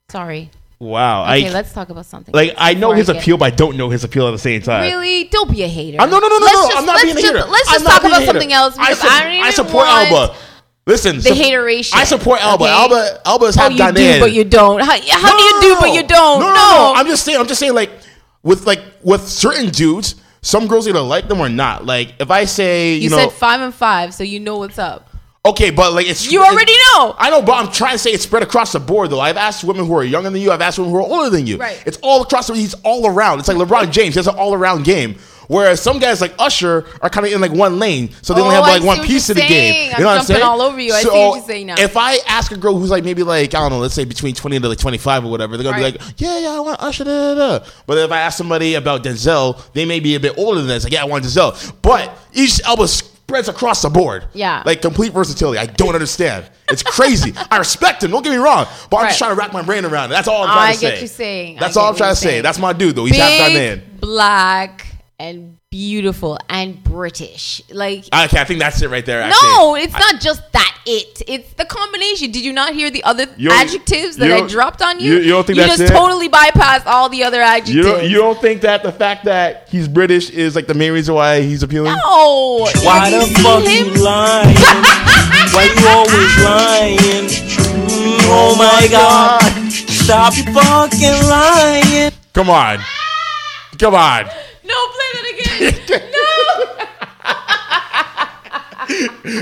sorry. 0.09 0.51
wow. 0.79 1.23
Okay, 1.23 1.49
I 1.49 1.51
let's 1.51 1.73
talk 1.73 1.89
about 1.89 2.05
something. 2.05 2.33
like 2.33 2.53
I 2.57 2.75
know 2.75 2.93
his 2.93 3.09
appeal, 3.09 3.35
but 3.37 3.51
I 3.51 3.55
don't 3.55 3.75
know 3.75 3.89
his 3.89 4.05
appeal 4.05 4.25
at 4.25 4.31
the 4.31 4.37
same 4.37 4.61
time. 4.61 4.83
Really? 4.83 5.25
Don't 5.25 5.51
be 5.51 5.63
a 5.63 5.67
hater. 5.67 5.97
I'm, 5.99 6.09
no, 6.09 6.19
no, 6.19 6.29
no, 6.29 6.37
no, 6.37 6.45
Let's 6.45 6.53
no. 6.53 6.63
just- 6.69 6.77
I'm 6.77 6.85
not 6.85 7.01
being 7.01 7.17
a 7.17 7.19
just- 7.21 7.33
hater. 7.35 7.45
Let's 7.45 7.69
just 7.71 7.85
talk 7.85 7.99
about 8.05 8.13
hater. 8.21 8.25
something 8.27 8.53
else 8.53 8.77
I, 8.77 8.83
because 8.83 8.99
sup- 8.99 9.11
I 9.11 9.23
don't 9.23 9.33
even 9.33 9.45
I 9.47 9.51
support 9.51 9.85
want 9.85 10.11
Elba. 10.11 10.35
Listen, 10.85 11.19
the 11.19 11.33
hateration. 11.33 11.97
I 11.97 12.03
support 12.03 12.41
Alba. 12.43 12.65
okay? 12.65 12.73
Alba, 12.73 13.21
Alba 13.25 13.45
is 13.45 13.57
Oh, 13.57 13.61
half 13.61 13.71
you 13.71 13.77
Ghanaian. 13.79 14.15
do, 14.15 14.19
but 14.19 14.33
you 14.33 14.43
don't. 14.43 14.81
How, 14.81 14.91
how 14.91 15.37
do 15.37 15.43
you 15.43 15.61
do, 15.61 15.77
but 15.79 15.93
you 15.93 16.03
don't? 16.05 16.39
No, 16.41 16.47
no, 16.47 16.53
no, 16.53 16.93
I'm 16.95 17.07
just 17.07 17.23
saying. 17.23 17.39
I'm 17.39 17.47
just 17.47 17.59
saying. 17.59 17.73
Like 17.73 17.89
with 18.43 18.65
like 18.67 18.81
with 19.01 19.25
certain 19.27 19.69
dudes, 19.69 20.15
some 20.41 20.67
girls 20.67 20.87
either 20.87 20.99
like 20.99 21.29
them 21.29 21.39
or 21.39 21.47
not. 21.47 21.85
Like 21.85 22.15
if 22.19 22.29
I 22.29 22.43
say, 22.45 22.95
you, 22.95 23.03
you 23.03 23.09
know, 23.09 23.17
said 23.17 23.31
five 23.31 23.61
and 23.61 23.73
five, 23.73 24.13
so 24.13 24.23
you 24.25 24.41
know 24.41 24.57
what's 24.57 24.77
up. 24.77 25.09
okay, 25.45 25.69
but 25.69 25.93
like 25.93 26.05
it's 26.07 26.29
You 26.29 26.43
already 26.43 26.73
know. 26.95 27.15
I 27.17 27.29
know, 27.29 27.41
but 27.41 27.53
I'm 27.53 27.71
trying 27.71 27.93
to 27.93 27.97
say 27.99 28.11
it's 28.11 28.23
spread 28.23 28.43
across 28.43 28.73
the 28.73 28.81
board 28.81 29.09
though. 29.09 29.21
I've 29.21 29.37
asked 29.37 29.63
women 29.63 29.85
who 29.85 29.95
are 29.95 30.03
younger 30.03 30.29
than 30.31 30.41
you. 30.41 30.51
I've 30.51 30.59
asked 30.61 30.79
women 30.79 30.91
who 30.91 30.97
are 30.99 31.03
older 31.03 31.29
than 31.29 31.47
you. 31.47 31.55
Right. 31.57 31.81
It's 31.85 31.97
all 32.01 32.23
across. 32.23 32.47
the 32.47 32.55
He's 32.55 32.73
all 32.83 33.07
around. 33.07 33.39
It's 33.39 33.47
like 33.47 33.55
LeBron 33.55 33.89
James. 33.91 34.15
He 34.15 34.19
has 34.19 34.27
an 34.27 34.35
all 34.35 34.53
around 34.53 34.83
game. 34.83 35.15
Whereas 35.47 35.81
some 35.81 35.99
guys 35.99 36.21
like 36.21 36.33
Usher 36.39 36.85
are 37.01 37.09
kind 37.09 37.25
of 37.27 37.33
in 37.33 37.41
like 37.41 37.51
one 37.51 37.79
lane, 37.79 38.09
so 38.21 38.33
they 38.33 38.41
Oh, 38.41 38.45
only 38.45 38.55
have 38.55 38.63
oh, 38.65 38.67
like 38.67 38.81
see 38.81 38.87
one 38.87 38.99
piece 39.05 39.29
of 39.29 39.35
the 39.35 39.41
game. 39.41 39.49
saying. 39.49 39.89
You 39.89 39.95
I'm 39.97 40.01
know 40.01 40.07
what 40.07 40.11
I'm 40.11 40.17
jumping 40.19 40.35
saying? 40.35 40.47
all 40.47 40.61
over 40.61 40.79
you. 40.79 40.93
I 40.93 41.01
see 41.01 41.09
So 41.09 41.29
what 41.29 41.35
you're 41.37 41.45
saying 41.45 41.67
now. 41.67 41.75
If 41.77 41.97
I 41.97 42.17
ask 42.27 42.51
a 42.51 42.57
girl 42.57 42.77
who's 42.77 42.89
like 42.89 43.03
maybe 43.03 43.23
like 43.23 43.53
I 43.53 43.59
don't 43.59 43.71
know, 43.71 43.79
let's 43.79 43.93
say 43.93 44.05
between 44.05 44.35
20 44.35 44.59
to 44.59 44.69
like 44.69 44.77
25 44.77 45.25
or 45.25 45.31
whatever, 45.31 45.57
they're 45.57 45.63
gonna 45.63 45.81
Right. 45.83 45.93
be 45.93 45.99
like, 46.05 46.13
yeah, 46.21 46.39
yeah, 46.39 46.49
I 46.57 46.59
want 46.59 46.81
Usher. 46.81 47.03
Da, 47.03 47.35
da, 47.35 47.59
da. 47.59 47.65
But 47.85 47.97
if 47.97 48.11
I 48.11 48.19
ask 48.19 48.37
somebody 48.37 48.75
about 48.75 49.03
Denzel, 49.03 49.61
they 49.73 49.85
may 49.85 49.99
be 49.99 50.15
a 50.15 50.19
bit 50.19 50.37
older 50.37 50.59
than 50.59 50.67
that. 50.67 50.75
It's 50.77 50.85
like, 50.85 50.93
yeah, 50.93 51.01
I 51.01 51.05
want 51.05 51.23
Denzel. 51.25 51.73
But 51.81 52.17
each 52.33 52.61
album 52.61 52.87
spreads 52.87 53.47
across 53.49 53.81
the 53.81 53.89
board. 53.89 54.25
Yeah. 54.33 54.63
like 54.65 54.81
complete 54.81 55.11
versatility. 55.13 55.57
I 55.59 55.65
don't 55.65 55.93
understand. 55.93 56.45
It's 56.69 56.83
crazy. 56.83 57.33
I 57.51 57.57
respect 57.57 58.03
him. 58.03 58.11
Don't 58.11 58.23
get 58.23 58.31
me 58.31 58.37
wrong, 58.37 58.67
but 58.89 58.97
I'm 58.97 59.07
just 59.07 59.17
trying 59.17 59.31
to 59.31 59.35
wrap 59.35 59.51
my 59.53 59.61
brain 59.63 59.85
around 59.85 60.05
it. 60.11 60.13
That's 60.13 60.27
all 60.27 60.43
I'm 60.43 60.49
trying 60.49 60.69
I 60.69 60.71
to 60.73 60.77
say. 60.77 60.91
get 60.91 61.01
you 61.01 61.07
saying. 61.07 61.57
That's 61.59 61.75
all 61.77 61.89
I'm 61.89 61.95
trying 61.95 62.13
to 62.13 62.19
say. 62.21 62.41
That's 62.41 62.59
my 62.59 62.73
dude 62.73 62.95
though. 62.95 63.05
He's 63.05 63.17
half 63.17 63.29
Big, 63.49 63.79
Ghanaian. 63.81 63.99
black, 63.99 64.85
and 65.23 65.57
beautiful 65.71 66.37
and 66.49 66.83
British. 66.83 67.61
Like 67.71 68.05
Okay, 68.13 68.39
I 68.39 68.43
think 68.43 68.59
that's 68.59 68.81
it 68.81 68.89
right 68.89 69.05
there. 69.05 69.21
Actually. 69.21 69.47
no, 69.49 69.75
it's 69.75 69.93
not 69.93 70.19
just 70.19 70.41
that. 70.51 70.69
It. 70.85 71.21
It's 71.27 71.53
the 71.53 71.63
combination. 71.63 72.31
Did 72.31 72.43
you 72.43 72.51
not 72.51 72.73
hear 72.73 72.91
the 72.91 73.03
other 73.05 73.25
adjectives 73.51 74.17
that 74.17 74.29
I 74.29 74.45
dropped 74.47 74.81
on 74.81 74.99
you? 74.99 75.13
you- 75.13 75.19
you 75.21 75.29
don't 75.29 75.47
think 75.47 75.55
you 75.57 75.63
that's 75.63 75.77
just 75.77 75.91
it? 75.93 75.95
totally 75.95 76.27
bypassed 76.27 76.85
all 76.85 77.07
the 77.07 77.23
other 77.23 77.41
adjectives? 77.41 77.75
You 77.75 77.83
don't, 77.83 78.03
you 78.09 78.17
don't 78.17 78.39
think 78.41 78.61
that 78.61 78.83
the 78.83 78.91
fact 78.91 79.23
that 79.25 79.69
he's 79.69 79.87
British 79.87 80.29
is 80.29 80.55
like 80.57 80.67
the 80.67 80.73
main 80.73 80.91
reason 80.91 81.15
why 81.15 81.39
he's 81.41 81.63
appealing? 81.63 81.93
No. 81.93 82.67
Why 82.83 83.09
the 83.09 83.25
fuck 83.41 83.63
him? 83.63 83.87
you 83.95 84.03
lying? 84.03 84.57
Why 85.53 85.63
you 85.71 85.87
always 85.87 86.37
lying? 86.43 87.29
Mm, 87.73 88.17
oh 88.29 88.55
my 88.57 88.87
god. 88.89 89.41
Stop 89.71 90.35
you 90.35 90.43
fucking 90.53 91.27
lying. 91.29 92.11
Come 92.33 92.49
on, 92.49 92.79
come 93.79 93.95
on. 93.95 94.25
No. 95.59 95.69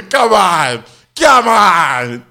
Come 0.10 0.34
on. 0.34 0.84
Come 1.16 1.48
on. 1.48 2.26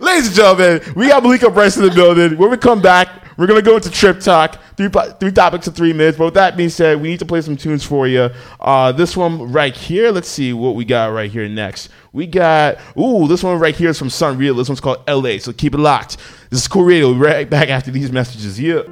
Ladies 0.00 0.26
and 0.26 0.36
gentlemen, 0.36 0.80
we 0.96 1.08
got 1.08 1.22
Malaika 1.22 1.52
Bryce 1.52 1.76
in 1.76 1.84
the 1.84 1.90
building. 1.90 2.36
When 2.36 2.50
we 2.50 2.56
come 2.56 2.82
back, 2.82 3.08
we're 3.36 3.46
going 3.46 3.62
to 3.62 3.64
go 3.64 3.76
into 3.76 3.90
Trip 3.90 4.20
Talk. 4.20 4.60
Three, 4.76 4.88
three 5.20 5.30
topics 5.30 5.68
in 5.68 5.72
three 5.72 5.92
minutes. 5.92 6.18
But 6.18 6.26
with 6.26 6.34
that 6.34 6.56
being 6.56 6.68
said, 6.68 7.00
we 7.00 7.08
need 7.08 7.20
to 7.20 7.24
play 7.24 7.40
some 7.40 7.56
tunes 7.56 7.84
for 7.84 8.08
you. 8.08 8.30
Uh, 8.60 8.92
this 8.92 9.16
one 9.16 9.52
right 9.52 9.74
here, 9.74 10.10
let's 10.10 10.28
see 10.28 10.52
what 10.52 10.74
we 10.74 10.84
got 10.84 11.12
right 11.12 11.30
here 11.30 11.48
next. 11.48 11.90
We 12.12 12.26
got, 12.26 12.78
ooh, 12.98 13.28
this 13.28 13.42
one 13.42 13.58
right 13.58 13.74
here 13.74 13.90
is 13.90 13.98
from 13.98 14.08
SonReal. 14.08 14.56
This 14.56 14.68
one's 14.68 14.80
called 14.80 15.02
LA, 15.08 15.38
so 15.38 15.52
keep 15.52 15.74
it 15.74 15.78
locked. 15.78 16.16
This 16.50 16.62
is 16.62 16.68
Cool 16.68 16.84
Radio. 16.84 17.10
We'll 17.10 17.18
right 17.18 17.48
back 17.48 17.68
after 17.68 17.90
these 17.90 18.10
messages. 18.10 18.60
Yeah. 18.60 18.82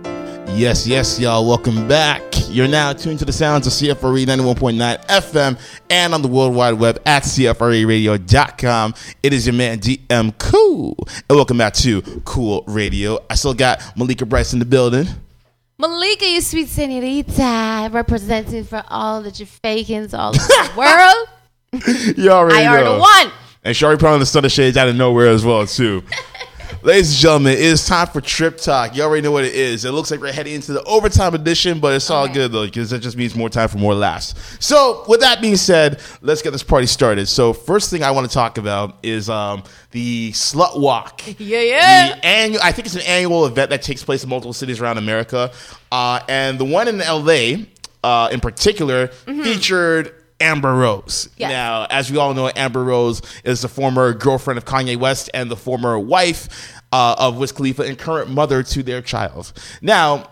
Yes, 0.54 0.86
yes, 0.86 1.18
y'all. 1.18 1.46
Welcome 1.48 1.88
back. 1.88 2.22
You're 2.48 2.68
now 2.68 2.92
tuned 2.92 3.18
to 3.20 3.24
the 3.24 3.32
sounds 3.32 3.66
of 3.66 3.72
CFRE 3.72 4.26
91.9 4.26 5.06
FM 5.06 5.58
and 5.90 6.14
on 6.14 6.22
the 6.22 6.28
World 6.28 6.54
Wide 6.54 6.74
Web 6.74 7.00
at 7.06 7.22
CFREradio.com. 7.24 8.94
It 9.22 9.32
is 9.32 9.46
your 9.46 9.54
man 9.54 9.80
DM 9.80 10.38
Cool. 10.38 10.96
And 11.28 11.36
welcome 11.36 11.58
back 11.58 11.72
to 11.74 12.02
Cool 12.24 12.64
Radio. 12.68 13.18
I 13.30 13.34
still 13.34 13.54
got 13.54 13.80
Malaika 13.96 14.28
Bryce 14.28 14.52
in 14.52 14.58
the 14.58 14.64
building. 14.64 15.06
Malaika, 15.80 16.30
you 16.30 16.40
sweet 16.40 16.68
senorita, 16.68 17.88
representing 17.90 18.64
for 18.64 18.84
all 18.88 19.22
the 19.22 19.30
Jamaicans 19.32 20.14
all 20.14 20.28
over 20.30 20.38
the 20.38 20.70
world. 20.76 22.16
You 22.18 22.30
already 22.30 22.64
I 22.66 22.76
are 22.76 22.84
know. 22.84 22.94
the 22.96 23.00
one. 23.00 23.32
And 23.64 23.74
Shari 23.76 23.96
put 23.96 24.08
on 24.08 24.20
the 24.20 24.26
Sun 24.26 24.44
of 24.44 24.52
Shades 24.52 24.76
out 24.76 24.88
of 24.88 24.96
nowhere 24.96 25.28
as 25.28 25.44
well, 25.44 25.66
too. 25.66 26.04
Ladies 26.80 27.10
and 27.12 27.18
gentlemen, 27.20 27.52
it 27.52 27.60
is 27.60 27.86
time 27.86 28.08
for 28.08 28.20
Trip 28.20 28.56
Talk. 28.56 28.96
You 28.96 29.02
already 29.02 29.22
know 29.22 29.30
what 29.30 29.44
it 29.44 29.54
is. 29.54 29.84
It 29.84 29.92
looks 29.92 30.10
like 30.10 30.20
we're 30.20 30.32
heading 30.32 30.54
into 30.54 30.72
the 30.72 30.82
overtime 30.84 31.34
edition, 31.34 31.78
but 31.78 31.94
it's 31.94 32.10
all 32.10 32.26
good 32.26 32.50
though, 32.50 32.64
because 32.64 32.90
that 32.90 33.00
just 33.00 33.16
means 33.16 33.36
more 33.36 33.48
time 33.48 33.68
for 33.68 33.78
more 33.78 33.94
laughs. 33.94 34.34
So, 34.58 35.04
with 35.06 35.20
that 35.20 35.40
being 35.40 35.54
said, 35.56 36.00
let's 36.22 36.42
get 36.42 36.50
this 36.50 36.64
party 36.64 36.86
started. 36.86 37.26
So, 37.26 37.52
first 37.52 37.90
thing 37.90 38.02
I 38.02 38.10
want 38.10 38.28
to 38.28 38.34
talk 38.34 38.58
about 38.58 38.96
is 39.02 39.28
um, 39.30 39.62
the 39.92 40.32
Slut 40.32 40.78
Walk. 40.80 41.22
Yeah, 41.42 41.60
yeah. 41.60 42.14
The 42.14 42.24
annual, 42.26 42.60
I 42.62 42.72
think 42.72 42.86
it's 42.86 42.94
an 42.94 43.02
annual 43.02 43.46
event 43.46 43.70
that 43.70 43.82
takes 43.82 44.02
place 44.04 44.22
in 44.22 44.30
multiple 44.30 44.52
cities 44.52 44.80
around 44.80 44.98
America, 44.98 45.50
uh, 45.90 46.20
and 46.28 46.58
the 46.58 46.64
one 46.64 46.88
in 46.88 46.98
LA, 46.98 47.64
uh, 48.04 48.28
in 48.30 48.38
particular, 48.40 49.08
featured 49.08 50.14
Amber 50.42 50.74
Rose. 50.74 51.28
Yes. 51.36 51.50
Now, 51.50 51.86
as 51.88 52.10
we 52.10 52.18
all 52.18 52.34
know, 52.34 52.50
Amber 52.54 52.82
Rose 52.84 53.22
is 53.44 53.62
the 53.62 53.68
former 53.68 54.12
girlfriend 54.12 54.58
of 54.58 54.64
Kanye 54.64 54.96
West 54.96 55.30
and 55.32 55.50
the 55.50 55.56
former 55.56 55.98
wife 55.98 56.72
uh, 56.92 57.14
of 57.18 57.36
Wiz 57.38 57.52
Khalifa 57.52 57.82
and 57.82 57.98
current 57.98 58.28
mother 58.30 58.62
to 58.62 58.82
their 58.82 59.00
child. 59.00 59.52
Now, 59.80 60.28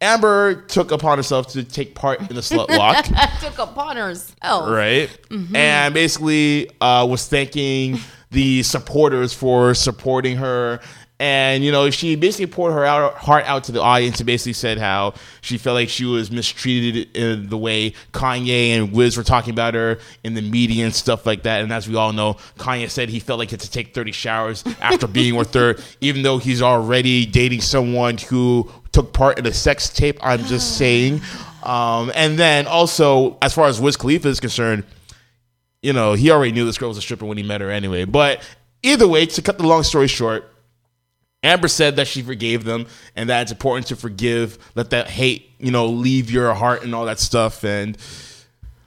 Amber 0.00 0.62
took 0.66 0.92
upon 0.92 1.16
herself 1.18 1.48
to 1.52 1.64
take 1.64 1.94
part 1.94 2.20
in 2.20 2.36
the 2.36 2.42
slut 2.42 2.68
walk. 2.78 3.06
Took 3.40 3.58
upon 3.58 3.96
herself. 3.96 4.68
right? 4.68 5.08
And 5.54 5.94
basically 5.94 6.70
uh, 6.80 7.06
was 7.08 7.26
thanking 7.26 7.98
the 8.30 8.62
supporters 8.62 9.32
for 9.32 9.72
supporting 9.74 10.36
her. 10.36 10.80
And 11.18 11.64
you 11.64 11.72
know, 11.72 11.88
she 11.90 12.14
basically 12.14 12.46
poured 12.46 12.74
her 12.74 12.84
out, 12.84 13.14
heart 13.14 13.44
out 13.46 13.64
to 13.64 13.72
the 13.72 13.80
audience 13.80 14.20
and 14.20 14.26
basically 14.26 14.52
said 14.52 14.76
how 14.76 15.14
she 15.40 15.56
felt 15.56 15.74
like 15.74 15.88
she 15.88 16.04
was 16.04 16.30
mistreated 16.30 17.16
in 17.16 17.48
the 17.48 17.56
way 17.56 17.94
Kanye 18.12 18.76
and 18.76 18.92
Wiz 18.92 19.16
were 19.16 19.22
talking 19.22 19.52
about 19.54 19.72
her 19.74 19.98
in 20.24 20.34
the 20.34 20.42
media 20.42 20.84
and 20.84 20.94
stuff 20.94 21.24
like 21.24 21.44
that. 21.44 21.62
And 21.62 21.72
as 21.72 21.88
we 21.88 21.96
all 21.96 22.12
know, 22.12 22.34
Kanye 22.58 22.90
said 22.90 23.08
he 23.08 23.18
felt 23.18 23.38
like 23.38 23.48
he 23.48 23.54
had 23.54 23.60
to 23.60 23.70
take 23.70 23.94
30 23.94 24.12
showers 24.12 24.62
after 24.82 25.06
being 25.06 25.36
with 25.36 25.54
her, 25.54 25.76
even 26.02 26.22
though 26.22 26.36
he's 26.36 26.60
already 26.60 27.24
dating 27.24 27.62
someone 27.62 28.18
who 28.18 28.70
took 28.92 29.14
part 29.14 29.38
in 29.38 29.46
a 29.46 29.54
sex 29.54 29.88
tape. 29.88 30.18
I'm 30.20 30.44
just 30.44 30.76
saying. 30.78 31.22
Um, 31.62 32.12
and 32.14 32.38
then 32.38 32.66
also, 32.66 33.38
as 33.40 33.54
far 33.54 33.68
as 33.68 33.80
Wiz 33.80 33.96
Khalifa 33.96 34.28
is 34.28 34.38
concerned, 34.38 34.84
you 35.82 35.94
know, 35.94 36.12
he 36.12 36.30
already 36.30 36.52
knew 36.52 36.66
this 36.66 36.76
girl 36.76 36.88
was 36.88 36.98
a 36.98 37.02
stripper 37.02 37.24
when 37.24 37.38
he 37.38 37.42
met 37.42 37.62
her 37.62 37.70
anyway. 37.70 38.04
But 38.04 38.42
either 38.82 39.08
way, 39.08 39.24
to 39.24 39.40
cut 39.40 39.56
the 39.56 39.66
long 39.66 39.82
story 39.82 40.08
short, 40.08 40.52
Amber 41.46 41.68
said 41.68 41.96
that 41.96 42.06
she 42.06 42.22
forgave 42.22 42.64
them 42.64 42.86
and 43.14 43.28
that 43.30 43.42
it's 43.42 43.52
important 43.52 43.86
to 43.88 43.96
forgive, 43.96 44.58
let 44.74 44.90
that 44.90 45.08
hate, 45.08 45.50
you 45.58 45.70
know, 45.70 45.86
leave 45.86 46.30
your 46.30 46.52
heart 46.54 46.82
and 46.84 46.94
all 46.94 47.06
that 47.06 47.18
stuff. 47.20 47.64
And 47.64 47.96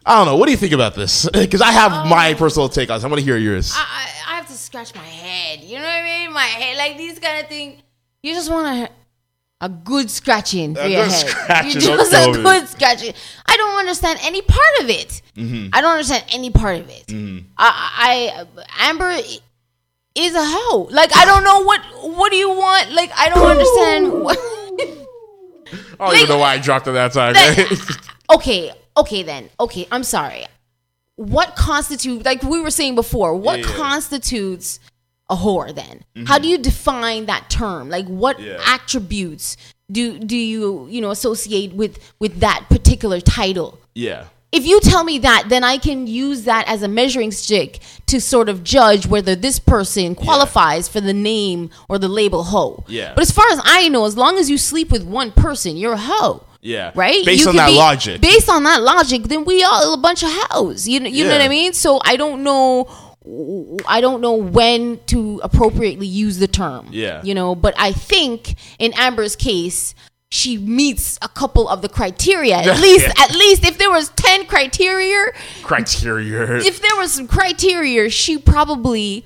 I 0.05 0.17
don't 0.17 0.25
know. 0.25 0.35
What 0.37 0.45
do 0.45 0.51
you 0.51 0.57
think 0.57 0.73
about 0.73 0.95
this? 0.95 1.27
Because 1.33 1.61
I 1.61 1.71
have 1.71 2.07
my 2.07 2.33
personal 2.33 2.69
take 2.69 2.89
on 2.89 2.97
this. 2.97 3.03
I 3.03 3.07
want 3.07 3.19
to 3.19 3.25
hear 3.25 3.37
yours. 3.37 3.73
I, 3.75 3.79
I 3.79 4.33
I 4.33 4.35
have 4.41 4.47
to 4.47 4.53
scratch 4.53 4.93
my 4.95 5.01
head. 5.01 5.61
You 5.63 5.75
know 5.75 5.81
what 5.83 5.89
I 5.89 6.03
mean? 6.03 6.33
My 6.33 6.43
head, 6.43 6.77
like 6.77 6.97
these 6.97 7.19
kind 7.19 7.41
of 7.41 7.47
things. 7.49 7.81
You 8.23 8.33
just 8.33 8.49
want 8.51 8.89
a, 9.61 9.65
a 9.65 9.69
good 9.69 10.09
scratching 10.09 10.75
for 10.75 10.81
A 10.81 10.87
your 10.89 11.03
good 11.03 11.11
head. 11.11 11.27
scratching, 11.27 11.71
you 11.71 11.79
just 11.81 12.13
a 12.13 12.31
good 12.31 12.67
scratching. 12.67 13.13
I 13.45 13.57
don't 13.57 13.79
understand 13.79 14.19
any 14.23 14.41
part 14.41 14.79
of 14.81 14.89
it. 14.89 15.21
Mm-hmm. 15.35 15.69
I 15.73 15.81
don't 15.81 15.91
understand 15.91 16.25
any 16.31 16.49
part 16.51 16.79
of 16.79 16.89
it. 16.89 17.05
I, 17.57 18.45
I 18.77 18.89
Amber 18.89 19.11
is 20.15 20.33
a 20.35 20.43
hoe. 20.45 20.87
Like 20.91 21.15
I 21.15 21.25
don't 21.25 21.43
know 21.43 21.59
what 21.63 21.81
what 22.17 22.31
do 22.31 22.37
you 22.37 22.49
want? 22.49 22.91
Like 22.91 23.11
I 23.15 23.29
don't 23.29 23.47
understand 23.47 24.23
what. 24.23 24.37
I 25.99 26.05
don't 26.07 26.15
even 26.15 26.29
know 26.29 26.37
why 26.37 26.53
I 26.53 26.57
dropped 26.59 26.87
it 26.87 26.91
that 26.91 27.11
time. 27.13 27.33
That- 27.33 28.09
okay, 28.35 28.71
okay 28.97 29.23
then. 29.23 29.49
Okay, 29.59 29.87
I'm 29.91 30.03
sorry. 30.03 30.45
What 31.15 31.55
constitutes 31.55 32.25
like 32.25 32.41
we 32.43 32.61
were 32.61 32.71
saying 32.71 32.95
before, 32.95 33.35
what 33.35 33.59
Yeah, 33.59 33.67
yeah. 33.67 33.75
constitutes 33.75 34.79
a 35.29 35.35
whore 35.35 35.73
then? 35.75 36.03
How 36.25 36.39
do 36.39 36.47
you 36.47 36.57
define 36.57 37.25
that 37.27 37.49
term? 37.49 37.89
Like 37.89 38.07
what 38.07 38.37
Mm-hmm. 38.37 38.47
Yeah. 38.47 38.73
attributes 38.75 39.57
do 39.91 40.17
do 40.19 40.37
you, 40.37 40.87
you 40.89 41.01
know, 41.01 41.11
associate 41.11 41.73
with 41.73 41.99
with 42.19 42.39
that 42.39 42.65
particular 42.69 43.19
title? 43.19 43.79
yeah. 43.95 44.25
If 44.51 44.65
you 44.65 44.79
tell 44.79 45.03
me 45.03 45.19
that, 45.19 45.45
then 45.49 45.63
I 45.63 45.77
can 45.77 46.07
use 46.07 46.43
that 46.45 46.67
as 46.67 46.81
a 46.81 46.87
measuring 46.87 47.31
stick 47.31 47.79
to 48.07 48.19
sort 48.19 48.49
of 48.49 48.63
judge 48.63 49.05
whether 49.05 49.35
this 49.35 49.59
person 49.59 50.15
qualifies 50.15 50.87
for 50.87 50.99
the 51.01 51.13
name 51.13 51.69
or 51.87 51.99
the 51.99 52.07
label 52.07 52.45
hoe. 52.45 52.83
Yeah. 52.87 53.13
But 53.13 53.21
as 53.21 53.31
far 53.31 53.45
as 53.51 53.61
I 53.63 53.89
know, 53.89 54.05
as 54.05 54.17
long 54.17 54.37
as 54.37 54.49
you 54.49 54.57
sleep 54.57 54.91
with 54.91 55.03
one 55.03 55.31
person, 55.31 55.77
you're 55.77 55.93
a 55.93 55.97
hoe. 55.97 56.43
Yeah. 56.61 56.91
Right? 56.95 57.23
Based 57.25 57.43
You 57.43 57.49
on 57.49 57.55
that 57.57 57.69
be- 57.69 57.75
logic. 57.75 58.21
Based 58.21 58.49
on 58.49 58.63
that 58.63 58.81
logic, 58.81 59.23
then 59.23 59.45
we 59.45 59.63
all 59.63 59.93
a 59.93 59.97
bunch 59.97 60.23
of 60.23 60.29
hoes. 60.31 60.87
You 60.87 60.99
know, 60.99 61.09
you 61.09 61.25
know 61.25 61.31
what 61.31 61.41
I 61.41 61.47
mean? 61.47 61.73
So 61.73 62.01
I 62.03 62.15
don't 62.15 62.43
know 62.43 62.89
I 63.87 64.01
don't 64.01 64.21
know 64.21 64.33
when 64.33 64.99
to 65.07 65.39
appropriately 65.43 66.07
use 66.07 66.39
the 66.39 66.47
term. 66.47 66.87
Yeah. 66.91 67.21
You 67.23 67.35
know, 67.35 67.53
but 67.53 67.75
I 67.77 67.91
think 67.91 68.55
in 68.79 68.93
Amber's 68.95 69.35
case, 69.35 69.93
she 70.31 70.57
meets 70.57 71.17
a 71.21 71.27
couple 71.27 71.67
of 71.67 71.81
the 71.81 71.89
criteria. 71.89 72.55
At 72.57 72.79
least 72.79 73.05
Yeah. 73.07 73.23
at 73.23 73.31
least 73.31 73.65
if 73.65 73.77
there 73.77 73.89
was 73.89 74.09
10 74.09 74.45
criteria, 74.45 75.31
Criteria. 75.63 76.57
if 76.59 76.81
there 76.81 76.95
was 76.97 77.11
some 77.13 77.27
criteria, 77.27 78.09
she 78.09 78.37
probably 78.37 79.25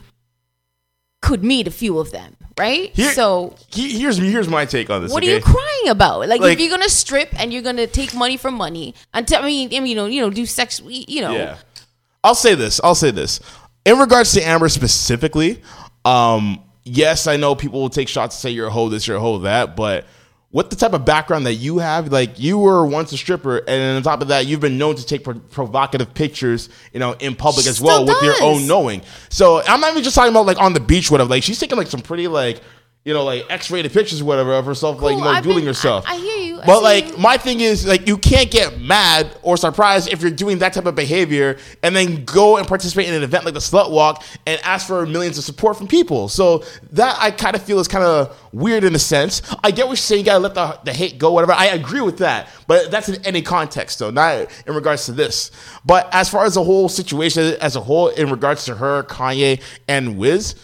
could 1.22 1.44
meet 1.44 1.68
a 1.68 1.72
few 1.72 2.00
of 2.00 2.12
them, 2.12 2.36
right? 2.58 2.92
Here- 2.94 3.14
so 3.14 3.56
He- 3.70 4.00
here's 4.00 4.18
here's 4.18 4.48
my 4.48 4.66
take 4.66 4.90
on 4.90 5.02
this. 5.04 5.12
what 5.12 5.24
okay? 5.24 5.34
are 5.34 5.36
you 5.38 5.42
crying 5.42 5.88
about? 5.90 6.28
Like, 6.28 6.42
Like- 6.42 6.54
if 6.54 6.60
you're 6.60 6.70
gonna 6.70 6.90
strip 6.90 7.30
and 7.40 7.52
you're 7.54 7.62
gonna 7.62 7.88
take 7.88 8.14
money 8.14 8.38
for 8.38 8.52
money, 8.52 8.94
and 9.14 9.32
I 9.34 9.42
mean, 9.42 9.72
you 9.72 9.96
know, 9.96 10.06
you 10.06 10.22
know, 10.22 10.30
do 10.30 10.46
sex, 10.46 10.82
you 10.86 11.22
know, 11.22 11.32
Yeah. 11.34 11.56
I'll 12.24 12.36
say 12.36 12.56
this. 12.56 12.80
I'll 12.84 12.96
say 12.96 13.12
this. 13.12 13.42
In 13.86 13.98
regards 14.00 14.32
to 14.34 14.42
Amber 14.42 14.70
specifically, 14.70 15.62
um, 16.06 16.60
yes, 16.86 17.28
I 17.28 17.36
know 17.36 17.56
people 17.56 17.82
will 17.82 17.90
take 17.90 18.08
shots 18.08 18.36
to 18.36 18.42
say 18.42 18.50
you're 18.52 18.68
a 18.68 18.72
hoe 18.72 18.88
this, 18.88 19.08
you're 19.08 19.18
a 19.18 19.20
hoe 19.20 19.40
that, 19.40 19.76
but 19.76 20.06
with 20.54 20.70
the 20.70 20.76
type 20.76 20.94
of 20.94 21.04
background 21.04 21.48
that 21.48 21.56
you 21.56 21.80
have, 21.80 22.12
like 22.12 22.40
you 22.40 22.60
were 22.60 22.86
once 22.86 23.12
a 23.12 23.18
stripper, 23.18 23.58
and 23.68 23.98
on 23.98 24.04
top 24.04 24.22
of 24.22 24.30
that, 24.30 24.46
you've 24.46 24.60
been 24.60 24.78
known 24.78 24.96
to 24.96 25.06
take 25.06 25.24
pro- 25.24 25.34
provocative 25.34 26.14
pictures, 26.14 26.70
you 26.94 27.00
know, 27.00 27.14
in 27.14 27.36
public 27.36 27.64
She 27.64 27.70
as 27.72 27.82
well 27.82 28.06
still 28.06 28.16
with 28.16 28.24
your 28.24 28.48
own 28.48 28.68
knowing. 28.68 29.02
So 29.30 29.62
I'm 29.64 29.82
not 29.82 29.92
even 29.92 30.04
just 30.04 30.16
talking 30.16 30.32
about 30.32 30.46
like 30.46 30.62
on 30.62 30.74
the 30.74 30.80
beach, 30.80 31.10
whatever. 31.12 31.30
Like 31.30 31.44
she's 31.44 31.60
taking 31.60 31.78
like 31.78 31.88
some 31.88 32.02
pretty 32.02 32.30
like. 32.30 32.62
You 33.06 33.14
know, 33.14 33.26
like 33.26 33.46
X-rated 33.50 33.92
pictures, 33.92 34.22
or 34.22 34.26
whatever, 34.26 34.54
of 34.54 34.66
herself, 34.66 35.02
like 35.02 35.18
you 35.18 35.22
know, 35.22 35.28
I've 35.28 35.44
dueling 35.44 35.60
been- 35.62 35.68
herself. 35.68 36.06
I- 36.08 36.14
I 36.14 36.18
hear 36.20 36.38
you, 36.38 36.62
I 36.62 36.66
But 36.66 36.84
like, 36.84 37.10
you. 37.10 37.18
my 37.18 37.36
thing 37.36 37.60
is 37.60 37.86
like 37.86 38.08
you 38.08 38.18
can't 38.18 38.50
get 38.50 38.80
mad 38.80 39.28
or 39.42 39.58
surprised 39.58 40.08
if 40.08 40.22
you're 40.22 40.32
doing 40.32 40.60
that 40.60 40.72
type 40.72 40.86
of 40.86 40.96
behavior 40.96 41.58
and 41.82 41.94
then 41.94 42.24
go 42.24 42.56
and 42.56 42.66
participate 42.66 43.10
in 43.10 43.14
an 43.14 43.22
event 43.24 43.44
like 43.44 43.56
the 43.56 43.60
slut 43.60 43.92
walk 43.92 44.24
and 44.46 44.58
ask 44.64 44.88
for 44.88 45.06
millions 45.06 45.38
of 45.38 45.44
support 45.44 45.76
from 45.78 45.88
people. 45.90 46.30
So 46.30 46.64
that 46.94 47.18
I 47.20 47.32
kind 47.32 47.58
of 47.58 47.62
feel 47.64 47.78
is 47.80 47.90
kind 47.90 48.06
of 48.06 48.34
weird 48.54 48.86
in 48.86 48.96
a 48.96 49.00
sense. 49.00 49.42
I 49.62 49.72
get 49.72 49.86
what 49.86 49.92
you're 49.92 49.98
saying. 49.98 50.20
You 50.20 50.26
gotta 50.28 50.40
let 50.40 50.54
the, 50.54 50.80
the 50.86 50.94
hate 50.94 51.18
go, 51.18 51.34
whatever. 51.34 51.52
I 51.52 51.66
agree 51.68 52.00
with 52.00 52.20
that, 52.20 52.48
but 52.68 52.90
that's 52.90 53.10
in 53.10 53.22
any 53.26 53.42
context 53.42 54.00
though, 54.00 54.12
not 54.12 54.48
in 54.66 54.74
regards 54.76 55.08
to 55.08 55.12
this. 55.12 55.52
But 55.84 56.08
as 56.14 56.30
far 56.30 56.46
as 56.46 56.54
the 56.54 56.64
whole 56.64 56.88
situation 56.88 57.58
as 57.60 57.76
a 57.76 57.82
whole, 57.82 58.08
in 58.08 58.30
regards 58.32 58.64
to 58.66 58.76
her, 58.76 59.04
Kanye, 59.04 59.62
and 59.90 60.18
Wiz. 60.18 60.56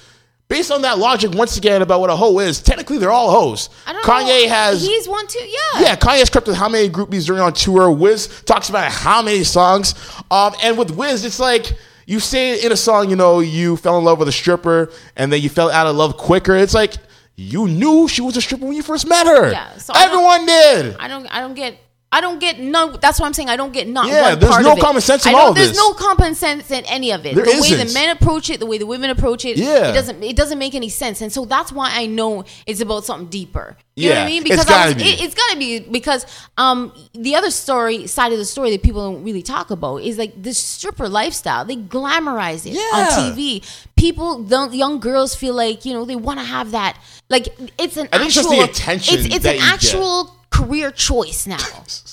Based 0.49 0.71
on 0.71 0.81
that 0.81 0.97
logic, 0.97 1.31
once 1.35 1.57
again, 1.57 1.83
about 1.83 1.99
what 2.01 2.09
a 2.09 2.15
hoe 2.15 2.39
is, 2.39 2.59
technically 2.59 2.97
they're 2.97 3.11
all 3.11 3.29
hoes. 3.29 3.69
I 3.85 3.93
don't 3.93 4.03
Kanye 4.03 4.47
know. 4.47 4.49
has 4.49 4.83
he's 4.83 5.07
one 5.07 5.27
too, 5.27 5.37
yeah, 5.39 5.81
yeah, 5.81 5.95
Kanye 5.95 6.23
scripted 6.23 6.55
how 6.55 6.67
many 6.67 6.89
groupies 6.89 7.27
during 7.27 7.39
on 7.39 7.53
tour. 7.53 7.91
Wiz 7.91 8.41
talks 8.45 8.67
about 8.67 8.91
how 8.91 9.21
many 9.21 9.43
songs. 9.43 9.93
Um, 10.31 10.55
and 10.63 10.75
with 10.75 10.89
Wiz, 10.89 11.23
it's 11.23 11.39
like 11.39 11.77
you 12.07 12.19
say 12.19 12.59
in 12.65 12.71
a 12.71 12.75
song, 12.75 13.11
you 13.11 13.15
know, 13.15 13.41
you 13.41 13.77
fell 13.77 13.99
in 13.99 14.03
love 14.03 14.17
with 14.17 14.27
a 14.27 14.31
stripper 14.31 14.91
and 15.15 15.31
then 15.31 15.39
you 15.39 15.49
fell 15.49 15.69
out 15.69 15.85
of 15.85 15.95
love 15.95 16.17
quicker. 16.17 16.55
It's 16.55 16.73
like 16.73 16.95
you 17.35 17.67
knew 17.67 18.07
she 18.07 18.23
was 18.23 18.35
a 18.35 18.41
stripper 18.41 18.65
when 18.65 18.75
you 18.75 18.81
first 18.81 19.07
met 19.07 19.27
her. 19.27 19.51
Yeah, 19.51 19.77
so 19.77 19.93
I 19.95 20.05
Everyone 20.05 20.45
did. 20.47 20.95
I 20.99 21.07
don't, 21.07 21.27
I 21.27 21.41
don't 21.41 21.53
get 21.53 21.77
I 22.11 22.21
don't 22.21 22.39
get 22.39 22.59
no. 22.59 22.97
That's 22.97 23.19
what 23.19 23.27
I'm 23.27 23.33
saying. 23.33 23.49
I 23.49 23.55
don't 23.55 23.71
get 23.71 23.87
not 23.87 24.07
Yeah, 24.07 24.31
one 24.31 24.39
there's 24.39 24.51
part 24.51 24.63
no 24.63 24.71
of 24.71 24.77
it. 24.79 24.81
common 24.81 25.01
sense 25.01 25.25
in 25.27 25.29
I 25.29 25.31
don't- 25.33 25.41
all 25.41 25.53
There's 25.53 25.69
this. 25.69 25.77
no 25.77 25.93
common 25.93 26.33
sense 26.33 26.71
in 26.71 26.83
any 26.85 27.11
of 27.11 27.23
it. 27.23 27.35
There 27.35 27.45
the 27.45 27.51
way 27.51 27.67
isn't. 27.69 27.87
the 27.87 27.93
men 27.93 28.09
approach 28.09 28.49
it, 28.49 28.59
the 28.59 28.65
way 28.65 28.79
the 28.79 28.87
women 28.87 29.11
approach 29.11 29.45
it, 29.45 29.57
Yeah. 29.57 29.89
it 29.89 29.93
doesn't 29.93 30.23
it 30.23 30.35
doesn't 30.35 30.57
make 30.57 30.73
any 30.73 30.89
sense. 30.89 31.21
And 31.21 31.31
so 31.31 31.45
that's 31.45 31.71
why 31.71 31.91
I 31.93 32.07
know 32.07 32.45
it's 32.65 32.81
about 32.81 33.05
something 33.05 33.27
deeper. 33.27 33.77
You 33.95 34.09
know 34.09 34.15
what 34.15 34.17
Yeah, 34.21 34.23
I 34.23 34.27
mean? 34.27 34.41
it's 34.41 34.49
Because 34.49 34.65
gotta 34.65 34.83
I 34.91 34.93
was, 34.93 34.95
be. 34.95 35.09
It, 35.09 35.21
it's 35.21 35.35
got 35.35 35.51
to 35.51 35.57
be 35.59 35.79
because 35.81 36.25
um 36.57 36.91
the 37.13 37.35
other 37.35 37.51
story 37.51 38.07
side 38.07 38.31
of 38.31 38.39
the 38.39 38.45
story 38.45 38.71
that 38.71 38.81
people 38.81 39.01
don't 39.11 39.23
really 39.23 39.43
talk 39.43 39.69
about 39.69 39.97
is 39.97 40.17
like 40.17 40.33
this 40.41 40.57
stripper 40.57 41.07
lifestyle. 41.07 41.63
They 41.63 41.75
glamorize 41.75 42.65
it 42.65 42.75
on 42.91 43.05
Yeah. 43.05 43.31
TV. 43.35 43.61
People, 43.95 44.41
the 44.41 44.69
young 44.73 44.99
girls 44.99 45.35
feel 45.35 45.53
like 45.53 45.85
you 45.85 45.93
know 45.93 46.05
they 46.05 46.15
want 46.15 46.39
to 46.39 46.45
have 46.45 46.71
that. 46.71 46.97
Like 47.29 47.49
it's 47.77 47.97
an 47.97 48.07
I 48.11 48.17
think 48.17 48.27
it's 48.29 48.35
just 48.35 48.49
actual. 48.49 48.65
the 48.65 48.71
attention 48.71 49.15
It's, 49.19 49.35
it's 49.35 49.45
an 49.45 49.55
you 49.57 49.59
get. 49.59 50.31
Career 50.49 50.91
choice 50.91 51.45
now. 51.47 51.57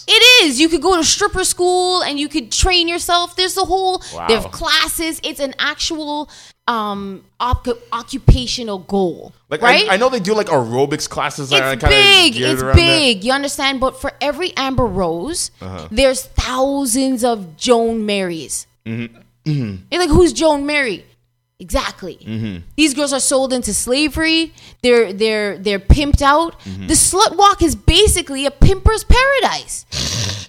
It 0.08 0.44
is. 0.44 0.60
You 0.60 0.68
could 0.68 0.82
go 0.82 0.96
to 0.96 1.02
stripper 1.02 1.42
school 1.42 2.00
and 2.02 2.16
you 2.16 2.28
could 2.28 2.52
train 2.52 2.86
yourself. 2.86 3.34
There's 3.34 3.56
a 3.56 3.64
whole 3.64 4.00
Wow. 4.14 4.28
there's 4.28 4.44
classes. 4.46 5.20
It's 5.24 5.40
an 5.40 5.52
actual 5.58 6.30
um 6.68 7.24
op- 7.40 7.66
occupational 7.92 8.78
goal. 8.78 9.32
Like 9.50 9.62
right? 9.62 9.88
I, 9.90 9.94
I 9.94 9.96
know 9.96 10.08
they 10.08 10.20
do 10.20 10.32
like 10.32 10.46
aerobics 10.46 11.08
classes. 11.08 11.50
that 11.50 11.74
it's 11.74 11.82
big. 11.84 12.36
It's 12.36 12.62
around 12.62 12.76
that. 12.76 12.76
big. 12.76 13.24
You 13.24 13.32
understand? 13.32 13.80
But 13.80 14.00
for 14.00 14.12
every 14.20 14.56
Amber 14.56 14.86
Rose, 14.86 15.50
Uh-huh. 15.60 15.88
there's 15.90 16.22
thousands 16.24 17.24
of 17.24 17.56
Joan 17.56 18.06
Marys. 18.06 18.68
Mm-hmm. 18.86 19.76
You're 19.90 20.00
like, 20.00 20.10
who's 20.10 20.32
Joan 20.32 20.66
Mary? 20.66 21.04
Exactly. 21.58 22.18
Mm-hmm. 22.22 22.66
These 22.76 22.92
girls 22.94 23.12
are 23.14 23.20
sold 23.20 23.52
into 23.52 23.72
slavery. 23.72 24.52
They're 24.82 25.12
they're 25.12 25.56
they're 25.56 25.78
pimped 25.78 26.20
out. 26.20 26.60
Mm-hmm. 26.60 26.86
The 26.88 26.94
slut 26.94 27.36
walk 27.36 27.62
is 27.62 27.74
basically 27.74 28.44
a 28.44 28.50
pimper's 28.50 29.04
paradise. 29.04 29.86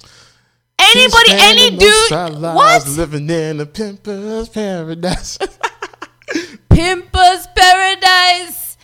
Anybody, 0.80 1.32
any 1.32 1.70
dude, 1.72 1.82
most 1.82 2.12
our 2.12 2.30
lives 2.30 2.86
what? 2.86 2.98
living 2.98 3.30
in 3.30 3.60
a 3.60 3.66
pimper's 3.66 4.48
paradise. 4.50 5.40
Pimper's 6.70 7.48
paradise. 7.56 8.78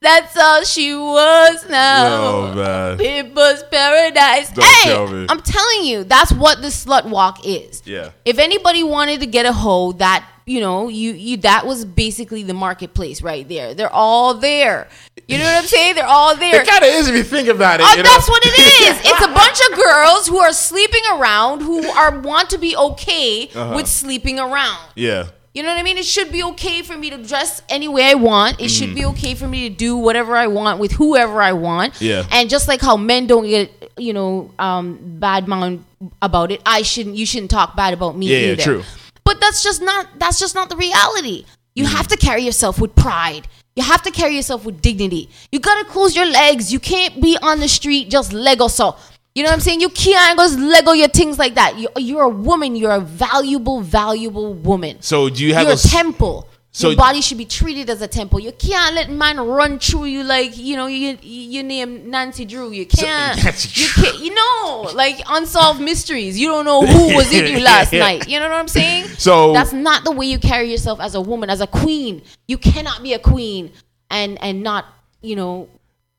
That's 0.00 0.36
all 0.36 0.64
she 0.64 0.94
was 0.94 1.68
now. 1.68 2.06
oh 2.06 2.54
man. 2.54 2.98
Pimper's 2.98 3.62
paradise. 3.64 4.50
Don't 4.50 4.64
hey, 4.64 4.90
tell 4.90 5.08
me. 5.08 5.26
I'm 5.28 5.42
telling 5.42 5.84
you, 5.84 6.04
that's 6.04 6.32
what 6.32 6.62
the 6.62 6.68
slut 6.68 7.04
walk 7.06 7.44
is. 7.44 7.82
Yeah. 7.84 8.12
If 8.24 8.38
anybody 8.38 8.82
wanted 8.82 9.20
to 9.20 9.26
get 9.26 9.44
a 9.44 9.52
hoe, 9.52 9.92
that 9.92 10.26
you 10.48 10.60
know, 10.60 10.88
you 10.88 11.12
you 11.12 11.36
that 11.38 11.66
was 11.66 11.84
basically 11.84 12.42
the 12.42 12.54
marketplace 12.54 13.22
right 13.22 13.46
there. 13.48 13.74
They're 13.74 13.92
all 13.92 14.34
there. 14.34 14.88
You 15.28 15.36
know 15.38 15.44
what 15.44 15.56
I'm 15.62 15.64
saying? 15.66 15.94
They're 15.96 16.06
all 16.06 16.34
there. 16.36 16.62
It 16.62 16.66
kind 16.68 16.82
of 16.82 16.90
is 16.90 17.06
if 17.08 17.14
you 17.14 17.22
think 17.22 17.48
about 17.48 17.80
it. 17.80 17.86
Oh, 17.86 17.90
you 17.96 18.02
know? 18.02 18.08
that's 18.10 18.28
what 18.28 18.42
it 18.44 18.58
is. 18.88 18.98
It's 19.04 19.24
a 19.24 19.28
bunch 19.28 19.60
of 19.70 19.76
girls 19.84 20.26
who 20.26 20.38
are 20.38 20.52
sleeping 20.54 21.02
around 21.14 21.60
who 21.60 21.86
are 21.86 22.18
want 22.20 22.48
to 22.50 22.58
be 22.58 22.74
okay 22.76 23.48
Uh-huh. 23.54 23.74
with 23.76 23.86
sleeping 23.86 24.38
around. 24.40 24.88
Yeah. 24.94 25.28
You 25.54 25.64
know 25.64 25.70
what 25.70 25.78
I 25.78 25.82
mean? 25.82 25.98
It 25.98 26.04
should 26.04 26.30
be 26.30 26.42
okay 26.44 26.82
for 26.82 26.96
me 26.96 27.10
to 27.10 27.18
dress 27.18 27.62
any 27.68 27.88
way 27.88 28.04
I 28.04 28.14
want. 28.14 28.60
It 28.60 28.68
should 28.68 28.94
be 28.94 29.04
okay 29.06 29.34
for 29.34 29.48
me 29.48 29.68
to 29.68 29.74
do 29.74 29.96
whatever 29.96 30.36
I 30.36 30.46
want 30.46 30.78
with 30.78 30.92
whoever 30.92 31.42
I 31.42 31.52
want. 31.52 32.00
Yeah. 32.00 32.24
And 32.30 32.48
just 32.48 32.68
like 32.68 32.80
how 32.80 32.96
men 32.96 33.26
don't 33.26 33.44
get, 33.46 33.92
you 33.98 34.12
know, 34.12 34.52
um, 34.58 34.98
bad 35.18 35.48
mouth 35.48 35.80
about 36.22 36.52
it, 36.52 36.62
I 36.64 36.82
shouldn't. 36.82 37.16
You 37.16 37.26
shouldn't 37.26 37.50
talk 37.50 37.74
bad 37.74 37.92
about 37.92 38.16
me 38.16 38.26
Yeah, 38.26 38.50
yeah, 38.50 38.54
true. 38.56 38.84
But 39.28 39.40
that's 39.42 39.62
just 39.62 39.80
not. 39.82 40.06
That's 40.22 40.38
just 40.44 40.54
not 40.54 40.66
the 40.72 40.76
reality. 40.76 41.44
You 41.74 41.84
Mm-hmm. 41.84 41.96
have 41.98 42.08
to 42.08 42.16
carry 42.16 42.42
yourself 42.42 42.80
with 42.82 42.92
pride. 42.96 43.44
You 43.76 43.82
have 43.84 44.02
to 44.02 44.10
carry 44.10 44.34
yourself 44.34 44.64
with 44.64 44.80
dignity. 44.88 45.28
You 45.52 45.58
gotta 45.60 45.84
close 45.84 46.16
your 46.16 46.26
legs. 46.26 46.72
You 46.72 46.80
can't 46.80 47.14
be 47.26 47.36
on 47.42 47.60
the 47.60 47.68
street 47.68 48.04
just 48.10 48.32
Lego 48.32 48.68
so. 48.68 48.96
You 49.34 49.42
know 49.44 49.50
what 49.50 49.54
I'm 49.58 49.60
saying? 49.60 49.80
You 49.82 49.90
can't 49.90 50.36
just 50.38 50.58
Lego 50.58 50.92
your 50.92 51.08
things 51.08 51.38
like 51.38 51.54
that. 51.60 51.78
You, 51.78 51.88
you're 51.98 52.22
a 52.22 52.28
woman. 52.50 52.74
You're 52.74 52.90
a 52.92 53.00
valuable, 53.00 53.80
valuable 53.82 54.54
woman. 54.54 54.96
So 55.02 55.28
do 55.28 55.44
you 55.46 55.52
have 55.54 55.62
You're 55.64 55.72
a 55.72 55.76
those- 55.76 55.90
temple. 55.98 56.48
So- 56.70 56.88
Your 56.90 56.96
body 56.96 57.20
should 57.22 57.38
be 57.38 57.44
treated 57.46 57.88
as 57.90 58.02
a 58.02 58.06
temple. 58.06 58.38
You 58.40 58.52
can't 58.52 58.94
let 58.94 59.10
man 59.10 59.40
run 59.40 59.78
through 59.78 60.04
you 60.04 60.22
like 60.22 60.56
you 60.56 60.76
know 60.76 60.86
you 60.86 61.16
you 61.22 61.62
name 61.62 62.10
Nancy 62.10 62.44
Drew. 62.44 62.70
You 62.70 62.86
can't. 62.86 63.36
Nancy 63.44 63.82
you 63.82 63.88
can't. 63.88 64.18
You 64.18 64.34
know, 64.34 64.90
like 64.94 65.20
unsolved 65.28 65.80
mysteries. 65.80 66.38
You 66.38 66.48
don't 66.48 66.64
know 66.66 66.84
who 66.86 67.16
was 67.16 67.32
in 67.32 67.46
you 67.52 67.60
last 67.60 67.92
night. 68.06 68.28
You 68.28 68.38
know 68.38 68.48
what 68.48 68.58
I'm 68.58 68.68
saying? 68.68 69.06
So- 69.18 69.52
that's 69.52 69.72
not 69.72 70.04
the 70.04 70.12
way 70.12 70.26
you 70.26 70.38
carry 70.38 70.70
yourself 70.70 71.00
as 71.00 71.14
a 71.14 71.20
woman, 71.20 71.50
as 71.50 71.60
a 71.60 71.66
queen. 71.66 72.22
You 72.46 72.58
cannot 72.58 73.02
be 73.02 73.14
a 73.14 73.18
queen 73.18 73.72
and 74.10 74.40
and 74.42 74.62
not 74.62 74.84
you 75.22 75.36
know 75.36 75.68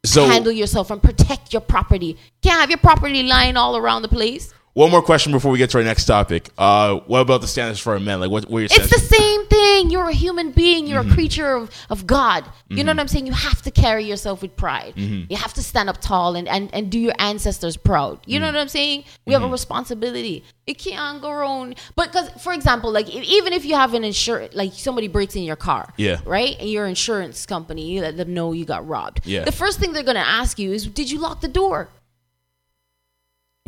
So 0.06 0.26
handle 0.28 0.52
yourself 0.52 0.92
and 0.92 1.02
protect 1.02 1.54
your 1.54 1.62
property. 1.62 2.18
Can't 2.42 2.60
have 2.60 2.70
your 2.70 2.80
property 2.80 3.24
lying 3.24 3.56
all 3.56 3.78
around 3.78 4.02
the 4.02 4.10
place. 4.10 4.54
One 4.74 4.92
more 4.92 5.02
question 5.02 5.32
before 5.32 5.52
we 5.52 5.58
get 5.58 5.70
to 5.72 5.78
our 5.80 5.84
next 5.84 6.06
topic. 6.06 6.50
Uh, 6.58 6.98
what 7.08 7.20
about 7.20 7.42
the 7.42 7.48
standards 7.48 7.80
for 7.80 8.00
men? 8.00 8.20
Like 8.20 8.30
what? 8.32 8.46
Are 8.46 8.52
your 8.52 8.62
It's 8.66 8.90
the 8.90 9.00
same 9.00 9.46
thing. 9.48 9.90
You're 9.90 10.08
a 10.10 10.14
human 10.14 10.52
being. 10.52 10.88
You're 10.88 11.02
Mm-hmm. 11.04 11.12
a 11.12 11.16
creature 11.16 11.54
of, 11.56 11.72
of 11.90 12.06
God. 12.06 12.46
You 12.70 12.84
know 12.84 12.92
what 12.92 13.00
I'm 13.00 13.08
saying? 13.08 13.26
You 13.26 13.34
have 13.34 13.62
to 13.64 13.72
carry 13.72 14.04
yourself 14.06 14.42
with 14.44 14.56
pride. 14.56 14.94
Mm-hmm. 14.96 15.32
You 15.32 15.38
have 15.38 15.54
to 15.56 15.64
stand 15.64 15.90
up 15.90 16.00
tall 16.00 16.36
and, 16.36 16.48
and, 16.48 16.70
and 16.74 16.92
do 16.92 17.00
your 17.00 17.14
ancestors 17.20 17.78
proud. 17.78 18.20
You 18.26 18.40
know 18.40 18.46
Mm-hmm. 18.48 18.56
what 18.56 18.62
I'm 18.62 18.68
saying? 18.70 19.04
We 19.26 19.34
have 19.34 19.42
a 19.44 19.48
responsibility. 19.48 20.44
It 20.68 20.78
can't 20.78 21.20
go 21.22 21.32
wrong. 21.34 21.74
But 21.96 22.12
because, 22.12 22.30
for 22.44 22.54
example, 22.54 22.92
like 22.92 23.08
if, 23.14 23.24
even 23.24 23.54
if 23.54 23.66
you 23.66 23.76
have 23.76 23.94
an 23.96 24.04
insurance, 24.04 24.54
like 24.54 24.74
somebody 24.74 25.08
breaks 25.08 25.36
in 25.36 25.44
your 25.44 25.56
car, 25.56 25.94
Yeah. 25.98 26.18
right, 26.26 26.56
and 26.60 26.70
your 26.70 26.86
insurance 26.86 27.46
company, 27.46 27.90
you 27.92 28.02
let 28.02 28.18
them 28.18 28.34
know 28.36 28.52
you 28.54 28.66
got 28.66 28.88
robbed. 28.88 29.22
Yeah. 29.26 29.46
The 29.46 29.52
first 29.52 29.80
thing 29.80 29.94
they're 29.94 30.04
gonna 30.04 30.20
ask 30.20 30.60
you 30.60 30.72
is, 30.72 30.86
did 30.86 31.10
you 31.10 31.20
lock 31.20 31.42
the 31.42 31.48
door? 31.48 31.90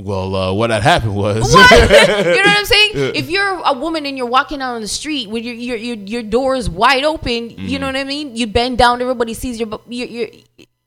Well, 0.03 0.35
uh, 0.35 0.53
what 0.53 0.69
had 0.69 0.83
happened 0.83 1.15
was 1.15 1.53
What? 1.53 1.71
you 1.71 1.77
know 1.87 2.49
what 2.49 2.57
I'm 2.57 2.65
saying? 2.65 2.91
If 3.15 3.29
you're 3.29 3.61
a 3.65 3.73
woman 3.73 4.05
and 4.05 4.17
you're 4.17 4.27
walking 4.27 4.61
out 4.61 4.75
on 4.75 4.81
the 4.81 4.87
street 4.87 5.29
with 5.29 5.43
your 5.43 5.55
your 5.55 5.77
your, 5.77 5.95
your 5.95 6.23
door 6.23 6.55
is 6.55 6.69
wide 6.69 7.03
open, 7.03 7.49
you 7.51 7.79
know 7.79 7.87
what 7.87 7.95
I 7.95 8.03
mean? 8.03 8.35
You 8.35 8.47
bend 8.47 8.77
down, 8.77 9.01
everybody 9.01 9.33
sees 9.33 9.59
your 9.59 9.79
your, 9.87 10.07
your 10.07 10.27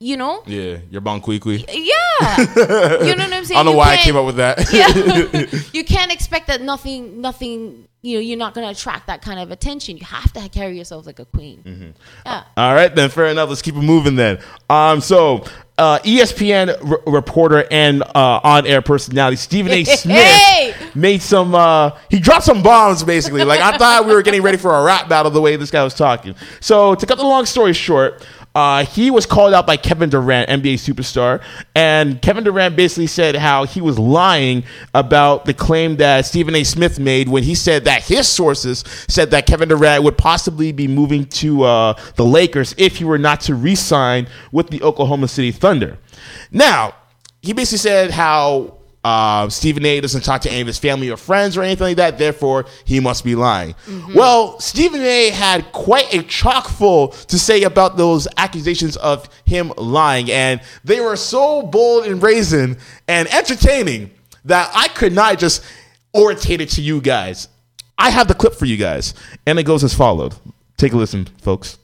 you 0.00 0.16
know? 0.16 0.42
yeah, 0.46 0.78
you're 0.90 1.00
bon 1.00 1.20
quickly. 1.20 1.64
Yeah. 2.20 2.36
you 3.04 3.16
know 3.16 3.24
what 3.24 3.32
I'm 3.32 3.44
saying? 3.44 3.58
I 3.58 3.62
don't 3.62 3.66
know 3.66 3.70
You 3.72 3.76
why 3.78 3.94
I 3.94 3.96
came 3.98 4.16
up 4.16 4.26
with 4.26 4.36
that. 4.36 4.72
Yeah. 4.72 5.60
you 5.72 5.84
can't 5.84 6.12
expect 6.12 6.46
that 6.48 6.60
nothing 6.62 7.20
nothing 7.20 7.88
you 8.04 8.18
know, 8.18 8.20
you're 8.20 8.36
not 8.36 8.52
going 8.52 8.66
to 8.66 8.70
attract 8.70 9.06
that 9.06 9.22
kind 9.22 9.40
of 9.40 9.50
attention. 9.50 9.96
You 9.96 10.04
have 10.04 10.30
to 10.34 10.46
carry 10.50 10.76
yourself 10.76 11.06
like 11.06 11.18
a 11.20 11.24
queen. 11.24 11.62
Mm-hmm. 11.64 11.90
Yeah. 12.26 12.44
All 12.54 12.74
right, 12.74 12.94
then 12.94 13.08
fair 13.08 13.28
enough. 13.28 13.48
Let's 13.48 13.62
keep 13.62 13.76
it 13.76 13.80
moving 13.80 14.14
then. 14.14 14.40
Um, 14.68 15.00
so 15.00 15.46
uh, 15.78 16.00
ESPN 16.00 16.68
r- 16.90 17.00
reporter 17.10 17.66
and 17.70 18.02
uh, 18.02 18.40
on-air 18.44 18.82
personality 18.82 19.36
Stephen 19.36 19.72
A. 19.72 19.84
Smith 19.84 20.18
Hey! 20.18 20.74
made 20.94 21.22
some. 21.22 21.54
Uh, 21.54 21.96
he 22.10 22.20
dropped 22.20 22.44
some 22.44 22.62
bombs 22.62 23.02
basically. 23.02 23.42
Like 23.42 23.60
I 23.60 23.78
thought 23.78 24.04
we 24.04 24.12
were 24.12 24.22
getting 24.22 24.42
ready 24.42 24.58
for 24.58 24.74
a 24.74 24.84
rap 24.84 25.08
battle 25.08 25.30
the 25.30 25.40
way 25.40 25.56
this 25.56 25.70
guy 25.70 25.82
was 25.82 25.94
talking. 25.94 26.34
So 26.60 26.94
to 26.94 27.06
cut 27.06 27.16
the 27.16 27.24
long 27.24 27.46
story 27.46 27.72
short. 27.72 28.26
Uh, 28.54 28.84
he 28.84 29.10
was 29.10 29.26
called 29.26 29.52
out 29.52 29.66
by 29.66 29.76
Kevin 29.76 30.10
Durant, 30.10 30.48
NBA 30.48 30.74
superstar, 30.74 31.42
and 31.74 32.22
Kevin 32.22 32.44
Durant 32.44 32.76
basically 32.76 33.08
said 33.08 33.34
how 33.34 33.64
he 33.64 33.80
was 33.80 33.98
lying 33.98 34.62
about 34.94 35.44
the 35.44 35.52
claim 35.52 35.96
that 35.96 36.24
Stephen 36.24 36.54
A. 36.54 36.62
Smith 36.62 37.00
made 37.00 37.28
when 37.28 37.42
he 37.42 37.56
said 37.56 37.84
that 37.86 38.04
his 38.04 38.28
sources 38.28 38.84
said 39.08 39.32
that 39.32 39.46
Kevin 39.46 39.68
Durant 39.68 40.04
would 40.04 40.16
possibly 40.16 40.70
be 40.70 40.86
moving 40.86 41.26
to 41.26 41.64
uh, 41.64 41.94
the 42.14 42.24
Lakers 42.24 42.76
if 42.78 42.98
he 42.98 43.04
were 43.04 43.18
not 43.18 43.40
to 43.42 43.56
re-sign 43.56 44.28
with 44.52 44.70
the 44.70 44.82
Oklahoma 44.82 45.26
City 45.26 45.50
Thunder. 45.50 45.98
Now, 46.52 46.94
he 47.42 47.52
basically 47.52 47.78
said 47.78 48.12
how 48.12 48.78
uh, 49.04 49.48
Stephen 49.50 49.84
A. 49.84 50.00
doesn't 50.00 50.22
talk 50.22 50.40
to 50.42 50.50
any 50.50 50.62
of 50.62 50.66
his 50.66 50.78
family 50.78 51.10
or 51.10 51.16
friends 51.16 51.56
or 51.56 51.62
anything 51.62 51.88
like 51.88 51.96
that, 51.98 52.18
therefore 52.18 52.64
he 52.84 53.00
must 53.00 53.22
be 53.22 53.34
lying. 53.34 53.74
Well, 54.14 54.58
Stephen 54.60 55.02
A. 55.02 55.30
had 55.30 55.70
quite 55.72 56.12
a 56.14 56.22
chock 56.22 56.68
full 56.68 57.08
to 57.08 57.38
say 57.38 57.64
about 57.64 57.96
those 57.98 58.26
accusations 58.38 58.96
of 58.96 59.28
him 59.44 59.72
lying, 59.76 60.30
and 60.30 60.60
they 60.84 61.00
were 61.00 61.16
so 61.16 61.62
bold 61.62 62.06
and 62.06 62.18
brazen 62.18 62.78
and 63.06 63.32
entertaining 63.32 64.10
that 64.46 64.70
I 64.74 64.88
could 64.88 65.12
not 65.12 65.38
just 65.38 65.62
orate 66.14 66.60
it 66.60 66.70
to 66.70 66.82
you 66.82 67.00
guys. 67.00 67.48
I 67.98 68.10
have 68.10 68.26
the 68.26 68.34
clip 68.34 68.54
for 68.54 68.64
you 68.64 68.76
guys, 68.76 69.14
and 69.46 69.58
it 69.58 69.64
goes 69.64 69.84
as 69.84 69.94
followed. 69.94 70.34
Take 70.76 70.92
a 70.94 70.96
listen, 70.96 71.26
folks. 71.42 71.78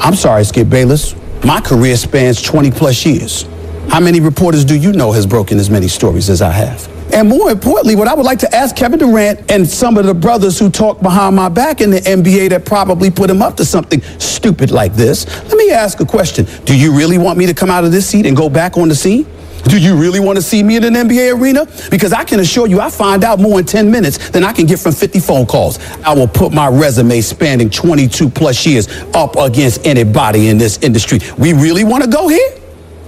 I'm 0.00 0.14
sorry, 0.14 0.44
Skip 0.44 0.68
Bayless. 0.68 1.14
My 1.44 1.60
career 1.60 1.96
spans 1.96 2.42
20 2.42 2.70
plus 2.72 3.06
years. 3.06 3.46
How 3.88 4.00
many 4.00 4.20
reporters 4.20 4.64
do 4.64 4.76
you 4.76 4.92
know 4.92 5.12
has 5.12 5.26
broken 5.26 5.58
as 5.58 5.70
many 5.70 5.88
stories 5.88 6.28
as 6.28 6.42
I 6.42 6.50
have? 6.50 6.86
And 7.12 7.28
more 7.28 7.50
importantly, 7.50 7.96
what 7.96 8.08
I 8.08 8.14
would 8.14 8.26
like 8.26 8.40
to 8.40 8.54
ask 8.54 8.76
Kevin 8.76 8.98
Durant 8.98 9.50
and 9.50 9.66
some 9.66 9.96
of 9.96 10.04
the 10.04 10.12
brothers 10.12 10.58
who 10.58 10.68
talk 10.70 11.00
behind 11.00 11.36
my 11.36 11.48
back 11.48 11.80
in 11.80 11.90
the 11.90 12.00
NBA 12.00 12.50
that 12.50 12.66
probably 12.66 13.10
put 13.10 13.30
him 13.30 13.40
up 13.40 13.56
to 13.56 13.64
something 13.64 14.02
stupid 14.18 14.70
like 14.70 14.92
this, 14.94 15.26
let 15.44 15.56
me 15.56 15.70
ask 15.70 16.00
a 16.00 16.04
question. 16.04 16.46
Do 16.64 16.78
you 16.78 16.94
really 16.94 17.16
want 17.16 17.38
me 17.38 17.46
to 17.46 17.54
come 17.54 17.70
out 17.70 17.84
of 17.84 17.92
this 17.92 18.06
seat 18.06 18.26
and 18.26 18.36
go 18.36 18.50
back 18.50 18.76
on 18.76 18.88
the 18.88 18.94
scene? 18.94 19.26
Do 19.64 19.80
you 19.80 19.96
really 19.96 20.20
want 20.20 20.36
to 20.36 20.42
see 20.42 20.62
me 20.62 20.76
in 20.76 20.84
an 20.84 20.94
NBA 20.94 21.40
arena? 21.40 21.66
Because 21.90 22.12
I 22.12 22.22
can 22.22 22.40
assure 22.40 22.66
you 22.66 22.80
I 22.80 22.90
find 22.90 23.24
out 23.24 23.40
more 23.40 23.58
in 23.58 23.64
10 23.64 23.90
minutes 23.90 24.30
than 24.30 24.44
I 24.44 24.52
can 24.52 24.66
get 24.66 24.78
from 24.78 24.92
50 24.92 25.18
phone 25.20 25.46
calls. 25.46 25.78
I 26.04 26.14
will 26.14 26.28
put 26.28 26.52
my 26.52 26.68
resume 26.68 27.20
spanning 27.20 27.70
22 27.70 28.28
plus 28.28 28.66
years 28.66 28.88
up 29.14 29.36
against 29.36 29.86
anybody 29.86 30.48
in 30.48 30.58
this 30.58 30.78
industry. 30.82 31.20
We 31.38 31.52
really 31.52 31.82
want 31.82 32.04
to 32.04 32.10
go 32.10 32.28
here? 32.28 32.48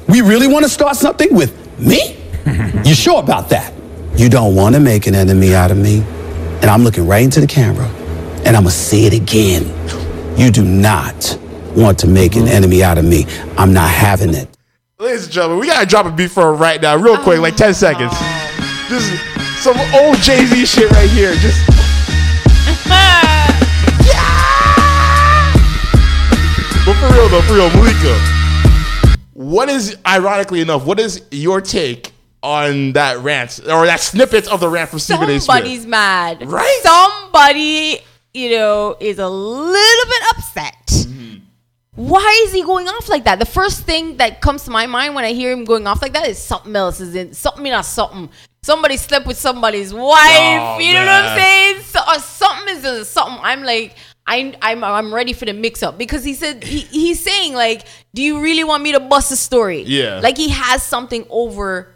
We 0.08 0.22
really 0.22 0.46
want 0.46 0.64
to 0.64 0.70
start 0.70 0.96
something 0.96 1.34
with 1.34 1.52
me? 1.78 2.16
You 2.84 2.94
sure 2.94 3.20
about 3.20 3.50
that? 3.50 3.74
You 4.16 4.28
don't 4.28 4.54
want 4.54 4.74
to 4.74 4.80
make 4.80 5.06
an 5.06 5.14
enemy 5.14 5.54
out 5.54 5.70
of 5.70 5.76
me. 5.76 6.00
And 6.60 6.64
I'm 6.64 6.82
looking 6.82 7.06
right 7.06 7.22
into 7.22 7.40
the 7.40 7.46
camera. 7.46 7.86
And 8.44 8.56
I'm 8.56 8.62
going 8.62 8.64
to 8.64 8.70
say 8.70 9.04
it 9.04 9.12
again. 9.12 9.64
You 10.38 10.50
do 10.50 10.64
not 10.64 11.38
want 11.76 11.98
to 12.00 12.06
make 12.06 12.36
an 12.36 12.48
enemy 12.48 12.82
out 12.82 12.96
of 12.96 13.04
me. 13.04 13.26
I'm 13.56 13.72
not 13.72 13.90
having 13.90 14.34
it. 14.34 14.48
Ladies 14.98 15.24
and 15.24 15.32
gentlemen, 15.32 15.60
we 15.60 15.66
gotta 15.68 15.86
drop 15.86 16.06
a 16.06 16.10
beat 16.10 16.30
for 16.30 16.42
her 16.42 16.52
right 16.52 16.82
now, 16.82 16.96
real 16.96 17.16
quick, 17.18 17.38
like 17.38 17.54
10 17.54 17.72
seconds. 17.72 18.10
Oh, 18.12 18.86
just 18.88 19.62
some 19.62 19.76
old 19.94 20.16
Jay 20.16 20.44
Z 20.46 20.66
shit 20.66 20.90
right 20.90 21.08
here. 21.10 21.34
Just. 21.34 21.58
But 26.88 26.96
for 26.96 27.12
real 27.12 27.28
though, 27.28 27.42
for 27.42 27.52
real, 27.52 27.68
Malaika, 27.68 28.37
what 29.38 29.68
is, 29.68 29.96
ironically 30.04 30.60
enough, 30.60 30.84
what 30.84 30.98
is 30.98 31.22
your 31.30 31.60
take 31.60 32.10
on 32.42 32.92
that 32.94 33.18
rant 33.18 33.60
or 33.68 33.86
that 33.86 34.00
snippet 34.00 34.48
of 34.48 34.58
the 34.58 34.68
rant 34.68 34.90
from 34.90 34.98
Stephen 34.98 35.30
A. 35.30 35.38
Smith? 35.38 35.42
Somebody's 35.44 35.86
mad. 35.86 36.44
Right? 36.44 36.80
Somebody, 36.82 38.00
you 38.34 38.50
know, 38.50 38.96
is 38.98 39.20
a 39.20 39.28
little 39.28 40.06
bit 40.10 40.22
upset. 40.30 40.86
Mm-hmm. 40.86 41.36
Why 41.94 42.42
is 42.46 42.52
he 42.52 42.64
going 42.64 42.88
off 42.88 43.08
like 43.08 43.22
that? 43.24 43.38
The 43.38 43.46
first 43.46 43.84
thing 43.84 44.16
that 44.16 44.40
comes 44.40 44.64
to 44.64 44.72
my 44.72 44.86
mind 44.88 45.14
when 45.14 45.24
I 45.24 45.34
hear 45.34 45.52
him 45.52 45.64
going 45.64 45.86
off 45.86 46.02
like 46.02 46.14
that 46.14 46.26
is 46.26 46.38
something 46.38 46.74
else 46.74 46.98
is 47.00 47.14
in 47.14 47.32
something 47.32 47.62
not 47.62 47.84
something. 47.84 48.30
Somebody 48.64 48.96
slept 48.96 49.24
with 49.24 49.38
somebody's 49.38 49.94
wife. 49.94 50.02
Oh, 50.10 50.78
you 50.80 50.94
know 50.94 51.04
what 51.04 51.08
I'm 51.08 51.38
saying? 51.38 51.82
So, 51.82 52.00
or 52.00 52.18
something 52.18 52.76
is 52.76 53.08
something. 53.08 53.38
I'm 53.40 53.62
like, 53.62 53.94
I'm, 54.28 54.54
I'm, 54.62 54.84
I'm 54.84 55.12
ready 55.14 55.32
for 55.32 55.44
the 55.46 55.52
mix 55.54 55.82
up 55.82 55.96
because 55.98 56.22
he 56.22 56.34
said 56.34 56.62
he, 56.62 56.80
he's 56.80 57.18
saying 57.20 57.54
like, 57.54 57.84
do 58.14 58.22
you 58.22 58.40
really 58.40 58.62
want 58.64 58.82
me 58.82 58.92
to 58.92 59.00
bust 59.00 59.32
a 59.32 59.36
story? 59.36 59.82
Yeah. 59.82 60.20
like 60.20 60.36
he 60.36 60.50
has 60.50 60.82
something 60.82 61.26
over. 61.30 61.94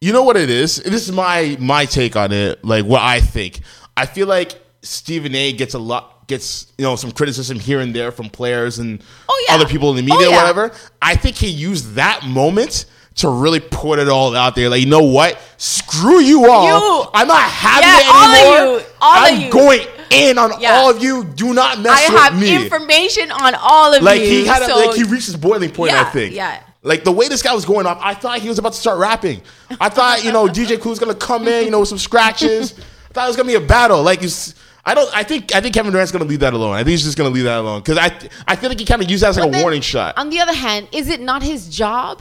You 0.00 0.12
know 0.12 0.22
what 0.22 0.36
it 0.36 0.50
is? 0.50 0.76
This 0.76 1.08
is 1.08 1.12
my 1.12 1.56
my 1.60 1.84
take 1.86 2.14
on 2.16 2.30
it. 2.32 2.64
Like 2.64 2.84
what 2.84 3.00
I 3.02 3.20
think. 3.20 3.60
I 3.96 4.06
feel 4.06 4.26
like 4.26 4.60
Stephen 4.82 5.34
A. 5.34 5.52
gets 5.52 5.74
a 5.74 5.78
lot 5.78 6.26
gets 6.28 6.72
you 6.78 6.84
know 6.84 6.96
some 6.96 7.10
criticism 7.12 7.58
here 7.58 7.80
and 7.80 7.94
there 7.94 8.10
from 8.12 8.28
players 8.28 8.78
and 8.78 9.02
Oh, 9.28 9.44
yeah. 9.48 9.54
other 9.54 9.66
people 9.66 9.90
in 9.90 9.96
the 10.04 10.12
oh, 10.12 10.16
media, 10.16 10.28
Oh, 10.28 10.30
yeah. 10.32 10.36
whatever. 10.40 10.72
I 11.00 11.14
think 11.16 11.36
he 11.36 11.48
used 11.48 11.94
that 11.94 12.24
moment 12.26 12.86
to 13.16 13.28
really 13.28 13.60
put 13.60 13.98
it 13.98 14.08
all 14.08 14.34
out 14.34 14.54
there. 14.56 14.68
Like 14.68 14.80
you 14.80 14.86
know 14.88 15.04
what? 15.04 15.38
Screw 15.56 16.20
you 16.20 16.50
all. 16.50 16.66
You- 17.04 17.10
I'm 17.14 17.28
not 17.28 17.42
having 17.42 17.88
Yeah, 17.88 18.00
it 18.00 18.06
all 18.08 18.24
of 18.24 18.34
anymore. 18.34 18.78
you. 18.80 18.86
All 19.00 19.26
I'm 19.26 19.40
you. 19.40 19.50
going 19.52 19.86
in 20.12 20.38
on 20.38 20.60
Yeah. 20.60 20.74
all 20.76 20.90
of 20.90 21.02
you. 21.02 21.24
Do 21.24 21.54
not 21.54 21.80
mess 21.80 21.98
I 22.08 22.12
with 22.12 22.22
have 22.22 22.42
information 22.62 23.30
on 23.32 23.54
all 23.54 23.92
of 23.94 24.02
Like 24.02 24.20
you. 24.20 24.26
Like 24.26 24.32
he 24.32 24.46
had, 24.46 24.62
a, 24.62 24.74
like 24.76 24.94
he 24.96 25.02
reached 25.04 25.26
his 25.26 25.36
boiling 25.36 25.70
point. 25.70 25.92
I 25.92 26.04
think. 26.04 26.34
yeah. 26.34 26.62
Like 26.84 27.04
the 27.04 27.12
way 27.12 27.28
this 27.28 27.42
guy 27.42 27.54
was 27.54 27.64
going 27.64 27.86
off, 27.86 27.98
I 28.02 28.14
thought 28.14 28.40
he 28.40 28.48
was 28.48 28.58
about 28.58 28.72
to 28.72 28.78
start 28.78 28.98
rapping. 28.98 29.40
I 29.80 29.88
thought 29.88 30.24
you 30.24 30.32
know 30.32 30.46
DJ 30.48 30.80
Clue 30.80 30.90
was 30.90 30.98
gonna 30.98 31.14
come 31.14 31.46
in, 31.46 31.64
you 31.64 31.70
know, 31.70 31.80
with 31.80 31.88
some 31.88 31.98
scratches. 31.98 32.72
I 33.10 33.12
thought 33.12 33.24
it 33.24 33.28
was 33.28 33.36
gonna 33.36 33.48
be 33.48 33.54
a 33.54 33.60
battle. 33.60 34.02
Like 34.02 34.22
it's, 34.22 34.54
I 34.84 34.94
don't. 34.94 35.08
I 35.14 35.22
think 35.22 35.54
I 35.54 35.60
think 35.60 35.74
Kevin 35.74 35.92
Durant's 35.92 36.10
gonna 36.10 36.24
leave 36.24 36.40
that 36.40 36.54
alone. 36.54 36.74
I 36.74 36.78
think 36.78 36.88
he's 36.90 37.04
just 37.04 37.16
gonna 37.16 37.30
leave 37.30 37.44
that 37.44 37.58
alone 37.58 37.80
because 37.82 37.98
I 37.98 38.10
I 38.48 38.56
feel 38.56 38.68
like 38.68 38.80
he 38.80 38.84
kind 38.84 39.00
of 39.00 39.08
used 39.08 39.22
that 39.22 39.28
as 39.28 39.38
like 39.38 39.54
a 39.54 39.60
warning 39.62 39.80
shot. 39.80 40.18
On 40.18 40.28
the 40.28 40.40
other 40.40 40.54
hand, 40.54 40.88
is 40.92 41.08
it 41.08 41.20
not 41.20 41.42
his 41.42 41.68
job? 41.68 42.20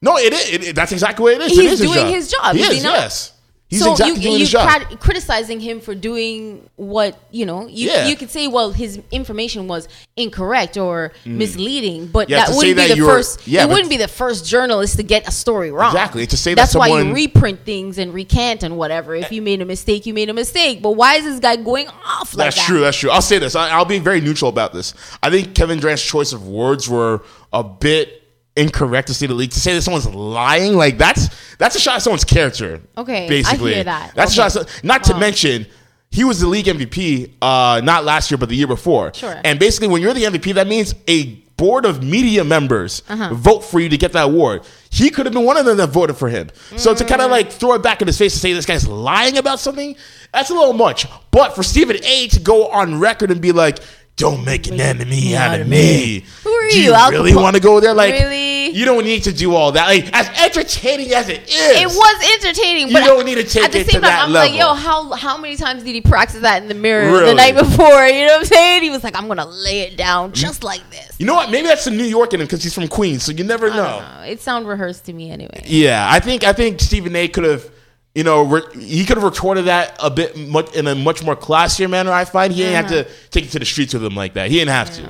no, 0.00 0.16
it 0.16 0.32
is. 0.32 0.50
It, 0.50 0.68
it- 0.68 0.74
that's 0.76 0.92
exactly 0.92 1.22
what 1.22 1.34
it 1.34 1.40
is. 1.42 1.52
It 1.52 1.60
He's 1.62 1.72
is 1.72 1.78
his 1.80 1.90
doing 1.90 2.00
job. 2.06 2.14
his 2.14 2.30
job, 2.30 2.56
He 2.56 2.62
is 2.62 2.70
is. 2.70 2.76
he? 2.76 2.82
Yes. 2.82 3.31
He's 3.72 3.82
so 3.82 3.92
exactly 3.92 4.16
you 4.16 4.20
doing 4.22 4.32
you 4.34 4.38
his 4.40 4.50
job. 4.50 4.68
crit- 4.86 5.00
criticizing 5.00 5.58
him 5.60 5.80
for 5.80 5.94
doing 5.94 6.68
what 6.76 7.18
you 7.30 7.46
know. 7.46 7.66
You 7.66 7.88
Yeah. 7.90 8.06
you 8.08 8.16
could 8.16 8.30
say, 8.30 8.46
well, 8.48 8.70
his 8.72 9.00
information 9.10 9.66
was 9.66 9.88
incorrect 10.16 10.76
or 10.76 11.12
misleading, 11.24 12.06
but 12.08 12.28
Mm. 12.28 12.30
Yeah, 12.30 12.46
that 12.46 12.54
wouldn't 12.56 12.76
that 12.76 12.94
be 12.94 13.00
the 13.00 13.06
first. 13.06 13.46
yeah, 13.46 13.64
it 13.64 13.68
wouldn't 13.68 13.88
be 13.90 13.96
the 13.96 14.08
first 14.08 14.46
journalist 14.46 14.96
to 14.96 15.02
get 15.02 15.26
a 15.26 15.30
story 15.32 15.70
wrong. 15.70 15.90
Exactly, 15.90 16.26
to 16.26 16.36
say 16.36 16.52
that 16.54 16.62
that's 16.62 16.74
why 16.74 16.88
you 16.88 17.12
reprint 17.12 17.64
things 17.64 17.98
and 17.98 18.12
recant 18.14 18.62
and 18.62 18.76
whatever. 18.76 19.14
If 19.14 19.32
you 19.32 19.42
made 19.42 19.60
a 19.60 19.64
mistake, 19.64 20.06
you 20.06 20.14
made 20.14 20.28
a 20.28 20.34
mistake. 20.34 20.82
But 20.82 20.92
why 20.92 21.14
is 21.16 21.24
this 21.24 21.40
guy 21.40 21.56
going 21.56 21.88
off 21.88 22.34
like 22.34 22.46
That's 22.46 22.56
that? 22.56 22.66
true. 22.66 22.80
That's 22.80 22.96
true. 22.96 23.10
I'll 23.10 23.22
say 23.22 23.38
this. 23.38 23.56
I, 23.56 23.70
I'll 23.70 23.84
be 23.84 23.98
very 23.98 24.20
neutral 24.20 24.48
about 24.48 24.72
this. 24.72 24.94
I 25.22 25.30
think 25.30 25.54
Kevin 25.54 25.78
Durant's 25.80 26.04
choice 26.04 26.32
of 26.32 26.46
words 26.46 26.88
were 26.88 27.22
a 27.52 27.64
bit 27.64 28.21
incorrect 28.56 29.08
to 29.08 29.14
say 29.14 29.26
the 29.26 29.34
league. 29.34 29.50
To 29.52 29.60
say 29.60 29.74
that 29.74 29.82
someone's 29.82 30.08
lying, 30.08 30.74
like 30.76 30.98
that's 30.98 31.28
that's 31.56 31.76
a 31.76 31.80
shot 31.80 31.96
at 31.96 32.02
someone's 32.02 32.24
character. 32.24 32.80
Okay, 32.96 33.26
I 33.26 33.28
basically, 33.28 33.74
hear 33.74 33.84
that. 33.84 34.12
That's 34.14 34.38
Okay. 34.38 34.46
a 34.46 34.50
shot. 34.50 34.62
At, 34.78 34.84
not 34.84 35.04
to 35.04 35.18
mention. 35.18 35.66
He 36.10 36.24
was 36.24 36.40
the 36.40 36.46
league 36.46 36.66
MVP, 36.66 37.30
uh, 37.40 37.80
not 37.82 38.04
last 38.04 38.30
year, 38.30 38.36
but 38.36 38.50
the 38.50 38.54
year 38.54 38.66
before. 38.66 39.14
Sure. 39.14 39.34
And 39.44 39.58
basically, 39.58 39.88
when 39.88 40.02
you're 40.02 40.12
the 40.12 40.24
MVP, 40.24 40.52
that 40.56 40.66
means 40.66 40.94
a 41.08 41.24
board 41.56 41.86
of 41.86 42.02
media 42.02 42.44
members 42.44 43.02
Uh-huh. 43.08 43.32
vote 43.32 43.60
for 43.64 43.80
you 43.80 43.88
to 43.88 43.96
get 43.96 44.12
that 44.12 44.24
award. 44.24 44.60
He 44.90 45.08
could 45.08 45.24
have 45.24 45.32
been 45.32 45.44
one 45.44 45.56
of 45.56 45.64
them 45.64 45.78
that 45.78 45.86
voted 45.88 46.18
for 46.18 46.28
him. 46.28 46.50
So 46.76 46.92
to 46.94 47.02
Mm. 47.04 47.08
kind 47.08 47.22
of 47.22 47.30
like 47.30 47.50
throw 47.50 47.72
it 47.72 47.82
back 47.82 48.02
in 48.02 48.08
his 48.08 48.18
face 48.18 48.34
and 48.34 48.42
say 48.42 48.52
this 48.52 48.66
guy's 48.66 48.86
lying 48.86 49.38
about 49.38 49.58
something, 49.58 49.96
that's 50.34 50.50
a 50.50 50.54
little 50.54 50.74
much. 50.74 51.06
But 51.30 51.54
for 51.54 51.62
Stephen 51.62 51.96
A. 52.04 52.28
to 52.28 52.40
go 52.40 52.66
on 52.68 53.00
record 53.00 53.30
and 53.30 53.40
be 53.40 53.52
like, 53.52 53.78
"Don't 54.16 54.44
make 54.44 54.66
an 54.68 54.80
enemy 54.80 55.34
out 55.36 55.58
of 55.58 55.66
me," 55.66 56.24
Who 56.44 56.50
are 56.50 56.68
do 56.68 56.80
you, 56.80 56.94
you 56.94 57.10
really 57.10 57.34
want 57.34 57.56
to 57.56 57.62
go 57.62 57.80
there? 57.80 57.94
Like, 57.94 58.12
Really? 58.14 58.70
you 58.70 58.84
don't 58.84 59.04
need 59.04 59.24
to 59.24 59.32
do 59.32 59.54
all 59.54 59.72
that. 59.72 59.86
Like, 59.86 60.08
as 60.12 60.28
entertaining 60.38 61.12
as 61.12 61.28
it 61.28 61.42
is, 61.48 61.80
It 61.80 61.86
was 61.88 62.44
entertaining, 62.44 62.88
You 62.88 62.94
but 62.94 63.04
don't 63.04 63.24
need 63.24 63.34
to 63.36 63.44
take 63.44 63.64
at 63.64 63.72
the 63.72 63.80
it 63.80 63.86
same 63.90 64.00
to 64.00 64.06
time, 64.06 64.10
that 64.10 64.24
I'm 64.26 64.32
like, 64.32 64.54
yo, 64.54 64.74
how 64.74 65.12
how 65.12 65.38
many 65.38 65.56
times 65.56 65.82
did 65.82 65.94
he 65.94 66.00
practice 66.00 66.40
that 66.40 66.62
in 66.62 66.68
the 66.68 66.74
mirror 66.74 67.10
Really? 67.10 67.26
the 67.26 67.34
night 67.34 67.54
before? 67.56 68.06
You 68.06 68.26
know 68.26 68.32
what 68.34 68.40
I'm 68.40 68.44
saying? 68.46 68.82
He 68.82 68.90
was 68.90 69.02
like, 69.04 69.16
I'm 69.16 69.28
gonna 69.28 69.46
lay 69.46 69.80
it 69.80 69.96
down 69.96 70.30
mm. 70.30 70.34
just 70.34 70.62
like 70.64 70.88
this. 70.90 71.16
You 71.18 71.26
know 71.26 71.34
what? 71.34 71.50
Maybe 71.50 71.68
that's 71.68 71.84
the 71.84 71.90
New 71.90 72.04
York 72.04 72.32
in 72.34 72.40
him 72.40 72.46
because 72.46 72.62
he's 72.62 72.74
from 72.74 72.88
Queens, 72.88 73.22
so 73.24 73.32
you 73.32 73.44
never 73.44 73.68
know. 73.70 73.76
don't 73.76 74.02
know. 74.02 74.22
It 74.26 74.40
sound 74.40 74.66
rehearsed 74.68 75.04
to 75.06 75.12
me 75.12 75.30
anyway. 75.30 75.62
Yeah, 75.66 76.06
I 76.10 76.20
think 76.20 76.44
I 76.44 76.52
think 76.52 76.80
Stephen 76.80 77.14
A. 77.16 77.28
could 77.28 77.44
have, 77.44 77.68
you 78.14 78.24
know, 78.24 78.42
re- 78.42 78.62
he 78.78 79.04
could 79.04 79.16
have 79.16 79.24
retorted 79.24 79.64
that 79.66 79.96
a 80.02 80.10
bit 80.10 80.36
much 80.36 80.74
in 80.76 80.86
a 80.86 80.94
much 80.94 81.22
more 81.24 81.34
classier 81.36 81.88
manner. 81.88 82.12
I 82.12 82.24
find 82.24 82.52
he 82.52 82.62
didn't 82.62 82.74
have 82.76 82.92
Uh-huh. 82.92 83.04
to 83.04 83.28
take 83.30 83.44
it 83.46 83.50
to 83.52 83.58
the 83.58 83.64
streets 83.64 83.94
with 83.94 84.04
him 84.04 84.14
like 84.14 84.34
that. 84.34 84.50
He 84.50 84.58
didn't 84.58 84.70
have 84.72 84.94
to. 84.96 85.08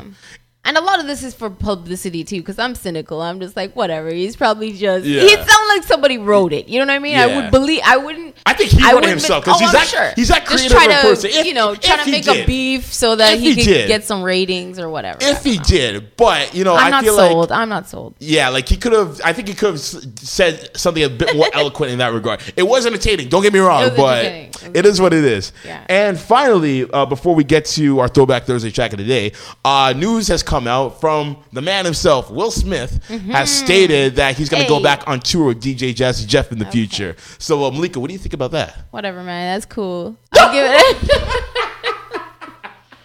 And 0.64 0.76
a 0.76 0.80
lot 0.80 1.00
of 1.00 1.08
this 1.08 1.24
is 1.24 1.34
for 1.34 1.50
publicity 1.50 2.22
too, 2.22 2.36
because 2.36 2.56
I'm 2.60 2.76
cynical. 2.76 3.20
I'm 3.20 3.40
just 3.40 3.56
like, 3.56 3.74
whatever. 3.74 4.10
He's 4.10 4.36
probably 4.36 4.72
just. 4.72 5.04
Yeah. 5.04 5.22
He 5.22 5.34
sound 5.34 5.68
like 5.68 5.82
somebody 5.82 6.18
wrote 6.18 6.52
it. 6.52 6.68
You 6.68 6.78
know 6.78 6.86
what 6.86 6.94
I 6.94 6.98
mean? 7.00 7.16
I 7.18 7.26
would 7.26 7.50
believe. 7.50 7.80
I 7.84 7.96
wouldn't. 7.96 8.31
I 8.46 8.54
think 8.54 8.70
he 8.70 8.78
I 8.78 8.86
wrote 8.86 8.90
it 8.90 8.94
wouldn't 8.96 9.10
himself, 9.10 9.44
'cause 9.44 9.54
oh, 9.56 9.58
he's 9.60 9.68
I'm 9.68 9.74
that- 9.74 9.86
sure. 9.88 10.12
he's 10.16 10.28
that 10.28 10.46
Just 10.46 10.48
creative 10.68 10.72
try 10.76 10.84
a 10.84 10.88
to, 10.88 11.08
person. 11.08 11.30
If- 11.32 11.46
you 11.46 11.54
know, 11.54 11.74
trying 11.74 12.04
to 12.04 12.10
make 12.10 12.24
did. 12.24 12.44
a 12.44 12.46
beef 12.46 12.92
so 12.92 13.16
that 13.16 13.34
If 13.34 13.40
he, 13.40 13.50
he 13.50 13.54
could 13.56 13.64
did. 13.64 13.88
get 13.88 14.04
some 14.04 14.22
ratings 14.22 14.78
or 14.78 14.88
whatever. 14.88 15.18
If 15.20 15.44
he 15.44 15.58
did, 15.58 16.16
but 16.16 16.54
you 16.54 16.64
know, 16.64 16.74
I'm 16.74 16.86
I 16.86 16.90
not 16.90 17.04
feel 17.04 17.16
sold. 17.16 17.50
like 17.50 17.58
I'm 17.58 17.68
not 17.68 17.88
sold. 17.88 18.14
yeah, 18.18 18.48
like 18.48 18.68
he 18.68 18.76
could 18.76 18.92
have. 18.92 19.20
I 19.24 19.32
think 19.32 19.48
he 19.48 19.54
could 19.54 19.70
have 19.70 19.80
said 19.80 20.76
something 20.76 21.02
a 21.02 21.08
bit 21.08 21.36
more 21.36 21.48
eloquent 21.54 21.92
in 21.92 21.98
that 21.98 22.12
regard. 22.12 22.40
It 22.56 22.62
was 22.64 22.86
entertaining. 22.86 23.28
Don't 23.28 23.42
get 23.42 23.52
me 23.52 23.58
wrong, 23.60 23.84
It 23.84 23.96
but. 23.96 24.24
It 24.24 24.48
it 24.74 24.86
is 24.86 25.00
what 25.00 25.12
it 25.12 25.24
is. 25.24 25.52
Yeah. 25.64 25.84
And 25.88 26.18
finally, 26.18 26.88
uh, 26.92 27.04
before 27.06 27.34
we 27.34 27.42
get 27.44 27.64
to 27.66 27.98
our 27.98 28.06
Throwback 28.08 28.44
Thursday 28.44 28.70
track 28.70 28.92
of 28.92 28.98
the 28.98 29.04
day, 29.04 29.32
uh, 29.64 29.92
news 29.96 30.28
has 30.28 30.42
come 30.42 30.66
out 30.68 31.00
from 31.00 31.36
the 31.52 31.60
man 31.60 31.84
himself, 31.84 32.30
Will 32.30 32.50
Smith, 32.52 33.04
has 33.30 33.50
stated 33.50 34.16
that 34.16 34.36
he's 34.36 34.48
going 34.48 34.62
to 34.62 34.68
go 34.68 34.76
Mm-hmm. 34.76 34.82
Back 34.82 35.06
on 35.06 35.20
tour 35.20 35.46
with 35.46 35.62
DJ 35.62 35.94
Jazzy 35.94 36.26
Jeff 36.26 36.50
in 36.50 36.58
the 36.58 36.64
future. 36.66 37.14
So, 37.38 37.64
uh, 37.64 37.70
Malaika, 37.70 37.98
what 37.98 38.08
do 38.08 38.14
you 38.14 38.18
think 38.22 38.34
about 38.34 38.52
that? 38.52 38.76
Whatever, 38.90 39.22
man. 39.22 39.54
That's 39.54 39.66
cool. 39.66 40.16
I'll 40.32 40.52
give 40.52 40.64
it. 40.66 40.96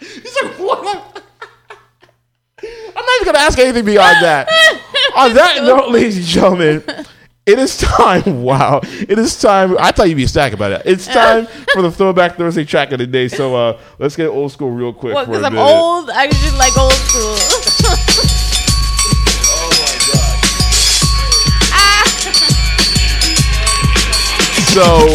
He's 0.00 0.42
like, 0.42 0.58
what? 0.58 1.22
I'm 2.62 3.04
not 3.04 3.14
even 3.20 3.24
going 3.24 3.34
to 3.34 3.40
ask 3.40 3.58
anything 3.58 3.84
beyond 3.84 4.24
that. 4.24 4.48
On 5.16 5.34
that 5.34 5.62
note, 5.62 5.90
ladies 5.90 6.16
and 6.16 6.26
gentlemen, 6.26 6.84
it 7.46 7.58
is 7.58 7.76
time. 7.76 8.42
Wow. 8.48 8.80
It 8.84 9.18
is 9.18 9.38
time. 9.40 9.76
I 9.78 9.90
thought 9.90 10.08
you'd 10.08 10.16
be 10.16 10.22
ecstatic 10.22 10.54
about 10.54 10.72
it. 10.72 10.82
It's 10.84 11.06
time 11.06 11.46
for 11.72 11.82
the 11.82 11.90
Throwback 11.90 12.36
Thursday 12.36 12.64
track 12.64 12.92
of 12.92 12.98
the 12.98 13.06
day. 13.06 13.28
So 13.28 13.54
uh, 13.54 13.80
let's 13.98 14.16
get 14.16 14.28
old 14.28 14.52
school 14.52 14.70
real 14.70 14.92
quick. 14.92 15.14
Because 15.14 15.42
I'm 15.42 15.58
old. 15.58 16.10
I 16.10 16.28
just 16.28 16.56
like 16.56 16.76
old 16.78 16.92
school. 16.92 18.27
So, 24.78 25.12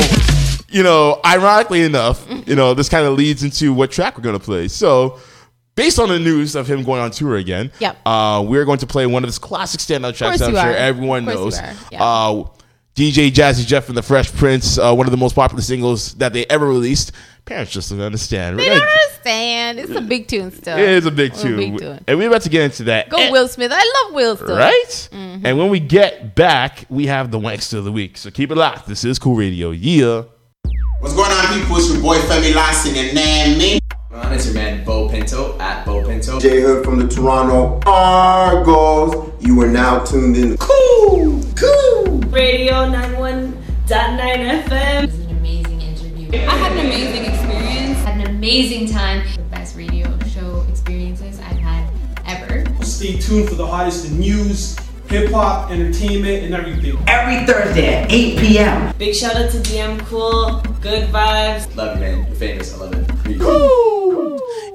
you 0.70 0.84
know, 0.84 1.22
ironically 1.26 1.84
enough, 1.84 2.28
you 2.46 2.54
know, 2.56 2.74
this 2.74 2.90
kind 2.90 3.06
of 3.08 3.14
leads 3.18 3.44
into 3.44 3.74
what 3.74 3.92
track 3.92 4.18
we're 4.18 4.24
going 4.24 4.38
to 4.38 4.44
play. 4.44 4.68
So, 4.68 5.20
based 5.76 6.00
on 6.00 6.10
the 6.10 6.20
news 6.20 6.56
of 6.56 6.68
him 6.70 6.84
going 6.84 7.00
on 7.02 7.12
tour 7.12 7.38
again, 7.38 7.72
Yep. 7.80 7.98
uh, 8.06 8.44
we're 8.46 8.66
going 8.66 8.80
to 8.80 8.88
play 8.88 9.06
one 9.08 9.24
of 9.24 9.30
his 9.30 9.40
classic 9.40 9.80
standout 9.80 10.16
tracks 10.18 10.42
I'm 10.42 10.52
sure 10.52 10.60
are. 10.60 10.72
everyone 10.76 11.24
knows. 11.24 11.58
Yeah. 11.92 12.04
Uh, 12.04 12.44
DJ 12.96 13.32
Jazzy 13.32 13.66
Jeff 13.66 13.88
and 13.88 13.98
the 13.98 14.04
Fresh 14.04 14.34
Prince, 14.34 14.78
uh, 14.78 14.94
one 14.94 15.08
of 15.08 15.12
the 15.12 15.18
most 15.18 15.34
popular 15.34 15.62
singles 15.64 16.14
that 16.16 16.34
they 16.34 16.46
ever 16.48 16.68
released. 16.68 17.14
Parents 17.46 17.72
just 17.74 17.90
don't 17.90 18.00
understand. 18.00 18.58
They 18.58 18.66
don't 18.70 18.82
understand. 18.82 19.80
It's 19.80 19.92
a 19.92 20.02
big 20.02 20.28
tune 20.30 20.52
still. 20.52 20.78
it 20.78 20.84
is 20.90 21.06
a 21.06 21.12
big 21.12 21.34
It's 21.34 21.42
tune. 21.42 21.58
big 21.58 21.78
tune. 21.78 22.00
And 22.08 22.18
we're 22.18 22.30
about 22.30 22.44
to 22.44 22.50
get 22.50 22.64
into 22.64 22.86
that. 22.86 23.10
Go 23.10 23.18
And- 23.18 23.32
Will 23.34 23.48
Smith. 23.50 23.72
I 23.74 24.04
love 24.06 24.14
Will 24.16 24.38
Smith. 24.38 24.50
Right? 24.50 25.10
Mm-hmm. 25.12 25.46
And 25.46 25.58
when 25.58 25.70
we 25.70 25.82
get 25.82 26.36
back, 26.36 26.86
we 26.90 27.08
have 27.08 27.32
the 27.32 27.40
Wankster 27.40 27.78
of 27.80 27.84
the 27.84 27.92
Week. 27.92 28.16
So 28.18 28.32
keep 28.32 28.50
it 28.50 28.56
locked. 28.56 28.88
This 28.88 29.04
is 29.04 29.20
Cool 29.20 29.36
Radio. 29.36 29.72
Yeah. 29.72 30.24
What's 31.02 31.16
going 31.16 31.32
on, 31.32 31.60
people? 31.60 31.76
It's 31.78 31.92
your 31.92 32.02
boy 32.02 32.18
Femi 32.20 32.56
Lassie 32.56 32.98
and 32.98 33.14
Nan 33.14 33.58
Me. 33.58 33.80
On, 34.14 34.32
it's 34.32 34.46
your 34.46 34.54
man 34.56 34.86
Bo 34.86 35.10
Pinto 35.10 35.58
at 35.60 35.86
Bo 35.86 36.02
Pinto. 36.06 36.40
J 36.40 36.62
Hood 36.62 36.86
from 36.86 36.98
the 37.00 37.08
Toronto 37.14 37.82
Argos. 37.86 39.34
You 39.42 39.60
are 39.62 39.68
now 39.68 40.00
tuned 40.06 40.38
in. 40.38 40.56
Cool, 40.58 41.44
cool. 41.60 42.20
Radio 42.30 42.88
91 42.90 43.52
101.9 43.88 44.64
FM. 44.64 45.04
It 45.04 45.06
was 45.08 45.20
an 45.20 45.30
amazing 45.38 45.82
interview. 45.82 46.30
I 46.48 46.56
had 46.56 46.72
an 46.74 46.80
amazing 46.86 47.26
experience. 47.26 47.33
Had 47.33 47.33
an 47.33 47.33
amazing 48.44 48.90
time. 48.90 49.26
The 49.38 49.42
best 49.44 49.78
radio 49.78 50.20
show 50.28 50.66
experiences 50.68 51.40
I've 51.40 51.58
had 51.60 51.90
ever. 52.26 52.66
Stay 52.84 53.18
tuned 53.18 53.48
for 53.48 53.56
the 53.56 53.66
hottest 53.66 54.12
in 54.12 54.20
news, 54.20 54.78
hip 55.08 55.32
hop, 55.32 55.72
entertainment, 55.72 56.44
and 56.44 56.54
everything. 56.54 57.02
Every 57.08 57.46
Thursday 57.46 58.04
at 58.04 58.12
8 58.12 58.40
p.m. 58.40 58.94
Big 58.98 59.16
shout 59.16 59.38
out 59.38 59.50
to 59.52 59.60
DM 59.60 59.98
Cool. 60.08 60.60
Good 60.82 61.08
vibes. 61.08 61.74
Love 61.78 61.96
you, 61.96 62.04
man. 62.04 62.28
You're 62.28 62.36
famous. 62.36 62.74
I 62.74 62.78
love 62.80 62.94
it. 62.94 63.24
Peace. 63.24 63.42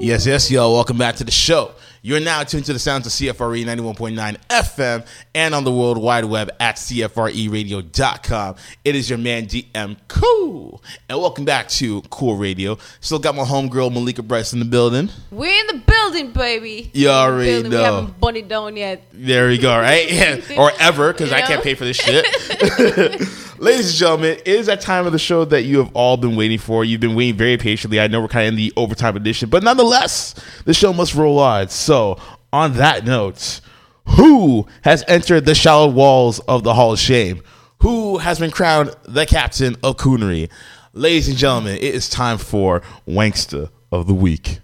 Yes, 0.01 0.25
yes, 0.25 0.51
y'all. 0.51 0.73
Welcome 0.73 0.97
back 0.97 1.17
to 1.17 1.25
the 1.25 1.31
show. 1.31 1.73
You're 2.09 2.21
now 2.21 2.43
tuned 2.43 2.65
to 2.65 2.73
the 2.73 2.79
sounds 2.79 3.05
of 3.05 3.13
CFRE 3.13 3.67
91.9 3.67 4.39
FM 4.49 5.07
and 5.35 5.55
on 5.55 5.65
the 5.65 5.71
World 5.71 5.99
Wide 5.99 6.25
Web 6.25 6.51
at 6.59 6.77
CFREradio.com. 6.77 8.55
It 8.83 8.97
is 8.97 9.11
your 9.11 9.19
man 9.19 9.45
DM 9.45 9.99
Cool. 10.09 10.83
And 11.11 11.19
welcome 11.19 11.45
back 11.45 11.69
to 11.69 12.01
Cool 12.09 12.37
Radio. 12.37 12.79
Still 13.01 13.19
got 13.19 13.35
my 13.35 13.43
homegirl 13.43 13.93
Malaika 13.93 14.27
Bryce 14.27 14.55
in 14.55 14.59
the 14.59 14.65
building. 14.65 15.11
We're 15.31 15.61
in 15.61 15.67
the 15.67 15.83
building, 15.87 16.33
baby. 16.33 16.91
You 16.95 17.11
already 17.11 17.51
Building. 17.51 17.73
We 17.73 17.77
know. 17.77 17.85
haven't 17.85 18.19
bunny 18.19 18.41
down 18.41 18.79
yet. 18.79 19.03
There 19.13 19.49
we 19.49 19.59
go, 19.59 19.79
right? 19.79 20.11
Yeah. 20.19 20.41
Or 20.57 20.73
ever, 20.81 21.13
because 21.13 21.31
I 21.31 21.41
You 21.41 21.45
can't 21.45 21.63
pay 21.63 21.75
for 21.75 21.85
this 21.85 21.99
shit. 21.99 22.25
Ladies 23.61 23.89
and 23.89 23.97
gentlemen, 23.97 24.31
it 24.45 24.47
is 24.47 24.67
that 24.67 24.81
time 24.81 25.05
of 25.07 25.11
the 25.11 25.19
show 25.19 25.45
that 25.45 25.65
you 25.65 25.79
have 25.79 25.91
all 25.93 26.17
been 26.17 26.37
waiting 26.37 26.59
for. 26.59 26.85
You've 26.85 27.01
been 27.01 27.17
waiting 27.17 27.35
very 27.35 27.57
patiently. 27.57 27.99
I 27.99 28.07
know 28.07 28.21
we're 28.21 28.29
kind 28.29 28.47
of 28.47 28.53
in 28.53 28.57
the 28.57 28.73
overtime 28.77 29.17
edition, 29.17 29.49
but 29.49 29.65
nonetheless, 29.65 30.37
the 30.65 30.73
show 30.73 30.93
must 30.93 31.17
roll 31.17 31.41
on. 31.41 31.69
So, 31.69 31.98
on 32.53 32.75
that 32.75 33.05
note, 33.05 33.61
who 34.17 34.67
has 34.83 35.05
entered 35.07 35.45
the 35.45 35.55
shallow 35.55 35.89
walls 35.89 36.39
of 36.41 36.63
the 36.65 36.75
Hall 36.75 36.93
of 36.93 36.99
Shame? 36.99 37.43
Who 37.83 38.19
has 38.19 38.39
been 38.39 38.51
crowned 38.51 38.95
the 39.05 39.27
captain 39.27 39.77
of 39.83 39.97
Coonery? 39.97 40.51
Ladies 40.93 41.29
and 41.29 41.37
gentlemen, 41.37 41.77
it 41.77 41.95
is 41.95 42.09
time 42.09 42.39
for 42.39 42.83
Wankster 43.07 43.71
of 43.93 44.07
the 44.07 44.15
Week. 44.15 44.61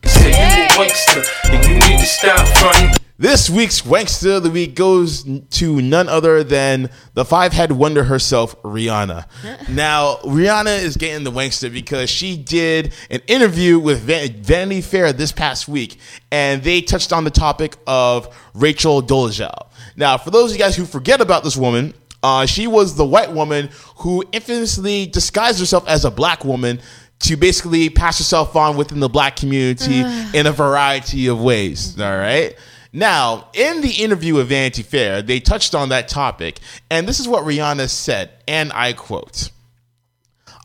This 3.17 3.49
week's 3.49 3.83
Wankster 3.83 4.39
of 4.39 4.43
the 4.43 4.51
Week 4.51 4.75
goes 4.75 5.23
to 5.23 5.81
none 5.81 6.09
other 6.09 6.43
than 6.43 6.91
the 7.13 7.25
five 7.25 7.53
head 7.53 7.71
wonder 7.71 8.03
herself, 8.03 8.61
Rihanna. 8.63 9.27
now, 9.69 10.17
Rihanna 10.25 10.83
is 10.83 10.97
getting 10.97 11.23
the 11.23 11.31
Wankster 11.31 11.73
because 11.73 12.11
she 12.11 12.37
did 12.37 12.93
an 13.11 13.21
interview 13.29 13.79
with 13.79 14.01
Van- 14.01 14.43
Vanity 14.43 14.81
Fair 14.81 15.13
this 15.13 15.31
past 15.31 15.69
week, 15.69 15.99
and 16.33 16.65
they 16.65 16.81
touched 16.81 17.13
on 17.13 17.23
the 17.23 17.31
topic 17.31 17.77
of 17.87 18.35
Rachel 18.53 19.01
Dolezal. 19.01 19.69
Now, 19.95 20.19
for 20.19 20.33
those 20.33 20.51
of 20.51 20.57
you 20.57 20.65
guys 20.65 20.75
who 20.75 20.85
forget 20.85 21.21
about 21.21 21.45
this 21.45 21.57
woman, 21.57 21.95
uh, 22.25 22.47
she 22.47 22.67
was 22.67 22.97
the 22.97 23.07
white 23.07 23.31
woman 23.31 23.71
who 23.99 24.25
infamously 24.33 25.07
disguised 25.07 25.61
herself 25.61 25.87
as 25.87 26.05
a 26.05 26.11
black 26.11 26.45
woman 26.45 26.81
to 27.21 27.37
basically 27.37 27.91
pass 27.91 28.19
herself 28.19 28.57
on 28.57 28.77
within 28.77 28.99
the 28.99 29.09
black 29.09 29.37
community 29.37 30.01
in 30.35 30.49
a 30.49 30.53
variety 30.53 31.29
of 31.29 31.41
ways. 31.41 31.97
All 32.01 32.17
right. 32.17 32.57
Now, 32.97 33.49
in 33.55 33.81
the 33.81 33.91
interview 33.91 34.35
with 34.35 34.51
Vanity 34.51 34.85
Fair, 34.85 35.21
they 35.21 35.41
touched 35.41 35.75
on 35.75 35.89
that 35.89 36.07
topic, 36.07 36.61
and 36.89 37.09
this 37.09 37.19
is 37.19 37.27
what 37.27 37.43
Rihanna 37.45 37.89
said, 37.91 38.31
and 38.47 38.73
I 38.73 38.93
quote 38.93 39.51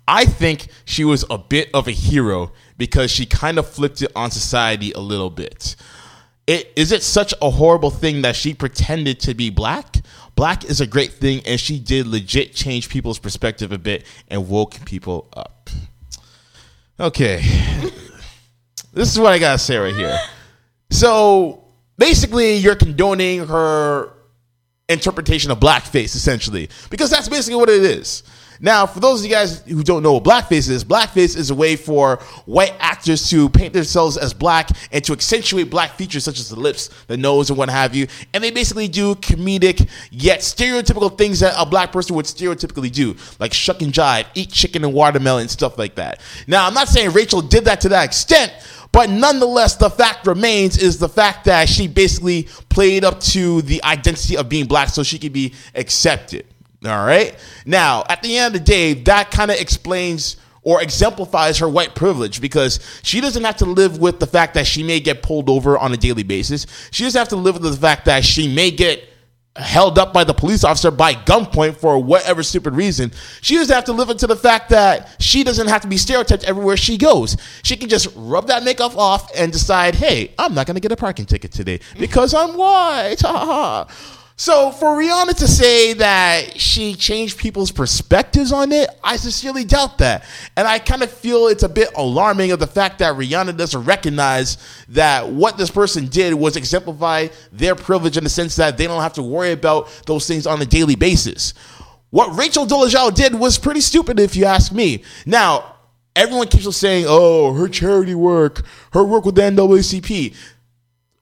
I 0.07 0.25
think 0.25 0.67
she 0.85 1.03
was 1.03 1.25
a 1.31 1.39
bit 1.39 1.71
of 1.73 1.87
a 1.87 1.91
hero 1.91 2.51
because 2.77 3.09
she 3.09 3.25
kind 3.25 3.57
of 3.57 3.67
flipped 3.67 4.03
it 4.03 4.11
on 4.15 4.29
society 4.29 4.91
a 4.91 4.99
little 4.99 5.31
bit. 5.31 5.75
It, 6.45 6.71
is 6.75 6.91
it 6.91 7.01
such 7.01 7.33
a 7.41 7.49
horrible 7.49 7.89
thing 7.89 8.21
that 8.21 8.35
she 8.35 8.53
pretended 8.53 9.19
to 9.21 9.33
be 9.33 9.49
black? 9.49 9.95
Black 10.35 10.63
is 10.63 10.79
a 10.79 10.87
great 10.87 11.13
thing, 11.13 11.41
and 11.47 11.59
she 11.59 11.79
did 11.79 12.05
legit 12.05 12.53
change 12.53 12.89
people's 12.89 13.17
perspective 13.17 13.71
a 13.71 13.79
bit 13.79 14.05
and 14.27 14.47
woke 14.47 14.85
people 14.85 15.29
up. 15.35 15.71
Okay. 16.99 17.37
this 18.93 19.11
is 19.11 19.17
what 19.19 19.33
I 19.33 19.39
gotta 19.39 19.57
say 19.57 19.77
right 19.77 19.95
here. 19.95 20.19
So 20.91 21.58
basically, 21.99 22.55
you're 22.55 22.75
condoning 22.75 23.45
her 23.45 24.13
interpretation 24.87 25.51
of 25.51 25.59
blackface, 25.59 26.15
essentially, 26.15 26.69
because 26.89 27.11
that's 27.11 27.29
basically 27.29 27.57
what 27.57 27.69
it 27.69 27.83
is. 27.83 28.23
Now, 28.61 28.85
for 28.85 28.99
those 28.99 29.21
of 29.21 29.25
you 29.25 29.31
guys 29.31 29.61
who 29.61 29.83
don't 29.83 30.03
know 30.03 30.13
what 30.13 30.23
blackface 30.25 30.69
is, 30.69 30.83
blackface 30.83 31.37
is 31.37 31.49
a 31.49 31.55
way 31.55 31.77
for 31.77 32.17
white 32.45 32.73
actors 32.79 33.29
to 33.29 33.47
paint 33.49 33.73
themselves 33.73 34.17
as 34.17 34.33
black 34.33 34.69
and 34.91 35.01
to 35.05 35.13
accentuate 35.13 35.69
black 35.69 35.91
features 35.93 36.25
such 36.25 36.39
as 36.39 36.49
the 36.49 36.59
lips, 36.59 36.89
the 37.07 37.15
nose, 37.15 37.49
and 37.49 37.57
what 37.57 37.69
have 37.69 37.95
you. 37.95 38.07
And 38.33 38.43
they 38.43 38.51
basically 38.51 38.89
do 38.89 39.15
comedic 39.15 39.89
yet 40.11 40.41
stereotypical 40.41 41.17
things 41.17 41.39
that 41.39 41.53
a 41.57 41.65
black 41.65 41.93
person 41.93 42.17
would 42.17 42.25
stereotypically 42.25 42.91
do, 42.91 43.15
like 43.39 43.53
shuck 43.53 43.81
and 43.81 43.93
jive, 43.93 44.25
eat 44.35 44.51
chicken 44.51 44.83
and 44.83 44.93
watermelon, 44.93 45.47
stuff 45.47 45.77
like 45.77 45.95
that. 45.95 46.19
Now, 46.45 46.67
I'm 46.67 46.73
not 46.73 46.89
saying 46.89 47.13
Rachel 47.13 47.41
did 47.41 47.63
that 47.65 47.79
to 47.81 47.89
that 47.89 48.03
extent, 48.03 48.51
but 48.91 49.09
nonetheless, 49.09 49.75
the 49.75 49.89
fact 49.89 50.25
remains 50.25 50.77
is 50.77 50.97
the 50.97 51.09
fact 51.09 51.45
that 51.45 51.69
she 51.69 51.87
basically 51.87 52.47
played 52.69 53.03
up 53.03 53.19
to 53.19 53.61
the 53.61 53.83
identity 53.83 54.35
of 54.35 54.49
being 54.49 54.65
black 54.65 54.89
so 54.89 55.03
she 55.03 55.19
could 55.19 55.33
be 55.33 55.53
accepted. 55.75 56.45
All 56.85 57.05
right. 57.05 57.37
Now, 57.65 58.03
at 58.09 58.21
the 58.21 58.37
end 58.37 58.55
of 58.55 58.61
the 58.61 58.65
day, 58.65 58.93
that 58.93 59.31
kind 59.31 59.51
of 59.51 59.57
explains 59.57 60.37
or 60.61 60.81
exemplifies 60.81 61.57
her 61.59 61.69
white 61.69 61.95
privilege 61.95 62.41
because 62.41 62.79
she 63.03 63.21
doesn't 63.21 63.43
have 63.43 63.57
to 63.57 63.65
live 63.65 63.97
with 63.97 64.19
the 64.19 64.27
fact 64.27 64.53
that 64.53 64.67
she 64.67 64.83
may 64.83 64.99
get 64.99 65.21
pulled 65.21 65.49
over 65.49 65.77
on 65.77 65.93
a 65.93 65.97
daily 65.97 66.23
basis. 66.23 66.65
She 66.91 67.03
doesn't 67.03 67.19
have 67.19 67.29
to 67.29 67.35
live 67.35 67.55
with 67.55 67.71
the 67.71 67.77
fact 67.77 68.05
that 68.05 68.23
she 68.23 68.53
may 68.53 68.71
get 68.71 69.08
held 69.59 69.99
up 69.99 70.13
by 70.13 70.23
the 70.23 70.33
police 70.33 70.63
officer 70.63 70.91
by 70.91 71.13
gunpoint 71.13 71.77
for 71.77 72.01
whatever 72.01 72.43
stupid 72.43 72.73
reason. 72.73 73.11
She 73.41 73.55
doesn't 73.55 73.73
have 73.73 73.85
to 73.85 73.93
live 73.93 74.09
into 74.09 74.27
the 74.27 74.35
fact 74.35 74.69
that 74.69 75.15
she 75.19 75.43
doesn't 75.43 75.67
have 75.67 75.81
to 75.81 75.87
be 75.87 75.97
stereotyped 75.97 76.43
everywhere 76.43 76.77
she 76.77 76.97
goes. 76.97 77.37
She 77.63 77.77
can 77.77 77.89
just 77.89 78.07
rub 78.15 78.47
that 78.47 78.63
makeup 78.63 78.97
off 78.97 79.29
and 79.35 79.51
decide, 79.51 79.95
hey, 79.95 80.33
I'm 80.37 80.53
not 80.53 80.67
going 80.67 80.75
to 80.75 80.81
get 80.81 80.91
a 80.91 80.97
parking 80.97 81.25
ticket 81.25 81.51
today 81.51 81.79
because 81.97 82.33
I'm 82.33 82.55
white. 82.57 83.21
So 84.39 84.71
for 84.71 84.95
Rihanna 84.95 85.35
to 85.39 85.49
say 85.49 85.91
that 85.95 86.57
she 86.61 86.95
changed 86.95 87.37
people's 87.37 87.73
perspectives 87.73 88.53
on 88.53 88.71
it, 88.71 88.89
I 89.03 89.17
sincerely 89.17 89.65
doubt 89.65 89.97
that. 89.97 90.23
And 90.55 90.65
I 90.65 90.79
kind 90.79 91.03
of 91.03 91.11
feel 91.11 91.47
it's 91.47 91.63
a 91.63 91.67
bit 91.67 91.89
alarming 91.93 92.53
of 92.53 92.59
the 92.59 92.65
fact 92.65 92.99
that 92.99 93.17
Rihanna 93.17 93.57
doesn't 93.57 93.83
recognize 93.83 94.57
that 94.87 95.29
what 95.29 95.57
this 95.57 95.69
person 95.69 96.07
did 96.07 96.33
was 96.33 96.55
exemplify 96.55 97.27
their 97.51 97.75
privilege 97.75 98.15
in 98.15 98.23
the 98.23 98.29
sense 98.29 98.55
that 98.55 98.77
they 98.77 98.87
don't 98.87 99.01
have 99.01 99.11
to 99.15 99.23
worry 99.23 99.51
about 99.51 99.89
those 100.05 100.25
things 100.25 100.47
on 100.47 100.61
a 100.61 100.65
daily 100.65 100.95
basis. 100.95 101.53
What 102.09 102.33
Rachel 102.37 102.65
Dolezal 102.65 103.13
did 103.13 103.35
was 103.35 103.57
pretty 103.57 103.81
stupid 103.81 104.21
if 104.21 104.37
you 104.37 104.45
ask 104.45 104.71
me. 104.71 105.03
Now, 105.25 105.75
everyone 106.15 106.47
keeps 106.47 106.65
on 106.65 106.71
saying, 106.71 107.03
"Oh, 107.09 107.51
her 107.55 107.67
charity 107.67 108.15
work, 108.15 108.63
her 108.93 109.03
work 109.03 109.25
with 109.25 109.35
the 109.35 109.41
NAACP." 109.41 110.33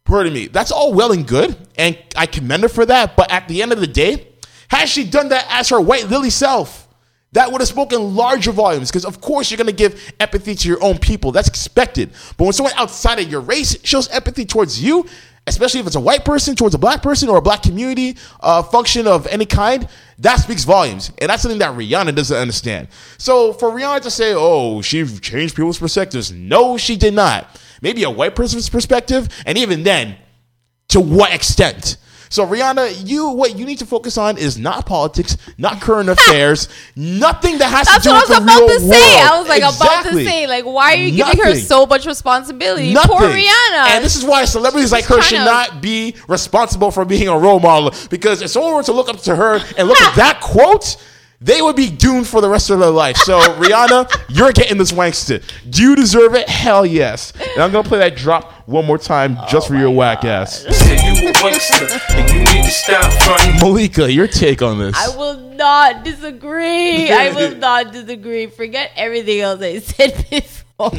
Pardon 0.08 0.32
me. 0.32 0.48
That's 0.48 0.72
all 0.72 0.94
well 0.94 1.12
and 1.12 1.28
good, 1.28 1.58
and 1.78 1.98
I 2.16 2.28
commend 2.28 2.64
her 2.64 2.70
for 2.70 2.86
that. 2.86 3.18
But 3.18 3.30
at 3.30 3.50
the 3.50 3.62
end 3.62 3.74
of 3.74 3.82
the 3.82 3.88
day, 3.88 4.30
had 4.70 4.86
she 4.86 5.04
done 5.04 5.30
that 5.30 5.46
as 5.50 5.68
her 5.68 5.82
white 5.82 6.08
lily 6.08 6.30
self, 6.30 6.88
that 7.34 7.52
would 7.52 7.60
have 7.60 7.68
spoken 7.68 8.16
larger 8.16 8.54
volumes. 8.54 8.90
Because 8.90 9.04
of 9.04 9.20
course 9.20 9.52
you're 9.52 9.58
going 9.58 9.68
to 9.68 9.74
give 9.74 10.14
empathy 10.22 10.56
to 10.56 10.68
your 10.70 10.82
own 10.82 10.98
people. 10.98 11.34
That's 11.34 11.50
expected. 11.50 12.12
But 12.38 12.46
when 12.46 12.54
someone 12.54 12.72
outside 12.78 13.20
of 13.20 13.30
your 13.30 13.42
race 13.42 13.78
shows 13.84 14.08
empathy 14.08 14.46
towards 14.46 14.82
you, 14.82 15.06
especially 15.46 15.82
if 15.82 15.88
it's 15.88 15.98
a 15.98 16.00
white 16.00 16.24
person 16.24 16.56
towards 16.56 16.74
a 16.74 16.78
black 16.78 17.04
person 17.04 17.28
or 17.28 17.36
a 17.36 17.42
black 17.42 17.62
community 17.62 18.18
uh, 18.40 18.64
function 18.64 19.08
of 19.08 19.28
any 19.28 19.46
kind, 19.46 19.90
that 20.20 20.38
speaks 20.38 20.64
volumes. 20.64 21.12
And 21.18 21.30
that's 21.30 21.42
something 21.42 21.60
that 21.60 21.78
Rihanna 21.78 22.16
doesn't 22.16 22.38
understand. 22.38 22.88
So 23.18 23.52
for 23.52 23.72
Rihanna 23.72 24.04
to 24.04 24.12
say, 24.12 24.34
oh, 24.34 24.82
she 24.82 25.06
changed 25.06 25.54
people's 25.54 25.80
perspectives, 25.80 26.32
no, 26.32 26.78
she 26.78 26.96
did 26.96 27.14
not. 27.14 27.60
Maybe 27.82 28.04
a 28.04 28.10
white 28.10 28.36
person's 28.36 28.70
perspective, 28.70 29.28
and 29.46 29.58
even 29.58 29.84
then, 29.84 30.18
to 30.90 31.00
what 31.00 31.34
extent? 31.34 31.98
So 32.30 32.46
Rihanna, 32.46 33.08
you 33.08 33.30
what 33.30 33.58
you 33.58 33.66
need 33.66 33.80
to 33.80 33.86
focus 33.86 34.18
on 34.18 34.38
is 34.38 34.58
not 34.58 34.86
politics, 34.86 35.38
not 35.58 35.80
current 35.80 36.10
affairs, 36.16 36.68
nothing 36.94 37.58
that 37.60 37.70
has 37.70 37.88
That's 37.88 38.04
to 38.04 38.10
do 38.10 38.16
with 38.16 38.28
that's 38.28 38.30
what 38.42 38.42
I 38.42 38.42
was 38.42 38.42
the 38.42 38.44
about 38.44 38.60
real 38.60 38.68
to 38.68 38.80
say. 38.80 39.16
world. 39.16 39.32
I 39.32 39.40
was 39.40 39.48
like 39.48 39.62
about 39.62 40.04
to 40.12 40.26
say, 40.26 40.48
like, 40.48 40.66
why 40.66 40.92
are 40.94 40.96
you 40.98 41.12
giving 41.24 41.42
her 41.46 41.56
so 41.56 41.86
much 41.86 42.06
responsibility? 42.06 42.94
Nothing. 42.94 43.18
Poor 43.18 43.30
Rihanna. 43.30 43.88
And 43.92 44.04
this 44.04 44.18
is 44.18 44.26
why 44.26 44.44
celebrities 44.44 44.92
like 44.92 45.06
her 45.06 45.22
should 45.22 45.38
to- 45.38 45.46
not 45.46 45.82
be 45.82 46.16
responsible 46.28 46.92
for 46.92 47.06
being 47.06 47.30
a 47.30 47.38
role 47.38 47.62
model. 47.62 47.94
Because 48.10 48.42
if 48.42 48.50
someone 48.50 48.74
were 48.74 48.84
to 48.84 48.92
look 48.92 49.08
up 49.08 49.22
to 49.22 49.34
her 49.36 49.62
and 49.78 49.88
look 49.88 50.02
at 50.02 50.16
that 50.18 50.42
quote, 50.42 50.98
they 51.40 51.62
would 51.62 51.76
be 51.76 51.90
doomed 51.90 52.28
for 52.28 52.42
the 52.42 52.50
rest 52.50 52.70
of 52.70 52.80
their 52.80 52.90
life. 52.90 53.18
So, 53.18 53.40
Rihanna, 53.60 54.26
you're 54.30 54.52
getting 54.52 54.78
this 54.78 54.92
wankster. 54.92 55.44
Do 55.70 55.84
you 55.84 55.96
deserve 55.96 56.34
it? 56.36 56.50
Hell 56.50 56.86
yes. 56.86 57.32
And 57.54 57.62
I'm 57.62 57.72
going 57.72 57.84
to 57.84 57.88
play 57.88 58.00
that 58.00 58.16
drop 58.16 58.52
one 58.68 58.86
more 58.86 58.98
time 58.98 59.38
just 59.50 59.68
for 59.68 59.76
your 59.76 59.92
whack 59.92 60.26
ass. 60.26 60.66
Malaika, 63.60 64.14
your 64.14 64.28
take 64.28 64.62
on 64.62 64.80
this. 64.80 64.96
I 64.98 65.16
will 65.16 65.38
not 65.38 66.04
disagree. 66.04 67.12
I 67.12 67.32
will 67.36 67.56
not 67.56 67.92
disagree. 67.92 68.48
Forget 68.48 68.92
everything 68.96 69.42
else 69.42 69.62
I 69.62 69.80
said 69.80 70.26
before. 70.30 70.92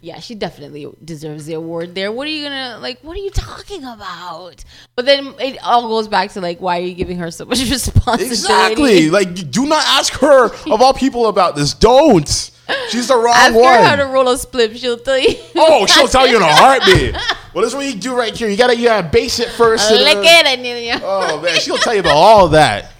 Yeah, 0.00 0.20
she 0.20 0.34
definitely 0.34 0.86
deserves 1.04 1.46
the 1.46 1.54
award 1.54 1.94
there. 1.94 2.10
What 2.12 2.26
are 2.26 2.30
you 2.30 2.44
gonna 2.44 2.78
like? 2.80 3.00
What 3.02 3.16
are 3.16 3.20
you 3.20 3.30
talking 3.30 3.84
about? 3.84 4.64
But 4.94 5.04
then 5.06 5.34
it 5.40 5.58
all 5.62 5.88
goes 5.88 6.08
back 6.08 6.30
to 6.32 6.40
like, 6.40 6.60
why 6.60 6.78
are 6.78 6.82
you 6.82 6.94
giving 6.94 7.18
her 7.18 7.30
so 7.30 7.44
much 7.44 7.58
responsibility? 7.70 8.24
Exactly. 8.26 9.10
Like, 9.10 9.50
do 9.50 9.66
not 9.66 9.84
ask 9.86 10.12
her 10.14 10.46
of 10.70 10.80
all 10.82 10.94
people 10.94 11.26
about 11.26 11.56
this. 11.56 11.74
Don't. 11.74 12.50
She's 12.88 13.06
the 13.08 13.14
wrong 13.16 13.32
Ask 13.36 13.54
one. 13.54 13.64
her 13.64 13.82
how 13.84 13.96
to 13.96 14.06
roll 14.06 14.28
a 14.28 14.36
split. 14.36 14.76
She'll 14.76 14.98
tell 14.98 15.18
you. 15.18 15.36
oh, 15.54 15.86
she'll 15.86 16.08
tell 16.08 16.26
you 16.26 16.36
in 16.36 16.42
a 16.42 16.46
heartbeat. 16.52 17.14
Well, 17.54 17.62
this 17.62 17.72
is 17.72 17.74
what 17.76 17.86
you 17.86 17.94
do 17.94 18.16
right 18.16 18.34
here. 18.34 18.48
You 18.48 18.56
gotta, 18.56 18.76
you 18.76 18.86
gotta 18.86 19.08
base 19.08 19.38
it 19.38 19.48
first. 19.50 19.88
Lick 19.90 20.18
it, 20.18 20.46
and 20.46 20.66
you 20.66 20.98
Oh 21.02 21.40
man, 21.44 21.60
she'll 21.60 21.78
tell 21.78 21.94
you 21.94 22.00
about 22.00 22.16
all 22.16 22.48
that. 22.48 22.92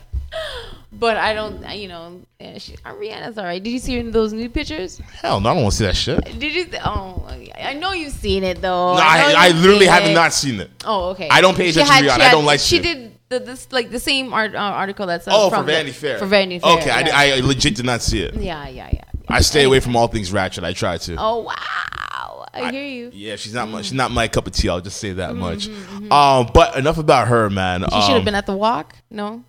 But 0.98 1.16
I 1.18 1.34
don't, 1.34 1.68
you 1.76 1.88
know, 1.88 2.22
yeah, 2.40 2.58
she, 2.58 2.72
Rihanna's 2.76 3.36
all 3.38 3.44
right. 3.44 3.62
Did 3.62 3.70
you 3.70 3.78
see 3.78 4.00
those 4.02 4.32
new 4.32 4.48
pictures? 4.48 4.98
Hell, 5.20 5.40
no, 5.40 5.50
I 5.50 5.54
don't 5.54 5.62
want 5.64 5.72
to 5.72 5.78
see 5.78 5.84
that 5.86 5.96
shit. 5.96 6.24
Did 6.38 6.54
you? 6.54 6.64
Th- 6.64 6.82
oh, 6.84 7.26
I 7.60 7.74
know 7.74 7.92
you've 7.92 8.12
seen 8.14 8.44
it 8.44 8.60
though. 8.62 8.94
No, 8.94 8.98
know 8.98 9.02
I, 9.04 9.34
I 9.36 9.48
literally 9.50 9.86
have 9.86 10.04
it. 10.04 10.14
not 10.14 10.32
seen 10.32 10.60
it. 10.60 10.70
Oh, 10.84 11.10
okay. 11.10 11.28
I 11.30 11.40
don't 11.40 11.56
pay 11.56 11.68
attention 11.68 11.92
had- 11.94 12.02
to 12.02 12.08
Rihanna. 12.08 12.20
I 12.28 12.30
don't 12.30 12.44
like 12.46 12.60
She 12.60 12.76
shit. 12.76 12.82
did 12.84 13.12
the, 13.28 13.40
this 13.40 13.70
like 13.72 13.90
the 13.90 14.00
same 14.00 14.32
art, 14.32 14.54
uh, 14.54 14.58
article 14.58 15.06
that's 15.06 15.26
uh, 15.28 15.32
Oh, 15.34 15.50
for 15.50 15.56
from 15.56 15.66
the- 15.66 15.72
Vanity 15.72 15.92
Fair. 15.92 16.18
For 16.18 16.26
Vanity 16.26 16.60
Fair. 16.60 16.78
Okay, 16.78 16.86
yeah. 16.86 17.10
I, 17.14 17.32
I 17.36 17.40
legit 17.40 17.74
did 17.76 17.84
not 17.84 18.00
see 18.02 18.22
it. 18.22 18.34
yeah, 18.34 18.68
yeah, 18.68 18.88
yeah. 18.92 19.02
I 19.28 19.40
stay 19.40 19.64
away 19.64 19.80
from 19.80 19.96
all 19.96 20.06
things 20.08 20.32
ratchet. 20.32 20.62
I 20.64 20.72
try 20.72 20.96
to. 20.98 21.16
Oh 21.18 21.38
wow, 21.42 22.46
I, 22.54 22.70
hear 22.70 22.84
you. 22.86 23.10
Yeah, 23.12 23.34
she's 23.36 23.52
not 23.54 23.68
much. 23.68 23.86
She's 23.86 23.92
not 23.92 24.12
my 24.12 24.28
cup 24.28 24.46
of 24.46 24.52
tea. 24.52 24.68
I'll 24.68 24.80
just 24.80 24.98
say 24.98 25.12
that 25.14 25.34
much. 25.34 25.68
Um, 26.10 26.48
but 26.54 26.76
enough 26.76 26.96
about 26.98 27.26
her, 27.28 27.50
man. 27.50 27.80
Mm-hmm, 27.82 27.94
She 27.96 28.00
should 28.02 28.10
Um, 28.12 28.16
have 28.16 28.24
been 28.24 28.34
at 28.36 28.46
the 28.46 28.56
walk. 28.56 28.94
No, 29.10 29.42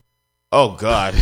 Oh 0.51 0.75
God. 0.77 1.15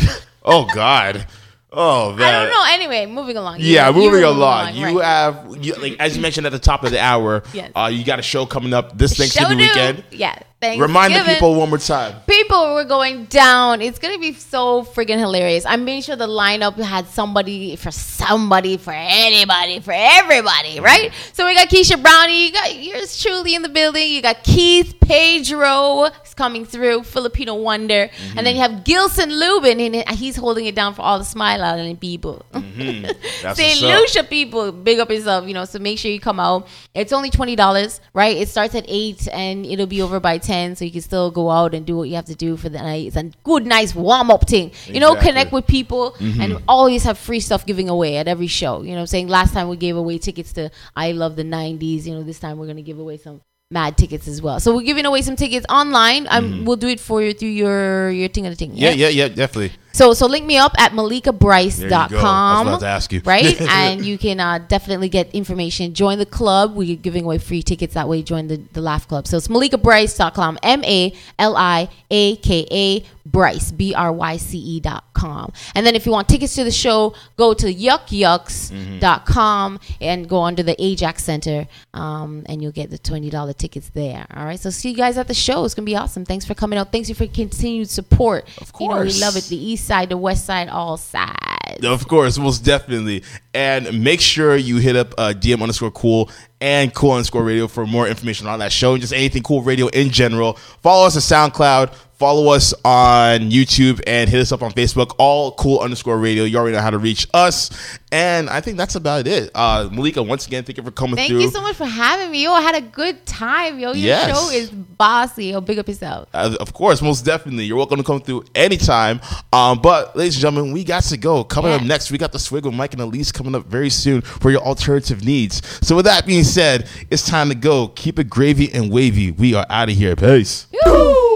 Oh 0.43 0.67
God. 0.73 1.25
Oh 1.71 2.13
man. 2.13 2.35
I 2.35 2.43
don't 2.45 2.49
know. 2.53 2.65
Anyway, 2.73 3.05
moving 3.11 3.35
along. 3.35 3.59
You- 3.59 3.73
Yeah, 3.73 3.91
moving 3.91 4.11
were 4.11 4.21
along. 4.23 4.75
You 4.75 4.99
right. 4.99 5.05
have, 5.05 5.57
you, 5.59 5.73
like 5.73 5.99
as 5.99 6.15
you 6.15 6.21
mentioned 6.21 6.45
at 6.45 6.51
the 6.51 6.59
top 6.59 6.83
of 6.83 6.91
the 6.91 6.99
hour. 7.01 7.43
Yes. 7.53 7.71
Uh, 7.75 7.89
you 7.91 8.05
got 8.05 8.19
a 8.19 8.21
show 8.21 8.45
coming 8.45 8.73
up 8.73 8.97
this 8.97 9.17
Thanksgiving 9.17 9.57
Show 9.57 9.65
do. 9.65 9.69
weekend. 9.69 10.03
Yeah, 10.11 10.37
Remind 10.63 11.13
the 11.13 11.19
people 11.25 11.53
one 11.53 11.69
more 11.69 11.77
time. 11.77 12.15
People 12.27 12.73
were 12.73 12.85
going 12.85 13.25
down. 13.25 13.81
It's 13.81 13.99
gonna 13.99 14.17
be 14.17 14.33
so 14.33 14.83
friggin' 14.83 15.19
hilarious. 15.19 15.63
I'm 15.65 15.85
making 15.85 16.03
sure 16.03 16.15
the 16.15 16.27
lineup 16.27 16.75
had 16.77 17.05
somebody 17.07 17.75
for 17.75 17.91
somebody, 17.91 18.77
for 18.77 18.91
anybody, 18.95 19.79
for 19.79 19.93
everybody, 19.95 20.79
right? 20.79 21.11
So 21.33 21.45
we 21.45 21.53
got 21.53 21.67
Keisha 21.67 22.01
Brownie, 22.01 22.47
you 22.47 22.51
got 22.51 22.75
yours 22.75 23.21
truly 23.21 23.53
in 23.53 23.61
the 23.61 23.69
building. 23.69 24.09
You 24.09 24.23
got 24.23 24.43
Keith 24.43 24.95
Pedro 25.01 26.05
is 26.23 26.33
coming 26.33 26.65
through, 26.65 27.03
Filipino 27.03 27.53
wonder, 27.55 28.09
Mm-hmm. 28.15 28.37
and 28.37 28.47
then 28.47 28.55
you 28.55 28.61
have 28.61 28.83
Gilson 28.83 29.29
Lubin, 29.31 29.79
and 29.79 30.09
he's 30.17 30.35
holding 30.35 30.65
it 30.65 30.73
down 30.75 30.93
for 30.95 31.01
all 31.03 31.19
the 31.19 31.25
Smile 31.25 31.61
Island 31.63 31.99
people. 31.99 32.43
Mm-hmm. 32.53 33.03
That's 33.43 33.57
St. 33.59 33.81
what's 33.81 33.83
up. 33.83 33.99
Lucia 33.99 34.23
people, 34.23 34.71
big 34.71 34.99
up 34.99 35.09
yourself, 35.11 35.47
you 35.47 35.53
know. 35.53 35.65
So 35.65 35.77
make 35.79 35.99
sure 35.99 36.09
you 36.09 36.19
come 36.19 36.39
out. 36.39 36.67
It's 36.95 37.13
only 37.13 37.29
twenty 37.29 37.55
dollars, 37.55 38.01
right? 38.13 38.35
It 38.35 38.49
starts 38.49 38.73
at 38.73 38.85
eight 38.87 39.27
and 39.31 39.65
it'll 39.65 39.85
be 39.85 40.01
over 40.01 40.19
by 40.19 40.37
ten, 40.45 40.75
so 40.75 40.85
you 40.85 40.91
can 40.91 41.01
still 41.01 41.29
go 41.39 41.49
out 41.49 41.73
and 41.75 41.85
do 41.85 41.95
what 41.97 42.07
you 42.09 42.15
have 42.15 42.25
to 42.33 42.35
do 42.35 42.55
for 42.57 42.69
the 42.69 42.77
night. 42.79 43.07
It's 43.07 43.15
a 43.23 43.25
good, 43.43 43.65
nice 43.65 43.95
warm 43.95 44.29
up 44.35 44.47
thing, 44.47 44.71
you 44.87 44.99
know. 44.99 45.15
Connect 45.27 45.51
with 45.57 45.65
people 45.67 46.03
Mhm. 46.19 46.39
and 46.43 46.51
always 46.67 47.03
have 47.03 47.17
free 47.17 47.39
stuff 47.47 47.65
giving 47.65 47.89
away 47.89 48.11
at 48.17 48.27
every 48.27 48.47
show. 48.47 48.73
You 48.81 48.89
know, 48.91 48.95
what 48.95 49.01
I'm 49.01 49.13
saying 49.15 49.27
last 49.39 49.53
time 49.55 49.67
we 49.73 49.77
gave 49.87 49.95
away 50.03 50.17
tickets 50.19 50.53
to 50.53 50.69
I 50.95 51.11
Love 51.23 51.35
the 51.35 51.43
'90s. 51.43 52.05
You 52.07 52.13
know, 52.15 52.23
this 52.31 52.39
time 52.39 52.57
we're 52.57 52.67
gonna 52.67 52.81
give 52.91 52.99
away 52.99 53.17
some 53.17 53.41
mad 53.71 53.97
tickets 53.97 54.27
as 54.27 54.41
well. 54.41 54.59
So 54.59 54.75
we're 54.75 54.83
giving 54.91 55.05
away 55.05 55.21
some 55.23 55.35
tickets 55.35 55.65
online. 55.69 56.27
Um, 56.29 56.65
we'll 56.65 56.81
do 56.85 56.87
it 56.87 56.99
for 56.99 57.21
you 57.23 57.33
through 57.33 57.55
your 57.63 58.11
your 58.11 58.29
thing 58.29 58.45
and 58.45 58.55
thing. 58.57 58.71
Mm-hmm. 58.71 58.85
Yeah, 58.85 58.91
yeah, 59.03 59.09
yeah, 59.19 59.27
definitely. 59.27 59.71
So 59.95 60.13
so 60.13 60.25
link 60.25 60.45
me 60.45 60.57
up 60.57 60.73
at 60.77 60.93
There 60.93 61.05
you 61.05 61.21
go. 61.21 61.31
malaikabryce.com. 61.31 62.25
I 62.25 62.59
was 62.59 62.67
about 62.67 62.79
to 62.81 62.87
ask 62.87 63.13
you. 63.13 63.21
Right? 63.23 63.61
and 63.71 64.03
you 64.03 64.17
can 64.17 64.41
uh, 64.41 64.57
definitely 64.59 65.07
get 65.07 65.33
information. 65.33 65.93
Join 65.93 66.17
the 66.17 66.25
club. 66.25 66.75
We're 66.75 66.97
giving 66.97 67.23
away 67.23 67.37
free 67.37 67.63
tickets 67.63 67.93
that 67.93 68.09
way. 68.09 68.21
Join 68.21 68.47
the, 68.47 68.57
the 68.73 68.81
Laugh 68.81 69.07
Club. 69.07 69.25
So 69.25 69.37
it's 69.37 69.47
malaikabryce.com. 69.47 70.59
M 70.63 70.83
A 70.83 71.13
L 71.39 71.55
I 71.55 71.87
A 72.11 72.35
K 72.35 72.67
A 72.69 73.05
Bryce. 73.25 73.71
B 73.71 73.93
R 73.95 74.11
Y 74.11 74.35
C 74.35 74.57
E 74.57 74.81
dot 74.81 75.05
com. 75.13 75.53
And 75.73 75.85
then 75.85 75.95
if 75.95 76.05
you 76.05 76.11
want 76.11 76.27
tickets 76.27 76.55
to 76.55 76.65
the 76.65 76.71
show, 76.71 77.15
go 77.37 77.53
to 77.53 77.73
yukyuks.com 77.73 79.79
and 80.01 80.27
go 80.27 80.43
under 80.43 80.61
the 80.61 80.75
Ajax 80.83 81.23
Center 81.23 81.67
um, 81.93 82.43
and 82.47 82.61
you'll 82.61 82.73
get 82.73 82.91
the 82.91 82.99
$20 82.99 83.57
tickets 83.57 83.87
there. 83.89 84.27
All 84.35 84.45
right. 84.45 84.59
So 84.59 84.69
see 84.69 84.91
you 84.91 84.97
guys 84.97 85.17
at 85.17 85.29
the 85.29 85.33
show. 85.33 85.63
It's 85.63 85.73
going 85.73 85.85
to 85.85 85.89
be 85.89 85.95
awesome. 85.95 86.25
Thanks 86.25 86.43
for 86.45 86.53
coming 86.53 86.77
out. 86.77 86.91
Thanks 86.91 87.07
you 87.07 87.15
for 87.15 87.23
your 87.23 87.33
continued 87.33 87.89
support. 87.89 88.45
Of 88.61 88.73
course. 88.73 88.89
You 88.89 88.89
know, 88.89 89.01
we 89.01 89.13
love 89.21 89.37
it. 89.37 89.45
The 89.45 89.55
east 89.55 89.84
side, 89.85 90.09
the 90.09 90.17
west 90.17 90.45
side, 90.45 90.69
all 90.69 90.97
sides. 90.97 91.83
Of 91.83 92.07
course, 92.07 92.37
most 92.37 92.63
definitely. 92.63 93.23
And 93.53 94.03
make 94.03 94.21
sure 94.21 94.55
you 94.55 94.77
hit 94.77 94.95
up 94.95 95.13
uh, 95.17 95.33
DM 95.35 95.61
underscore 95.61 95.91
cool 95.91 96.29
and 96.61 96.93
cool 96.93 97.11
underscore 97.11 97.43
radio 97.43 97.67
for 97.67 97.85
more 97.85 98.07
information 98.07 98.47
on 98.47 98.59
that 98.59 98.71
show 98.71 98.93
and 98.93 99.01
just 99.01 99.13
anything 99.13 99.43
cool 99.43 99.61
radio 99.61 99.87
in 99.87 100.09
general. 100.09 100.53
Follow 100.81 101.07
us 101.07 101.15
on 101.15 101.51
SoundCloud. 101.51 101.93
Follow 102.17 102.53
us 102.53 102.73
on 102.85 103.51
YouTube 103.51 104.01
and 104.07 104.29
hit 104.29 104.39
us 104.39 104.53
up 104.53 104.61
on 104.63 104.71
Facebook. 104.71 105.13
All 105.17 105.51
cool 105.53 105.79
underscore 105.79 106.17
radio. 106.17 106.45
You 106.45 106.57
already 106.57 106.75
know 106.77 106.81
how 106.81 106.89
to 106.91 106.97
reach 106.97 107.27
us. 107.33 107.69
And 108.11 108.49
I 108.49 108.61
think 108.61 108.77
that's 108.77 108.95
about 108.95 109.27
it. 109.27 109.51
Uh, 109.53 109.89
Malaika, 109.89 110.25
once 110.25 110.47
again, 110.47 110.63
thank 110.63 110.77
you 110.77 110.83
for 110.83 110.91
coming 110.91 111.15
through. 111.15 111.21
Thank 111.23 111.31
through. 111.31 111.41
you 111.41 111.49
so 111.49 111.61
much 111.61 111.75
for 111.75 111.85
having 111.85 112.31
me. 112.31 112.41
Yo, 112.43 112.53
I 112.53 112.61
had 112.61 112.75
a 112.75 112.81
good 112.81 113.25
time. 113.25 113.79
Yo, 113.79 113.89
your 113.89 113.95
Yes. 113.97 114.37
show 114.37 114.49
is 114.49 114.69
bossy. 114.69 115.47
Yo, 115.47 115.59
big 115.59 115.77
up 115.77 115.89
yourself. 115.89 116.29
Uh, 116.33 116.55
of 116.61 116.71
course, 116.71 117.01
most 117.01 117.25
definitely. 117.25 117.65
You're 117.65 117.75
welcome 117.75 117.97
to 117.97 118.03
come 118.03 118.21
through 118.21 118.45
anytime. 118.55 119.19
Um, 119.51 119.81
but, 119.81 120.15
ladies 120.15 120.35
and 120.35 120.41
gentlemen, 120.43 120.71
we 120.71 120.85
got 120.85 121.03
to 121.03 121.17
go. 121.17 121.43
Coming 121.43 121.73
up 121.73 121.81
next, 121.81 122.11
we 122.11 122.17
got 122.17 122.31
the 122.31 122.39
swig 122.39 122.63
with 122.65 122.73
Mike 122.73 122.93
and 122.93 123.01
Elise 123.01 123.33
coming 123.33 123.55
up 123.55 123.65
very 123.65 123.89
soon 123.89 124.21
for 124.21 124.51
your 124.51 124.61
alternative 124.61 125.25
needs. 125.25 125.61
So, 125.85 125.97
with 125.97 126.05
that 126.05 126.25
being 126.25 126.45
said, 126.45 126.87
it's 127.11 127.27
time 127.27 127.49
to 127.49 127.55
go. 127.55 127.89
Keep 127.89 128.19
it 128.19 128.29
gravy 128.29 128.71
and 128.73 128.89
wavy. 128.89 129.31
We 129.31 129.53
are 129.55 129.65
out 129.69 129.89
of 129.89 129.95
here. 129.95 130.15
Peace. 130.15 130.67
Yoo-hoo. 130.71 131.34